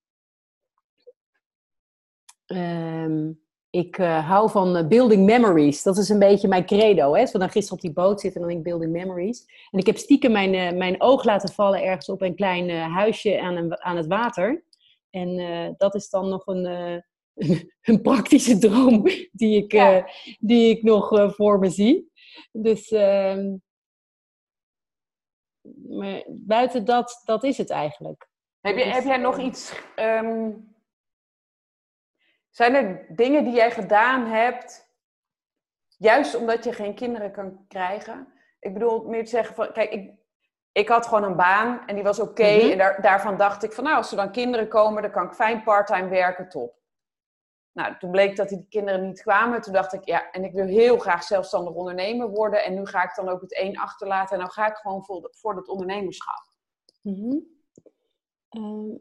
Um, 2.47 3.41
ik 3.71 3.99
uh, 3.99 4.29
hou 4.29 4.51
van 4.51 4.89
building 4.89 5.25
memories. 5.25 5.83
Dat 5.83 5.99
is 5.99 6.09
een 6.09 6.19
beetje 6.19 6.49
mijn 6.49 6.67
credo. 6.67 7.15
Hè? 7.15 7.21
Als 7.21 7.33
we 7.33 7.39
dan 7.39 7.51
gisteren 7.51 7.77
op 7.77 7.85
die 7.85 7.93
boot 7.93 8.21
zitten, 8.21 8.41
dan 8.41 8.51
denk 8.51 8.61
ik 8.61 8.73
building 8.73 8.93
memories. 8.93 9.45
En 9.71 9.79
ik 9.79 9.87
heb 9.87 9.97
stiekem 9.97 10.33
mijn, 10.33 10.77
mijn 10.77 11.01
oog 11.01 11.25
laten 11.25 11.55
vallen 11.55 11.83
ergens 11.83 12.09
op 12.09 12.23
een 12.23 12.35
klein 12.35 12.71
huisje 12.71 13.41
aan, 13.41 13.57
een, 13.57 13.83
aan 13.83 13.97
het 13.97 14.07
water. 14.07 14.65
En 15.11 15.75
dat 15.79 15.95
is 15.95 16.09
dan 16.11 16.29
nog 16.29 16.47
een, 16.47 16.65
een 17.89 18.03
praktische 18.03 18.59
droom 18.59 19.03
die 19.33 19.63
ik, 19.63 19.73
ja. 19.73 20.09
die 20.39 20.71
ik 20.71 20.83
nog 20.83 21.35
voor 21.35 21.59
me 21.59 21.71
zie. 21.71 22.11
Dus 22.53 22.89
ehm, 22.89 23.55
maar 25.89 26.23
buiten 26.29 26.85
dat, 26.85 27.23
dat 27.25 27.45
is 27.45 27.59
het 27.59 27.71
eigenlijk. 27.71 28.29
Heb, 28.61 28.77
je, 28.77 28.85
dus, 28.85 28.93
heb 28.93 29.05
jij 29.05 29.17
nog 29.17 29.39
iets... 29.39 29.75
Um 29.97 30.71
zijn 32.53 32.75
er 32.75 33.07
dingen 33.09 33.45
die 33.45 33.55
jij 33.55 33.71
gedaan 33.71 34.27
hebt, 34.27 34.95
juist 35.97 36.35
omdat 36.35 36.65
je 36.65 36.73
geen 36.73 36.95
kinderen 36.95 37.33
kan 37.33 37.65
krijgen? 37.69 38.33
Ik 38.61 38.73
bedoel, 38.73 39.05
meer 39.05 39.25
te 39.25 39.31
zeggen 39.31 39.55
van, 39.55 39.73
kijk, 39.73 39.91
ik, 39.91 40.11
ik 40.73 40.89
had 40.89 41.07
gewoon 41.07 41.23
een 41.23 41.37
baan 41.37 41.87
en 41.87 41.95
die 41.95 42.05
was 42.05 42.21
oké. 42.21 42.31
Okay, 42.31 42.55
mm 42.55 42.61
-hmm. 42.61 42.71
En 42.71 42.79
daar, 42.79 43.03
daarvan 43.03 43.37
dacht 43.37 43.63
ik 43.63 43.73
van, 43.73 43.85
nou, 43.85 43.97
als 43.97 44.11
er 44.11 44.17
dan 44.17 44.33
kinderen 44.33 44.69
komen, 44.69 45.03
dan 45.03 45.11
kan 45.11 45.27
ik 45.27 45.33
fijn 45.33 45.63
parttime 45.63 46.09
werken, 46.09 46.49
top. 46.49 46.82
Nou, 47.73 47.99
toen 47.99 48.11
bleek 48.11 48.37
dat 48.37 48.49
die 48.49 48.67
kinderen 48.69 49.07
niet 49.07 49.23
kwamen. 49.23 49.61
Toen 49.61 49.73
dacht 49.73 49.93
ik, 49.93 50.05
ja, 50.05 50.31
en 50.31 50.45
ik 50.45 50.53
wil 50.53 50.67
heel 50.67 50.99
graag 50.99 51.23
zelfstandig 51.23 51.75
ondernemer 51.75 52.31
worden. 52.31 52.65
En 52.65 52.75
nu 52.75 52.87
ga 52.87 53.03
ik 53.03 53.15
dan 53.15 53.29
ook 53.29 53.41
het 53.41 53.59
een 53.59 53.79
achterlaten. 53.79 54.35
En 54.35 54.41
dan 54.41 54.51
ga 54.51 54.67
ik 54.67 54.77
gewoon 54.77 55.05
voor, 55.05 55.29
voor 55.33 55.55
dat 55.55 55.69
ondernemerschap. 55.69 56.47
Mm 57.03 57.53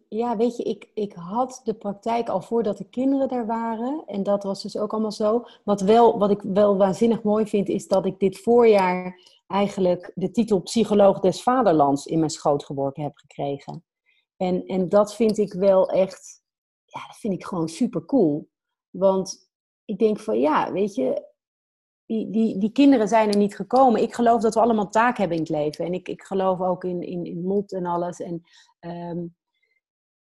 ja, 0.10 0.38
weet 0.38 0.58
je, 0.58 0.64
ik, 0.64 0.92
ik 0.94 1.14
had 1.14 1.62
de 1.64 1.74
praktijk 1.74 2.30
al 2.30 2.42
voordat 2.42 2.78
de 2.78 2.90
kinderen 2.90 3.30
er 3.30 3.46
waren. 3.46 4.04
En 4.06 4.24
dat 4.24 4.44
was 4.44 4.62
dus 4.62 4.78
ook 4.78 4.92
allemaal 4.92 5.12
zo. 5.12 5.46
Wat, 5.64 5.82
wel, 5.82 6.20
wat 6.20 6.32
ik 6.32 6.42
wel 6.42 6.78
waanzinnig 6.78 7.24
mooi 7.24 7.48
vind, 7.48 7.70
is 7.70 7.88
dat 7.88 8.06
ik 8.06 8.20
dit 8.20 8.40
voorjaar 8.40 9.20
eigenlijk 9.48 10.12
de 10.16 10.32
titel 10.32 10.62
Psycholoog 10.62 11.20
des 11.20 11.44
Vaderlands 11.44 12.06
in 12.06 12.20
mijn 12.20 12.32
schoot 12.32 12.66
geworpen 12.66 13.04
heb 13.04 13.18
gekregen. 13.18 13.86
En, 14.38 14.66
en 14.66 14.90
dat 14.90 15.16
vind 15.16 15.38
ik 15.38 15.54
wel 15.54 15.90
echt, 15.90 16.44
ja, 16.86 17.08
dat 17.08 17.18
vind 17.18 17.34
ik 17.34 17.46
gewoon 17.46 17.70
super 17.70 18.06
cool. 18.06 18.50
Want 18.92 19.50
ik 19.86 20.00
denk 20.00 20.20
van, 20.20 20.40
ja, 20.40 20.72
weet 20.72 20.96
je, 20.96 21.30
die, 22.06 22.30
die, 22.30 22.58
die 22.58 22.72
kinderen 22.72 23.08
zijn 23.08 23.30
er 23.30 23.38
niet 23.38 23.56
gekomen. 23.56 24.02
Ik 24.02 24.14
geloof 24.14 24.42
dat 24.42 24.54
we 24.54 24.62
allemaal 24.62 24.90
taak 24.90 25.18
hebben 25.18 25.38
in 25.38 25.44
het 25.44 25.52
leven. 25.52 25.86
En 25.86 25.94
ik, 25.94 26.08
ik 26.08 26.24
geloof 26.24 26.62
ook 26.62 26.84
in, 26.84 27.02
in, 27.02 27.26
in 27.26 27.44
lot 27.44 27.72
en 27.72 27.86
alles. 27.86 28.20
En 28.20 28.44
um, 28.80 29.36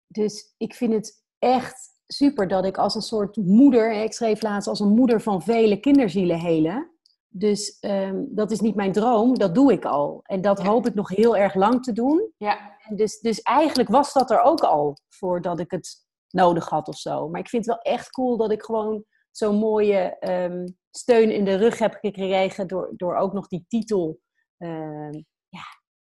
dus 0.08 0.54
ik 0.58 0.74
vind 0.74 0.94
het 0.94 1.24
echt 1.40 1.92
super 2.08 2.48
dat 2.48 2.66
ik 2.66 2.78
als 2.78 2.96
een 2.96 3.02
soort 3.02 3.36
moeder, 3.36 4.04
ik 4.04 4.14
schreef 4.14 4.42
laatst 4.42 4.68
als 4.68 4.80
een 4.80 4.94
moeder 4.94 5.22
van 5.22 5.42
vele 5.42 5.80
kinderzielen 5.80 6.40
helen. 6.40 6.92
Dus 7.30 7.78
um, 7.82 8.28
dat 8.32 8.52
is 8.52 8.60
niet 8.60 8.76
mijn 8.76 8.92
droom, 8.92 9.38
dat 9.38 9.56
doe 9.56 9.72
ik 9.72 9.86
al. 9.86 10.20
En 10.24 10.42
dat 10.42 10.62
ja. 10.62 10.66
hoop 10.66 10.88
ik 10.88 10.94
nog 10.94 11.10
heel 11.10 11.38
erg 11.38 11.56
lang 11.56 11.84
te 11.84 11.94
doen. 11.94 12.32
Ja. 12.38 12.78
En 12.80 12.96
dus, 12.96 13.20
dus 13.20 13.42
eigenlijk 13.42 13.90
was 13.90 14.14
dat 14.14 14.32
er 14.32 14.42
ook 14.42 14.62
al 14.62 14.98
voordat 15.10 15.60
ik 15.60 15.72
het 15.72 16.03
nodig 16.34 16.70
had 16.70 16.88
of 16.88 16.98
zo. 16.98 17.30
Maar 17.30 17.40
ik 17.40 17.50
vind 17.50 17.66
het 17.66 17.76
wel 17.76 17.94
echt 17.94 18.10
cool 18.10 18.38
dat 18.38 18.52
ik 18.52 18.64
gewoon 18.64 19.06
zo'n 19.32 19.56
mooie 19.56 20.18
um, 20.20 20.78
steun 20.90 21.32
in 21.32 21.46
de 21.46 21.56
rug 21.56 21.80
heb 21.80 21.94
gekregen 21.94 22.68
door, 22.68 22.94
door 22.96 23.16
ook 23.16 23.34
nog 23.34 23.48
die 23.48 23.66
titel 23.68 24.20
um, 24.58 25.26
ja, 25.48 25.64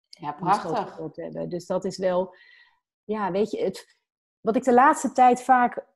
ja, 0.10 0.32
prachtig. 0.32 0.96
te 1.12 1.22
hebben. 1.22 1.50
Dus 1.50 1.66
dat 1.66 1.86
is 1.86 1.98
wel, 1.98 2.36
ja, 3.04 3.32
weet 3.32 3.52
je, 3.52 3.64
het, 3.64 3.98
wat 4.42 4.56
ik 4.56 4.64
de 4.64 4.74
laatste 4.74 5.12
tijd 5.12 5.44
vaak 5.44 5.88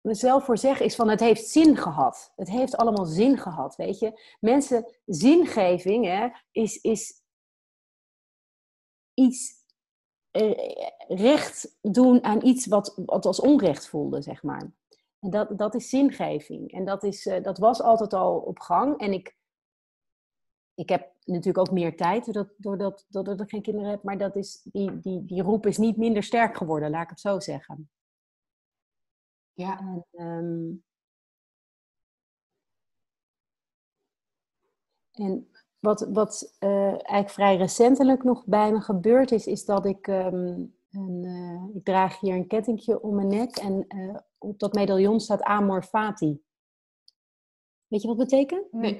mezelf 0.00 0.44
voor 0.44 0.58
zeg, 0.58 0.80
is 0.80 0.94
van 0.94 1.08
het 1.08 1.20
heeft 1.20 1.48
zin 1.48 1.76
gehad. 1.76 2.32
Het 2.36 2.48
heeft 2.48 2.76
allemaal 2.76 3.04
zin 3.04 3.38
gehad, 3.38 3.76
weet 3.76 3.98
je. 3.98 4.36
Mensen, 4.40 4.94
zingeving 5.04 6.04
hè, 6.04 6.28
is, 6.50 6.76
is 6.76 7.22
iets 9.14 9.57
recht 11.08 11.78
doen 11.80 12.24
aan 12.24 12.46
iets 12.46 12.66
wat, 12.66 13.02
wat 13.06 13.26
als 13.26 13.40
onrecht 13.40 13.88
voelde, 13.88 14.22
zeg 14.22 14.42
maar. 14.42 14.70
En 15.20 15.30
dat, 15.30 15.58
dat 15.58 15.74
is 15.74 15.88
zingeving. 15.88 16.72
En 16.72 16.84
dat, 16.84 17.02
is, 17.02 17.26
eh, 17.26 17.42
dat 17.42 17.58
was 17.58 17.82
altijd 17.82 18.12
al 18.12 18.38
op 18.38 18.58
gang. 18.58 19.00
En 19.00 19.12
ik, 19.12 19.36
ik 20.74 20.88
heb 20.88 21.12
natuurlijk 21.24 21.58
ook 21.58 21.74
meer 21.74 21.96
tijd 21.96 22.24
doordat, 22.24 22.54
doordat, 22.56 23.06
doordat 23.08 23.40
ik 23.40 23.48
geen 23.48 23.62
kinderen 23.62 23.90
heb. 23.90 24.02
Maar 24.02 24.18
dat 24.18 24.36
is, 24.36 24.62
die, 24.62 25.00
die, 25.00 25.24
die 25.24 25.42
roep 25.42 25.66
is 25.66 25.78
niet 25.78 25.96
minder 25.96 26.22
sterk 26.22 26.56
geworden, 26.56 26.90
laat 26.90 27.02
ik 27.02 27.10
het 27.10 27.20
zo 27.20 27.40
zeggen. 27.40 27.90
Ja. 29.52 29.78
En, 29.78 30.06
ehm, 30.12 30.72
en 35.12 35.48
wat, 35.78 36.08
wat 36.12 36.54
eh, 36.58 36.88
eigenlijk 36.88 37.30
vrij 37.30 37.56
recentelijk 37.56 38.24
nog 38.24 38.44
bij 38.46 38.72
me 38.72 38.80
gebeurd 38.80 39.32
is, 39.32 39.46
is 39.46 39.64
dat 39.64 39.86
ik, 39.86 40.06
ehm, 40.06 40.64
een, 40.90 41.24
eh, 41.24 41.76
ik 41.76 41.84
draag 41.84 42.20
hier 42.20 42.34
een 42.34 42.46
kettingje 42.46 43.02
om 43.02 43.14
mijn 43.14 43.28
nek 43.28 43.56
en 43.56 43.84
uh, 43.88 44.16
op 44.38 44.58
dat 44.58 44.72
medaillon 44.72 45.20
staat 45.20 45.42
Amor 45.42 45.82
Fati. 45.82 46.42
Weet 47.86 48.02
je 48.02 48.08
wat 48.08 48.18
dat 48.18 48.28
betekent? 48.28 48.72
Nee. 48.72 48.94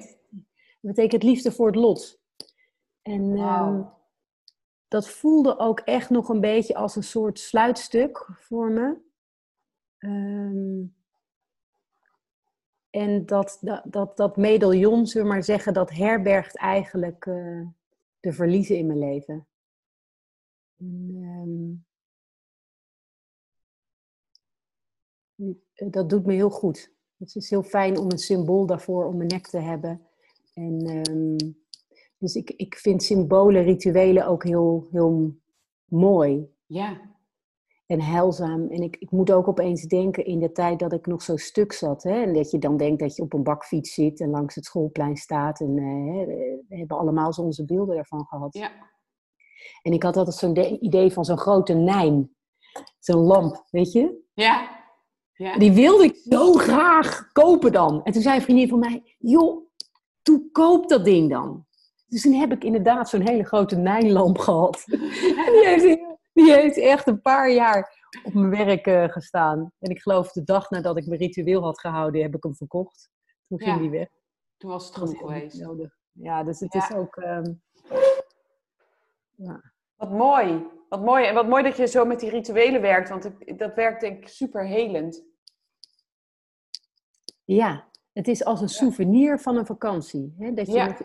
Dat 0.81 0.95
betekent 0.95 1.23
liefde 1.23 1.51
voor 1.51 1.67
het 1.67 1.75
lot. 1.75 2.21
En 3.01 3.35
ehm, 3.35 3.81
dat 4.87 5.09
voelde 5.09 5.57
ook 5.57 5.79
echt 5.79 6.09
nog 6.09 6.29
een 6.29 6.41
beetje 6.41 6.75
als 6.75 6.95
een 6.95 7.03
soort 7.03 7.39
sluitstuk 7.39 8.27
voor 8.31 8.71
me. 8.71 8.97
Um, 9.99 10.95
en 12.89 13.25
dat, 13.25 13.59
dat, 13.83 14.17
dat, 14.17 14.37
medaillon, 14.37 15.07
zullen 15.07 15.27
we 15.27 15.33
maar 15.33 15.43
zeggen, 15.43 15.73
dat 15.73 15.91
herbergt 15.91 16.57
eigenlijk 16.57 17.25
uh, 17.25 17.67
de 18.19 18.33
verliezen 18.33 18.77
in 18.77 18.87
mijn 18.87 18.99
leven. 18.99 19.47
En, 20.77 21.85
um, 25.35 25.91
dat 25.91 26.09
doet 26.09 26.25
me 26.25 26.33
heel 26.33 26.49
goed. 26.49 26.91
Het 27.17 27.35
is 27.35 27.49
heel 27.49 27.63
fijn 27.63 27.97
om 27.97 28.11
een 28.11 28.17
symbool 28.17 28.65
daarvoor 28.65 29.05
om 29.05 29.17
mijn 29.17 29.29
nek 29.29 29.47
te 29.47 29.59
hebben. 29.59 30.01
En, 30.53 31.07
um, 31.09 31.57
dus 32.17 32.35
ik, 32.35 32.49
ik 32.49 32.75
vind 32.75 33.03
symbolen, 33.03 33.63
rituelen 33.63 34.27
ook 34.27 34.43
heel, 34.43 34.87
heel 34.91 35.35
mooi. 35.85 36.49
Ja. 36.65 37.08
En 37.89 38.01
heilzaam. 38.01 38.67
En 38.67 38.81
ik, 38.81 38.95
ik 38.95 39.11
moet 39.11 39.31
ook 39.31 39.47
opeens 39.47 39.81
denken 39.83 40.25
in 40.25 40.39
de 40.39 40.51
tijd 40.51 40.79
dat 40.79 40.93
ik 40.93 41.05
nog 41.05 41.21
zo 41.21 41.37
stuk 41.37 41.73
zat. 41.73 42.03
Hè? 42.03 42.21
En 42.21 42.33
dat 42.33 42.51
je 42.51 42.59
dan 42.59 42.77
denkt 42.77 42.99
dat 42.99 43.15
je 43.15 43.21
op 43.21 43.33
een 43.33 43.43
bakfiets 43.43 43.93
zit 43.93 44.19
en 44.19 44.29
langs 44.29 44.55
het 44.55 44.65
schoolplein 44.65 45.17
staat. 45.17 45.59
En 45.59 45.77
uh, 45.77 46.25
we 46.67 46.77
hebben 46.77 46.97
allemaal 46.97 47.33
zo 47.33 47.41
onze 47.41 47.65
beelden 47.65 47.97
ervan 47.97 48.25
gehad. 48.25 48.53
Ja. 48.53 48.71
En 49.81 49.93
ik 49.93 50.03
had 50.03 50.17
altijd 50.17 50.35
zo'n 50.35 50.85
idee 50.85 51.11
van 51.13 51.25
zo'n 51.25 51.37
grote 51.37 51.73
nijn. 51.73 52.35
Zo'n 52.99 53.21
lamp, 53.21 53.65
weet 53.69 53.91
je? 53.91 54.27
Ja. 54.33 54.69
ja. 55.33 55.57
Die 55.57 55.71
wilde 55.71 56.03
ik 56.03 56.15
zo 56.15 56.53
graag 56.53 57.31
kopen 57.31 57.71
dan. 57.71 58.03
En 58.03 58.13
toen 58.13 58.21
zei 58.21 58.35
een 58.35 58.41
vriendin 58.41 58.69
van 58.69 58.79
mij, 58.79 59.15
joh, 59.17 59.67
toen 60.21 60.49
koop 60.51 60.89
dat 60.89 61.05
ding 61.05 61.29
dan. 61.29 61.65
Dus 62.07 62.21
toen 62.21 62.33
heb 62.33 62.51
ik 62.51 62.63
inderdaad 62.63 63.09
zo'n 63.09 63.27
hele 63.27 63.43
grote 63.43 63.75
nijnlamp 63.75 64.37
gehad. 64.37 64.83
en 65.45 65.51
die 65.51 65.65
heeft, 65.65 66.08
die 66.33 66.53
heeft 66.53 66.77
echt 66.77 67.07
een 67.07 67.21
paar 67.21 67.51
jaar 67.51 68.07
op 68.23 68.33
mijn 68.33 68.49
werk 68.49 68.87
uh, 68.87 69.09
gestaan. 69.09 69.71
En 69.79 69.89
ik 69.89 70.01
geloof 70.01 70.31
de 70.31 70.43
dag 70.43 70.69
nadat 70.69 70.97
ik 70.97 71.05
mijn 71.05 71.19
ritueel 71.19 71.61
had 71.63 71.79
gehouden, 71.79 72.21
heb 72.21 72.35
ik 72.35 72.43
hem 72.43 72.55
verkocht. 72.55 73.09
Toen 73.47 73.59
ging 73.59 73.75
Ja. 73.75 73.81
die 73.81 73.89
weg. 73.89 74.07
Toen 74.57 74.69
was 74.71 74.87
het 74.95 75.03
niet 75.05 75.17
geweest. 75.17 75.59
nodig. 75.61 75.97
Ja, 76.11 76.43
dus 76.43 76.59
het 76.59 76.73
Ja. 76.73 76.89
is 76.89 76.95
ook... 76.95 77.15
ehm, 77.15 77.53
ja. 79.35 79.61
Wat 79.95 80.11
mooi. 80.11 80.65
Wat 80.89 81.01
mooi. 81.01 81.25
En 81.25 81.33
wat 81.33 81.47
mooi 81.47 81.63
dat 81.63 81.77
je 81.77 81.87
zo 81.87 82.05
met 82.05 82.19
die 82.19 82.29
rituelen 82.29 82.81
werkt. 82.81 83.09
Want 83.09 83.31
dat 83.57 83.75
werkt 83.75 84.01
denk 84.01 84.17
ik 84.17 84.27
super 84.27 84.65
helend. 84.67 85.23
Ja, 87.43 87.87
het 88.13 88.27
is 88.27 88.43
als 88.43 88.61
een 88.61 88.69
souvenir 88.69 89.39
van 89.39 89.57
een 89.57 89.65
vakantie. 89.65 90.35
Hè? 90.37 90.53
Dat, 90.53 90.67
je 90.67 90.83
nog 90.83 91.01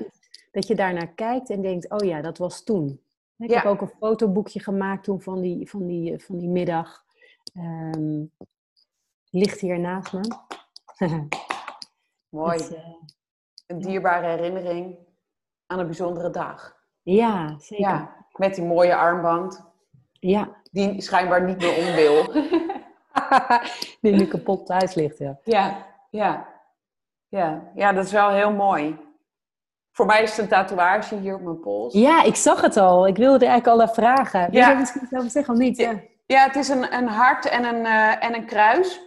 dat 0.51 0.67
je 0.67 0.75
daarnaar 0.75 1.15
kijkt 1.15 1.51
en 1.51 1.63
denkt, 1.63 1.91
oh 1.91 2.07
ja, 2.07 2.21
dat 2.21 2.39
was 2.39 2.65
toen. 2.65 3.01
Ik 3.39 3.51
Ja. 3.51 3.57
heb 3.57 3.65
ook 3.65 3.81
een 3.81 3.93
fotoboekje 3.99 4.61
gemaakt 4.61 5.05
toen 5.05 5.21
van 5.21 5.41
die, 5.41 5.71
van 5.71 5.87
die, 5.87 6.13
eh, 6.13 6.19
van 6.19 6.39
die 6.39 6.49
middag. 6.49 7.05
Ehm, 7.55 8.25
ligt 9.31 9.61
hier 9.61 9.79
naast 9.81 10.13
me. 10.13 10.21
Mooi. 12.29 12.57
Het, 12.63 12.75
eh, 12.75 12.89
Een 13.67 13.79
dierbare 13.79 14.27
herinnering 14.27 14.97
aan 15.67 15.79
een 15.79 15.87
bijzondere 15.87 16.31
dag. 16.31 16.77
ja, 17.03 17.59
zeker. 17.59 17.85
Ja. 17.89 18.27
Met 18.33 18.55
die 18.55 18.65
mooie 18.65 18.97
armband. 18.97 19.65
ja. 20.21 20.63
Die 20.73 21.01
schijnbaar 21.01 21.43
niet 21.45 21.59
meer 21.59 21.77
om 21.89 21.95
wil. 21.95 22.25
Die 24.01 24.13
nu 24.13 24.27
kapot 24.27 24.67
thuis 24.67 24.95
ligt, 24.95 25.19
ja. 25.19 25.39
Ja, 25.45 25.87
ja. 26.11 26.53
Ja, 27.29 27.71
ja, 27.75 27.93
dat 27.93 28.05
is 28.05 28.13
wel 28.13 28.31
heel 28.31 28.53
mooi. 28.53 28.99
Voor 29.95 30.07
mij 30.07 30.23
is 30.23 30.31
het 30.31 30.39
een 30.39 30.49
tatoeage 30.49 31.17
hier 31.17 31.35
op 31.35 31.41
mijn 31.41 31.61
pols. 31.61 31.93
Ja, 31.93 32.23
ik 32.23 32.35
zag 32.37 32.61
het 32.61 32.77
al. 32.77 33.07
Ik 33.07 33.17
wilde 33.17 33.45
er 33.45 33.51
eigenlijk 33.51 33.67
al 33.67 33.87
naar 33.87 33.95
vragen. 33.95 34.51
Wil 34.51 34.61
Ja. 34.61 34.75
misschien 34.75 35.07
zelf 35.11 35.31
zeggen 35.31 35.55
of 35.55 35.61
niet? 35.61 35.77
Ja. 35.77 36.01
Ja, 36.27 36.45
het 36.47 36.57
is 36.57 36.69
een, 36.69 36.95
een 36.95 37.09
hart 37.09 37.49
en 37.49 37.65
een, 37.65 37.87
eh, 37.87 38.25
en 38.25 38.35
een 38.35 38.47
kruis. 38.47 39.01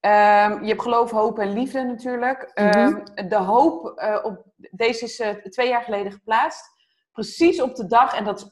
Ehm, 0.00 0.62
je 0.62 0.68
hebt 0.68 0.82
geloof, 0.82 1.10
hoop 1.10 1.38
en 1.38 1.52
liefde 1.52 1.82
natuurlijk. 1.82 2.50
Mhm. 2.54 2.66
Ehm, 2.66 3.28
de 3.28 3.36
hoop, 3.36 3.86
eh, 3.98 4.18
op, 4.22 4.44
deze 4.56 5.04
is 5.04 5.20
eh, 5.20 5.28
twee 5.28 5.68
jaar 5.68 5.82
geleden 5.82 6.12
geplaatst. 6.12 6.72
Precies 7.12 7.60
op 7.60 7.74
de 7.74 7.86
dag, 7.86 8.16
en 8.16 8.24
dat 8.24 8.38
is, 8.38 8.50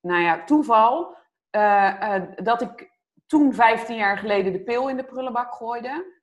nou 0.00 0.22
ja, 0.22 0.44
toeval, 0.44 1.14
dat 2.42 2.60
ik 2.60 2.90
toen 3.26 3.54
15 3.54 3.96
jaar 3.96 4.18
geleden 4.18 4.52
de 4.52 4.62
pil 4.62 4.88
in 4.88 4.96
de 4.96 5.04
prullenbak 5.04 5.54
gooide. 5.54 6.15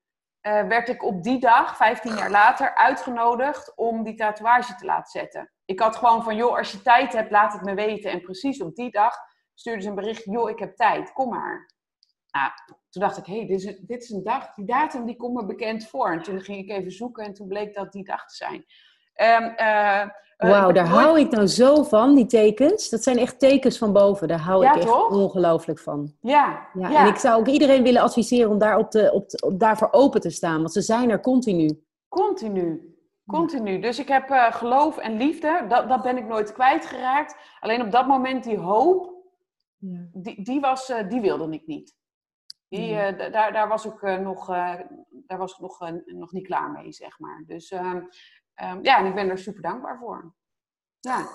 Eh, 0.43 0.67
werd 0.67 0.89
ik 0.89 1.03
op 1.03 1.23
die 1.23 1.39
dag, 1.39 1.75
15 1.75 2.15
jaar 2.15 2.31
later, 2.31 2.75
uitgenodigd 2.75 3.75
om 3.75 4.03
die 4.03 4.15
tatoeage 4.15 4.75
te 4.75 4.85
laten 4.85 5.21
zetten. 5.21 5.51
Ik 5.65 5.79
had 5.79 5.95
gewoon 5.95 6.23
van, 6.23 6.35
joh, 6.35 6.57
als 6.57 6.71
je 6.71 6.81
tijd 6.81 7.13
hebt, 7.13 7.31
laat 7.31 7.53
het 7.53 7.61
me 7.61 7.73
weten. 7.73 8.11
En 8.11 8.21
precies 8.21 8.61
op 8.61 8.75
die 8.75 8.91
dag 8.91 9.15
stuurde 9.53 9.81
ze 9.81 9.89
een 9.89 9.95
bericht, 9.95 10.23
joh, 10.23 10.49
ik 10.49 10.59
heb 10.59 10.75
tijd, 10.75 11.13
kom 11.13 11.29
maar. 11.29 11.71
Nou, 12.31 12.51
toen 12.89 13.01
dacht 13.01 13.17
ik, 13.17 13.25
hé, 13.25 13.37
hey, 13.37 13.47
dit, 13.47 13.63
is 13.63 13.79
dit 13.79 14.03
is 14.03 14.09
een 14.09 14.23
dag, 14.23 14.53
die 14.53 14.65
datum 14.65 15.05
die 15.05 15.15
komt 15.15 15.33
me 15.33 15.45
bekend 15.45 15.87
voor. 15.87 16.11
En 16.11 16.21
toen 16.21 16.41
ging 16.41 16.57
ik 16.57 16.69
even 16.69 16.91
zoeken 16.91 17.25
en 17.25 17.33
toen 17.33 17.47
bleek 17.47 17.73
dat 17.73 17.91
die 17.91 18.03
dag 18.03 18.25
te 18.25 18.35
zijn. 18.35 18.65
Eh, 19.13 20.09
Wauw, 20.37 20.69
ik 20.69 20.75
daar 20.75 20.89
nooit- 20.89 21.01
hou 21.03 21.19
ik 21.19 21.31
nou 21.31 21.47
zo 21.47 21.83
van, 21.83 22.15
die 22.15 22.25
tekens. 22.25 22.89
Dat 22.89 23.03
zijn 23.03 23.17
echt 23.17 23.39
tekens 23.39 23.77
van 23.77 23.93
boven. 23.93 24.27
Daar 24.27 24.39
hou 24.39 24.63
Ja, 24.63 24.73
ik 24.75 24.81
echt 24.83 25.07
ongelooflijk 25.09 25.79
van. 25.79 26.13
Ja, 26.21 26.67
Ja, 26.73 26.89
ja, 26.89 26.99
En 27.01 27.07
ik 27.07 27.15
zou 27.15 27.39
ook 27.39 27.47
iedereen 27.47 27.83
willen 27.83 28.01
adviseren 28.01 28.49
om 28.51 28.57
daar 28.57 28.77
op 28.77 28.91
de, 28.91 29.11
op 29.13 29.29
de- 29.29 29.45
op, 29.45 29.59
daarvoor 29.59 29.87
open 29.91 30.21
te 30.21 30.29
staan. 30.29 30.57
Want 30.57 30.71
ze 30.73 30.81
zijn 30.81 31.09
er 31.09 31.19
continu. 31.19 31.83
continu. 32.09 32.87
Continu. 33.27 33.79
Dus 33.79 33.99
ik 33.99 34.07
heb 34.07 34.29
eh, 34.29 34.53
geloof 34.53 34.97
en 34.97 35.17
liefde, 35.17 35.65
dat, 35.67 35.89
dat 35.89 36.01
ben 36.01 36.17
ik 36.17 36.27
nooit 36.27 36.53
kwijtgeraakt. 36.53 37.35
Alleen 37.59 37.81
op 37.81 37.91
dat 37.91 38.07
moment 38.07 38.43
die 38.43 38.57
hoop, 38.57 39.13
die, 40.13 40.43
die, 40.43 40.59
was, 40.59 40.89
eh, 40.89 41.09
die 41.09 41.21
wilde 41.21 41.51
ik 41.53 41.67
niet. 41.67 41.95
Die, 42.69 42.95
eh, 42.95 43.31
daar, 43.31 43.53
daar 43.53 43.67
was 43.67 43.85
ik, 43.85 44.01
eh, 44.01 44.17
nog, 44.17 44.49
eh, 44.49 44.73
daar 45.09 45.37
was 45.37 45.51
ik 45.53 45.59
nog, 45.59 45.81
eh, 45.81 45.91
nog 46.05 46.31
niet 46.31 46.45
klaar 46.45 46.71
mee, 46.71 46.91
zeg 46.91 47.19
maar. 47.19 47.43
Dus 47.47 47.73
ehm, 48.55 48.79
ja, 48.81 48.97
en 48.97 49.05
ik 49.05 49.15
ben 49.15 49.29
er 49.29 49.37
super 49.37 49.61
dankbaar 49.61 49.97
voor. 49.99 50.33
Ja, 50.99 51.27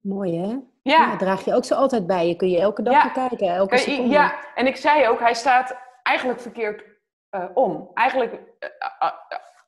Mooi 0.00 0.38
hè? 0.38 0.46
ja. 0.48 0.60
Ja, 0.82 1.16
draag 1.16 1.44
je 1.44 1.54
ook 1.54 1.64
zo 1.64 1.74
altijd 1.74 2.06
bij 2.06 2.28
je. 2.28 2.36
Kun 2.36 2.48
je 2.50 2.60
elke 2.60 2.82
dag 2.82 2.94
Ja. 2.94 3.04
naar 3.04 3.28
kijken. 3.28 3.48
Elke 3.54 3.76
seconde. 3.78 4.10
ja, 4.12 4.34
en 4.54 4.66
ik 4.66 4.76
zei 4.76 5.08
ook, 5.08 5.20
hij 5.20 5.34
staat 5.34 5.76
eigenlijk 6.02 6.40
verkeerd 6.40 6.84
eh, 7.30 7.44
om. 7.54 7.90
Eigenlijk 7.94 8.32
eh, 8.58 8.68
eh, 8.98 9.10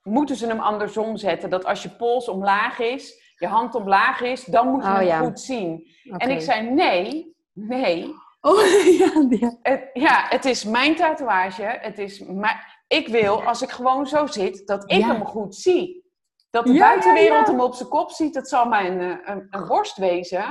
moeten 0.02 0.36
ze 0.36 0.46
hem 0.46 0.60
andersom 0.60 1.16
zetten. 1.16 1.50
Dat 1.50 1.64
als 1.64 1.82
je 1.82 1.90
pols 1.90 2.28
omlaag 2.28 2.78
is, 2.78 3.32
je 3.38 3.46
hand 3.46 3.74
omlaag 3.74 4.20
is, 4.20 4.44
dan 4.44 4.68
moet 4.68 4.82
je 4.82 4.88
Oh, 4.88 4.94
hem 4.96 5.06
ja. 5.06 5.18
goed 5.18 5.40
zien. 5.40 5.86
En 6.16 6.30
ik 6.30 6.40
zei, 6.40 6.70
nee, 6.70 7.36
nee. 7.52 8.14
Oh, 8.40 8.60
ja, 8.98 9.26
ja. 9.30 9.56
Het, 9.62 9.90
ja, 9.92 10.26
het 10.28 10.44
is 10.44 10.64
mijn 10.64 10.96
tatoeage. 10.96 11.62
Het 11.80 11.98
is 11.98 12.18
mijn, 12.20 12.56
ik 12.86 13.08
wil, 13.08 13.42
als 13.42 13.62
ik 13.62 13.70
gewoon 13.70 14.06
zo 14.06 14.26
zit, 14.26 14.66
dat 14.66 14.90
ik 14.92 15.02
hem 15.04 15.24
goed 15.24 15.54
zie. 15.54 16.07
Dat 16.50 16.66
de 16.66 16.72
Ja, 16.72 16.78
buitenwereld 16.88 17.46
ja, 17.46 17.52
ja. 17.52 17.58
hem 17.58 17.60
op 17.60 17.74
zijn 17.74 17.88
kop 17.88 18.10
ziet, 18.10 18.34
dat 18.34 18.48
zal 18.48 18.66
mijn 18.68 19.00
eh, 19.00 19.34
een, 19.34 19.46
een 19.50 19.66
borst 19.66 19.96
wezen. 19.96 20.44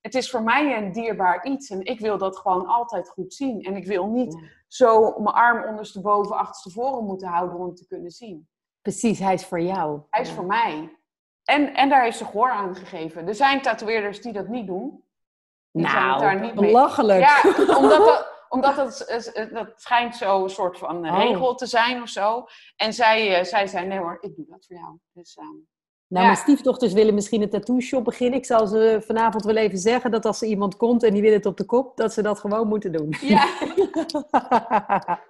Het 0.00 0.14
is 0.14 0.30
voor 0.30 0.42
mij 0.42 0.76
een 0.76 0.92
dierbaar 0.92 1.44
iets. 1.46 1.70
En 1.70 1.84
ik 1.84 2.00
wil 2.00 2.18
dat 2.18 2.36
gewoon 2.38 2.66
altijd 2.66 3.08
goed 3.08 3.34
zien. 3.34 3.62
En 3.62 3.76
ik 3.76 3.86
wil 3.86 4.06
niet 4.06 4.36
zo 4.68 5.18
mijn 5.18 5.34
arm 5.34 5.68
ondersteboven, 5.68 6.36
achterstevoren 6.36 7.04
moeten 7.04 7.28
houden 7.28 7.58
om 7.58 7.74
te 7.74 7.86
kunnen 7.86 8.10
zien. 8.10 8.48
Precies, 8.82 9.18
hij 9.18 9.34
is 9.34 9.46
voor 9.46 9.60
jou. 9.60 10.00
Hij 10.10 10.20
is 10.22 10.30
voor 10.30 10.46
mij. 10.46 10.96
En, 11.44 11.74
en 11.74 11.88
daar 11.88 12.02
heeft 12.02 12.16
ze 12.16 12.24
gehoor 12.24 12.50
aan 12.50 12.76
gegeven. 12.76 13.28
Er 13.28 13.34
zijn 13.34 13.62
tatoeëerders 13.62 14.20
die 14.20 14.32
dat 14.32 14.48
niet 14.48 14.66
doen. 14.66 15.04
Die 15.72 15.88
zijn 15.88 16.10
het 16.10 16.18
daar 16.20 16.40
Nou, 16.40 16.54
mee. 16.54 16.66
belachelijk. 16.66 17.20
Ja, 17.20 17.40
omdat 17.76 17.98
dat, 18.06 18.31
omdat 18.52 18.76
dat, 18.76 19.08
is- 19.08 19.32
dat 19.52 19.72
schijnt 19.76 20.16
zo 20.16 20.42
een 20.42 20.50
soort 20.50 20.78
van 20.78 21.08
Oh. 21.10 21.16
regel 21.18 21.54
te 21.54 21.66
zijn 21.66 22.02
of 22.02 22.08
zo. 22.08 22.44
En 22.76 22.92
zij, 22.92 23.38
eh, 23.38 23.44
zij 23.44 23.66
zei, 23.66 23.86
nee 23.86 23.98
hoor, 23.98 24.18
ik 24.20 24.36
doe 24.36 24.46
dat 24.48 24.66
voor 24.66 24.76
jou. 24.76 24.98
Dus, 25.12 25.36
ehm, 25.36 25.46
Nou, 26.08 26.24
Ja. 26.24 26.30
mijn 26.30 26.42
stiefdochters 26.42 26.92
willen 26.92 27.14
misschien 27.14 27.42
een 27.42 27.50
tattoo 27.50 27.80
shop 27.80 28.04
beginnen. 28.04 28.38
Ik 28.38 28.44
zal 28.46 28.66
ze 28.66 29.02
vanavond 29.06 29.44
wel 29.44 29.56
even 29.56 29.78
zeggen 29.78 30.10
dat 30.10 30.24
als 30.24 30.42
er 30.42 30.48
iemand 30.48 30.76
komt 30.76 31.02
en 31.02 31.12
die 31.12 31.22
wil 31.22 31.32
het 31.32 31.46
op 31.46 31.56
de 31.56 31.64
kop, 31.64 31.96
dat 31.96 32.12
ze 32.12 32.22
dat 32.22 32.38
gewoon 32.40 32.68
moeten 32.68 32.92
doen. 32.92 33.14
ja. 33.20 33.46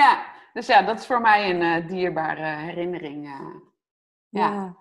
ja, 0.00 0.26
dus 0.52 0.66
ja, 0.66 0.82
dat 0.82 0.98
is 0.98 1.06
voor 1.06 1.20
mij 1.20 1.50
een 1.50 1.82
uh, 1.82 1.88
dierbare 1.88 2.42
herinnering. 2.42 3.24
Uh, 3.26 3.40
ja. 4.28 4.48
ja. 4.54 4.76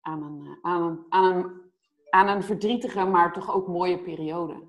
Aan, 0.00 0.22
een, 0.22 0.58
aan, 0.62 0.82
een, 0.82 1.06
aan, 1.08 1.24
een, 1.24 1.72
aan 2.10 2.28
een 2.28 2.42
verdrietige, 2.42 3.04
maar 3.04 3.32
toch 3.32 3.54
ook 3.54 3.68
mooie 3.68 3.98
periode. 3.98 4.68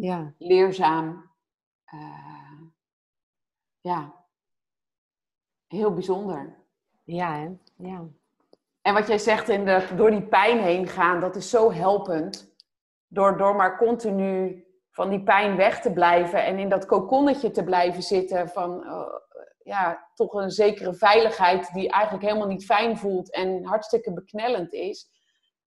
Ja. 0.00 0.34
Leerzaam. 0.38 1.30
Uh, 1.94 2.60
ja. 3.80 4.14
Heel 5.66 5.92
bijzonder. 5.92 6.56
Ja, 7.04 7.34
hè? 7.34 7.48
Ja. 7.76 8.04
En 8.82 8.94
wat 8.94 9.06
jij 9.06 9.18
zegt, 9.18 9.48
in 9.48 9.64
de, 9.64 9.88
door 9.96 10.10
die 10.10 10.22
pijn 10.22 10.58
heen 10.58 10.86
gaan, 10.86 11.20
dat 11.20 11.36
is 11.36 11.50
zo 11.50 11.72
helpend. 11.72 12.54
Door, 13.06 13.36
door 13.36 13.56
maar 13.56 13.78
continu 13.78 14.64
van 14.90 15.10
die 15.10 15.22
pijn 15.22 15.56
weg 15.56 15.80
te 15.80 15.92
blijven 15.92 16.44
en 16.44 16.58
in 16.58 16.68
dat 16.68 16.86
kokonnetje 16.86 17.50
te 17.50 17.64
blijven 17.64 18.02
zitten 18.02 18.48
van 18.48 18.84
uh, 18.86 19.14
ja, 19.62 20.10
toch 20.14 20.32
een 20.32 20.50
zekere 20.50 20.94
veiligheid 20.94 21.72
die 21.72 21.90
eigenlijk 21.90 22.24
helemaal 22.24 22.48
niet 22.48 22.64
fijn 22.64 22.96
voelt 22.98 23.32
en 23.32 23.64
hartstikke 23.64 24.12
beknellend 24.12 24.72
is. 24.72 25.08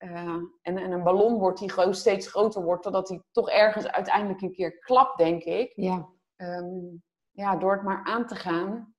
Uh, 0.04 0.36
en, 0.62 0.78
en, 0.78 0.92
een 0.92 1.04
ballon 1.04 1.40
wordt 1.40 1.60
die 1.60 1.72
gewoon 1.72 1.94
steeds 1.94 2.28
groter 2.28 2.64
wordt, 2.64 2.84
totdat 2.84 3.10
hij 3.10 3.22
toch 3.32 3.50
ergens 3.50 3.88
uiteindelijk 3.88 4.42
een 4.42 4.52
keer 4.52 4.80
klapt, 4.80 5.18
denk 5.18 5.44
ik. 5.44 5.74
Ja. 5.76 6.10
Um, 6.38 7.04
ja, 7.32 7.56
door 7.56 7.72
het 7.72 7.84
maar 7.84 8.04
aan 8.04 8.28
te 8.28 8.36
gaan, 8.36 8.96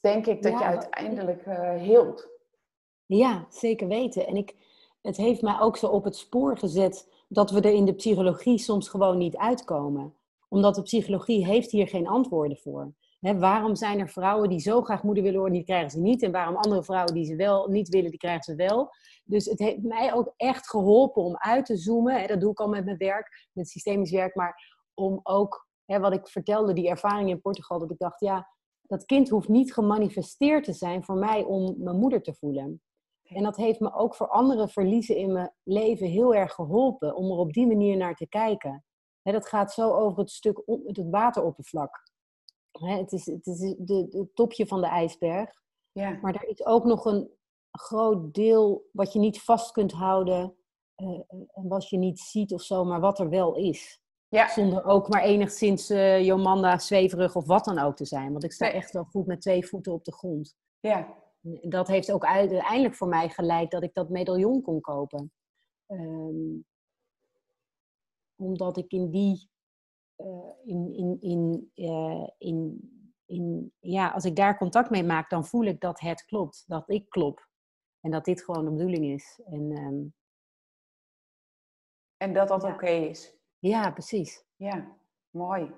denk 0.00 0.26
ik 0.26 0.42
dat 0.42 0.52
ja, 0.52 0.58
je 0.58 0.64
uiteindelijk 0.64 1.46
uh, 1.46 1.54
heelt. 1.76 2.28
Ja, 3.06 3.46
zeker 3.48 3.88
weten. 3.88 4.26
En 4.26 4.36
ik, 4.36 4.56
het 5.02 5.16
heeft 5.16 5.42
mij 5.42 5.60
ook 5.60 5.76
zo 5.76 5.86
op 5.86 6.04
het 6.04 6.16
spoor 6.16 6.58
gezet 6.58 7.08
dat 7.28 7.50
we 7.50 7.60
er 7.60 7.74
in 7.74 7.84
de 7.84 7.94
psychologie 7.94 8.58
soms 8.58 8.88
gewoon 8.88 9.18
niet 9.18 9.36
uitkomen. 9.36 10.14
Omdat 10.48 10.74
de 10.74 10.82
psychologie 10.82 11.46
heeft 11.46 11.70
hier 11.70 11.88
geen 11.88 12.06
antwoorden 12.06 12.56
voor. 12.56 12.92
He, 13.24 13.38
waarom 13.38 13.74
zijn 13.76 14.00
er 14.00 14.08
vrouwen 14.08 14.48
die 14.48 14.58
zo 14.58 14.82
graag 14.82 15.02
moeder 15.02 15.22
willen 15.22 15.38
worden, 15.38 15.56
die 15.56 15.66
krijgen 15.66 15.90
ze 15.90 16.00
niet. 16.00 16.22
En 16.22 16.32
waarom 16.32 16.56
andere 16.56 16.84
vrouwen 16.84 17.14
die 17.14 17.24
ze 17.24 17.36
wel 17.36 17.68
niet 17.68 17.88
willen, 17.88 18.10
die 18.10 18.18
krijgen 18.18 18.42
ze 18.42 18.54
wel. 18.54 18.90
Dus 19.24 19.44
het 19.44 19.58
heeft 19.58 19.82
mij 19.82 20.14
ook 20.14 20.32
echt 20.36 20.68
geholpen 20.68 21.22
om 21.22 21.36
uit 21.36 21.66
te 21.66 21.76
zoomen. 21.76 22.28
Dat 22.28 22.40
doe 22.40 22.50
ik 22.50 22.60
al 22.60 22.68
met 22.68 22.84
mijn 22.84 22.96
werk, 22.96 23.48
met 23.52 23.68
systemisch 23.68 24.10
werk. 24.10 24.34
Maar 24.34 24.82
om 24.94 25.20
ook, 25.22 25.68
wat 25.86 26.12
ik 26.12 26.28
vertelde, 26.28 26.72
die 26.72 26.88
ervaring 26.88 27.30
in 27.30 27.40
Portugal. 27.40 27.78
Dat 27.78 27.90
ik 27.90 27.98
dacht, 27.98 28.20
ja, 28.20 28.48
dat 28.82 29.04
kind 29.04 29.28
hoeft 29.28 29.48
niet 29.48 29.72
gemanifesteerd 29.72 30.64
te 30.64 30.72
zijn 30.72 31.04
voor 31.04 31.16
mij 31.16 31.42
om 31.42 31.74
mijn 31.78 31.98
moeder 31.98 32.22
te 32.22 32.34
voelen. 32.34 32.82
En 33.22 33.42
dat 33.42 33.56
heeft 33.56 33.80
me 33.80 33.94
ook 33.94 34.14
voor 34.14 34.28
andere 34.28 34.68
verliezen 34.68 35.16
in 35.16 35.32
mijn 35.32 35.52
leven 35.62 36.06
heel 36.06 36.34
erg 36.34 36.52
geholpen 36.52 37.14
om 37.14 37.30
er 37.30 37.38
op 37.38 37.52
die 37.52 37.66
manier 37.66 37.96
naar 37.96 38.14
te 38.14 38.28
kijken. 38.28 38.84
dat 39.22 39.48
gaat 39.48 39.72
zo 39.72 39.90
over 39.90 40.18
het 40.18 40.30
stuk 40.30 40.62
het 40.66 41.02
wateroppervlak. 41.10 42.12
Het 42.80 43.12
is, 43.12 43.26
het 43.26 43.46
is 43.46 43.60
het 43.60 44.34
topje 44.34 44.66
van 44.66 44.80
de 44.80 44.86
ijsberg. 44.86 45.62
Ja. 45.92 46.18
Maar 46.22 46.34
er 46.34 46.48
is 46.48 46.66
ook 46.66 46.84
nog 46.84 47.04
een 47.04 47.30
groot 47.70 48.34
deel 48.34 48.88
wat 48.92 49.12
je 49.12 49.18
niet 49.18 49.42
vast 49.42 49.72
kunt 49.72 49.92
houden. 49.92 50.56
Uh, 50.96 51.20
en 51.28 51.68
wat 51.68 51.88
je 51.88 51.98
niet 51.98 52.18
ziet 52.18 52.52
of 52.52 52.62
zo, 52.62 52.84
maar 52.84 53.00
wat 53.00 53.18
er 53.18 53.28
wel 53.28 53.56
is. 53.56 54.02
Ja. 54.28 54.48
Zonder 54.48 54.84
ook 54.84 55.08
maar 55.08 55.22
enigszins 55.22 55.90
uh, 55.90 56.24
Jomanda 56.24 56.78
zweverig 56.78 57.36
of 57.36 57.46
wat 57.46 57.64
dan 57.64 57.78
ook 57.78 57.96
te 57.96 58.04
zijn. 58.04 58.32
Want 58.32 58.44
ik 58.44 58.52
sta 58.52 58.70
echt 58.70 58.92
wel 58.92 59.04
goed 59.04 59.26
met 59.26 59.40
twee 59.40 59.66
voeten 59.66 59.92
op 59.92 60.04
de 60.04 60.12
grond. 60.12 60.56
Ja. 60.80 61.22
Dat 61.60 61.88
heeft 61.88 62.12
ook 62.12 62.24
uiteindelijk 62.24 62.94
voor 62.94 63.08
mij 63.08 63.28
geleid 63.28 63.70
dat 63.70 63.82
ik 63.82 63.94
dat 63.94 64.08
medaillon 64.08 64.62
kon 64.62 64.80
kopen. 64.80 65.32
Um, 65.86 66.66
omdat 68.36 68.76
ik 68.76 68.92
in 68.92 69.10
die, 69.10 69.50
in, 70.64 70.92
in, 70.92 71.16
in, 71.20 71.70
uh, 71.74 72.28
in, 72.38 72.90
in, 73.26 73.72
ja, 73.80 74.10
als 74.10 74.24
ik 74.24 74.36
daar 74.36 74.58
contact 74.58 74.90
mee 74.90 75.04
maak, 75.04 75.30
dan 75.30 75.46
voel 75.46 75.64
ik 75.64 75.80
dat 75.80 76.00
het 76.00 76.24
klopt. 76.24 76.64
Dat 76.66 76.90
ik 76.90 77.08
klop. 77.08 77.48
En 78.00 78.10
dat 78.10 78.24
dit 78.24 78.44
gewoon 78.44 78.64
de 78.64 78.70
bedoeling 78.70 79.04
is. 79.04 79.40
En, 79.44 79.76
um, 79.76 80.14
en 82.16 82.32
dat 82.32 82.48
dat 82.48 82.62
ja. 82.62 82.68
oké 82.68 82.76
okay 82.76 83.04
is. 83.04 83.34
Ja, 83.58 83.90
precies. 83.90 84.44
Ja, 84.56 84.96
mooi. 85.30 85.74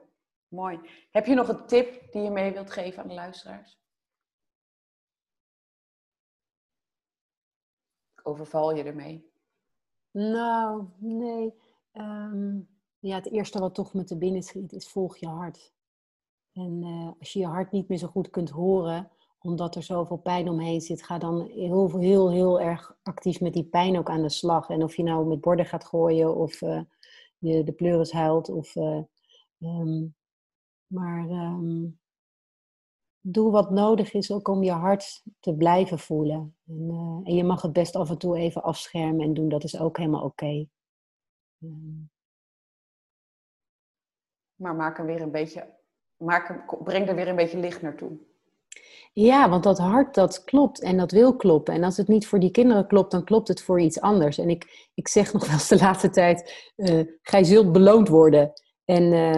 Mooi. 0.49 0.81
Heb 1.11 1.27
je 1.27 1.35
nog 1.35 1.49
een 1.49 1.67
tip 1.67 2.13
die 2.13 2.23
je 2.23 2.31
mee 2.31 2.53
wilt 2.53 2.71
geven 2.71 3.03
aan 3.03 3.09
de 3.09 3.15
luisteraars? 3.15 3.79
Overval 8.23 8.75
je 8.75 8.83
ermee? 8.83 9.31
Nou, 10.11 10.89
nee. 10.99 11.55
Um, 11.93 12.76
ja, 13.07 13.17
het 13.17 13.31
eerste 13.31 13.59
wat 13.59 13.75
toch 13.75 13.95
met 13.95 14.09
de 14.09 14.17
binnen 14.17 14.43
schiet 14.43 14.73
is 14.73 14.89
volg 14.89 15.17
je 15.17 15.29
hart. 15.29 15.73
En 16.53 16.83
uh, 16.83 17.11
als 17.19 17.33
je 17.33 17.39
je 17.39 17.47
hart 17.47 17.73
niet 17.73 17.89
meer 17.89 17.99
zo 17.99 18.07
goed 18.07 18.31
kunt 18.31 18.51
horen, 18.51 19.11
omdat 19.39 19.75
er 19.75 19.83
zoveel 19.83 20.17
pijn 20.17 20.49
omheen 20.49 20.81
zit, 20.81 21.03
ga 21.03 21.19
dan 21.19 21.49
heel, 21.49 21.99
heel, 21.99 22.31
heel 22.31 22.61
erg 22.61 22.97
actief 23.03 23.41
met 23.41 23.53
die 23.53 23.65
pijn 23.65 23.99
ook 23.99 24.11
aan 24.11 24.23
de 24.23 24.29
slag. 24.29 24.69
En 24.69 24.83
of 24.83 24.97
je 24.97 25.03
nou 25.03 25.27
met 25.27 25.41
borden 25.41 25.67
gaat 25.67 25.85
gooien 25.85 26.37
of 26.37 26.61
uh, 26.61 26.81
je 27.39 27.65
de 27.65 27.73
pleuris 27.73 28.13
huilt. 28.13 28.51
Of, 28.51 28.75
uh, 28.75 29.03
um, 29.59 30.15
maar 30.87 31.29
um, 31.29 31.99
doe 33.21 33.51
wat 33.51 33.71
nodig 33.71 34.13
is 34.13 34.33
ook 34.33 34.49
om 34.49 34.63
je 34.63 34.71
hart 34.71 35.23
te 35.41 35.55
blijven 35.55 35.99
voelen. 35.99 36.57
En, 36.67 36.91
en, 37.25 37.35
je 37.35 37.45
mag 37.45 37.63
het 37.63 37.73
best 37.73 37.97
af 37.97 38.11
en 38.11 38.19
toe 38.19 38.37
even 38.37 38.63
afschermen 38.63 39.25
en 39.25 39.35
doen. 39.35 39.49
Dat 39.49 39.65
is 39.65 39.79
ook 39.79 39.97
helemaal 39.97 40.25
oké. 40.25 40.67
Um. 41.61 42.11
Maar 44.57 44.75
maak 44.75 44.99
er 44.99 45.07
weer 45.07 45.21
een 45.21 45.31
beetje, 45.31 45.75
maak, 46.17 46.65
breng 46.85 47.09
er 47.09 47.15
weer 47.15 47.29
een 47.29 47.37
beetje 47.37 47.59
licht 47.59 47.83
naartoe. 47.83 48.19
Ja, 49.13 49.49
want 49.49 49.63
dat 49.63 49.79
hart 49.79 50.15
dat 50.15 50.45
klopt 50.45 50.81
en 50.81 50.97
dat 50.97 51.11
wil 51.11 51.37
kloppen. 51.37 51.75
En 51.75 51.85
als 51.85 51.97
het 51.97 52.09
niet 52.09 52.27
voor 52.27 52.41
die 52.41 52.51
kinderen 52.51 52.87
klopt, 52.87 53.11
dan 53.11 53.25
klopt 53.25 53.49
het 53.49 53.63
voor 53.63 53.81
iets 53.81 54.01
anders. 54.01 54.39
En 54.39 54.49
ik, 54.49 54.89
ik 54.95 55.09
zeg 55.09 55.33
nog 55.33 55.47
wel 55.47 55.53
eens 55.53 55.69
de 55.69 55.79
laatste 55.79 56.11
tijd, 56.11 56.73
uh, 56.77 57.01
gij 57.23 57.45
zult 57.45 57.73
beloond 57.73 58.09
worden. 58.09 58.53
En, 58.85 59.03
uh, 59.03 59.37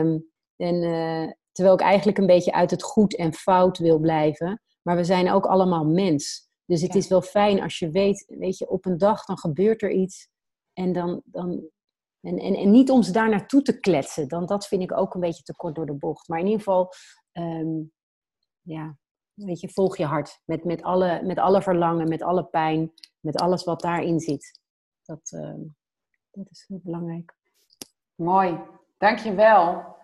en 0.57 0.83
uh, 0.83 1.33
terwijl 1.53 1.77
ik 1.77 1.81
eigenlijk 1.81 2.19
een 2.19 2.27
beetje 2.27 2.53
uit 2.53 2.71
het 2.71 2.83
goed 2.83 3.17
en 3.17 3.35
fout 3.35 3.79
wil 3.79 3.99
blijven. 3.99 4.63
Maar 4.83 4.97
we 4.97 5.05
zijn 5.05 5.31
ook 5.31 5.47
allemaal 5.47 5.85
mens. 5.85 6.49
Dus 6.65 6.83
het 6.83 6.93
ja. 6.93 6.99
is 6.99 7.09
wel 7.09 7.23
fijn 7.23 7.63
als 7.63 7.79
je 7.79 7.91
weet, 7.91 8.25
weet 8.39 8.59
je, 8.59 8.69
op 8.69 8.87
een 8.87 8.99
dag 8.99 9.25
dan 9.25 9.39
gebeurt 9.39 9.83
er 9.83 9.91
iets. 9.91 10.29
En 10.73 10.93
dan, 10.93 11.23
dan 11.25 11.69
en, 12.21 12.39
en, 12.39 12.55
en 12.55 12.71
niet 12.71 12.91
om 12.91 13.03
ze 13.03 13.13
daar 13.13 13.29
naartoe 13.29 13.63
te 13.63 13.81
kletsen. 13.81 14.29
Dan 14.29 14.47
dat 14.47 14.67
vind 14.67 14.83
ik 14.83 14.97
ook 14.97 15.15
een 15.15 15.21
beetje 15.21 15.43
te 15.43 15.57
kort 15.57 15.75
door 15.75 15.87
de 15.87 15.99
bocht. 15.99 16.29
Maar 16.29 16.39
in 16.39 16.47
ieder 16.47 16.61
geval, 16.61 16.93
um, 17.33 17.93
ja, 18.63 18.97
weet 19.35 19.61
je, 19.61 19.69
volg 19.69 19.97
je 19.97 20.05
hart. 20.05 20.41
Met, 20.45 20.65
met, 20.65 20.83
alle, 20.83 21.23
met 21.23 21.39
alle 21.39 21.63
verlangen, 21.63 22.09
met 22.09 22.23
alle 22.23 22.45
pijn, 22.45 22.93
met 23.21 23.37
alles 23.37 23.65
wat 23.65 23.81
daarin 23.81 24.21
zit. 24.21 24.61
Dat, 25.03 25.33
uh, 25.33 25.55
dat 26.31 26.51
is 26.51 26.65
heel 26.69 26.81
belangrijk. 26.83 27.37
Mooi, 28.15 28.61
dankjewel. 28.99 29.97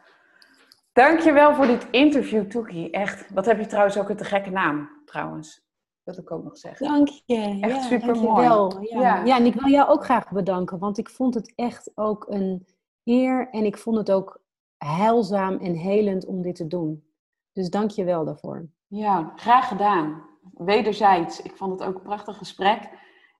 Dankjewel 0.93 1.55
voor 1.55 1.67
dit 1.67 1.91
interview, 1.91 2.51
Toekie. 2.51 2.91
Echt. 2.91 3.31
Wat 3.31 3.47
heb 3.47 3.59
je 3.59 3.67
trouwens 3.67 3.99
ook 3.99 4.09
een 4.09 4.17
te 4.17 4.25
gekke 4.25 4.51
naam, 4.51 5.03
trouwens. 5.05 5.64
Dat 6.05 6.19
ik 6.19 6.31
ook 6.31 6.45
nog 6.45 6.59
zeggen. 6.59 6.87
Dank 6.87 7.09
je. 7.09 7.59
Echt 7.61 7.75
ja, 7.75 7.81
super 7.83 8.17
mooi. 8.17 8.43
Ja. 8.43 9.01
Ja. 9.01 9.25
ja, 9.25 9.37
en 9.37 9.47
ik 9.47 9.55
wil 9.55 9.71
jou 9.71 9.89
ook 9.89 10.05
graag 10.05 10.31
bedanken, 10.31 10.79
want 10.79 10.99
ik 10.99 11.11
vond 11.11 11.35
het 11.35 11.53
echt 11.55 11.91
ook 11.95 12.27
een 12.29 12.67
eer 13.05 13.49
en 13.51 13.65
ik 13.65 13.79
vond 13.79 13.97
het 13.97 14.11
ook 14.11 14.41
heilzaam 14.77 15.59
en 15.59 15.75
helend 15.75 16.27
om 16.27 16.43
dit 16.43 16.57
te 16.57 16.67
doen. 16.67 17.05
Dus 17.53 17.71
dank 17.71 17.91
je 17.91 18.05
wel 18.05 18.25
daarvoor. 18.25 18.69
Ja, 18.87 19.33
graag 19.37 19.69
gedaan. 19.69 20.23
Wederzijds. 20.53 21.43
Ik 21.43 21.57
vond 21.57 21.73
het 21.73 21.89
ook 21.89 21.95
een 21.95 22.03
prachtig 22.03 22.37
gesprek. 22.37 22.89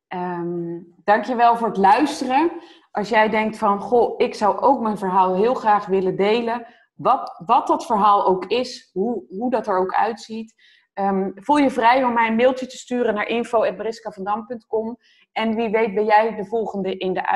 Um, 0.09 0.95
Dank 1.05 1.25
je 1.25 1.35
wel 1.35 1.57
voor 1.57 1.69
het 1.69 1.77
luisteren. 1.77 2.51
Als 2.91 3.09
jij 3.09 3.29
denkt 3.29 3.59
van, 3.59 3.81
goh, 3.81 4.15
ik 4.17 4.35
zou 4.35 4.59
ook 4.59 4.81
mijn 4.81 4.99
verhaal 4.99 5.35
heel 5.35 5.55
graag 5.55 5.87
willen 5.87 6.17
delen. 6.17 6.67
Wat, 6.95 7.43
wat 7.47 7.67
dat 7.67 7.87
verhaal 7.87 8.27
ook 8.27 8.45
is, 8.45 8.91
hoe, 8.93 9.25
hoe 9.29 9.51
dat 9.51 9.67
er 9.67 9.79
ook 9.79 9.95
uitziet. 9.95 10.55
Um, 10.95 11.33
voel 11.35 11.57
je 11.57 11.71
vrij 11.71 12.05
om 12.05 12.13
mij 12.13 12.29
een 12.29 12.37
mailtje 12.37 12.67
te 12.67 12.77
sturen 12.77 13.15
naar 13.15 13.27
info.briskavandam.com. 13.27 14.99
En 15.33 15.55
wie 15.55 15.71
weet 15.71 15.95
ben 15.95 16.05
jij 16.05 16.35
de 16.35 16.45
volgende 16.45 16.97
in 16.97 17.13
de 17.13 17.27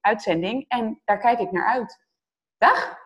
uitzending. 0.00 0.64
En 0.68 1.00
daar 1.04 1.18
kijk 1.18 1.38
ik 1.38 1.50
naar 1.50 1.66
uit. 1.66 2.00
Dag! 2.58 2.98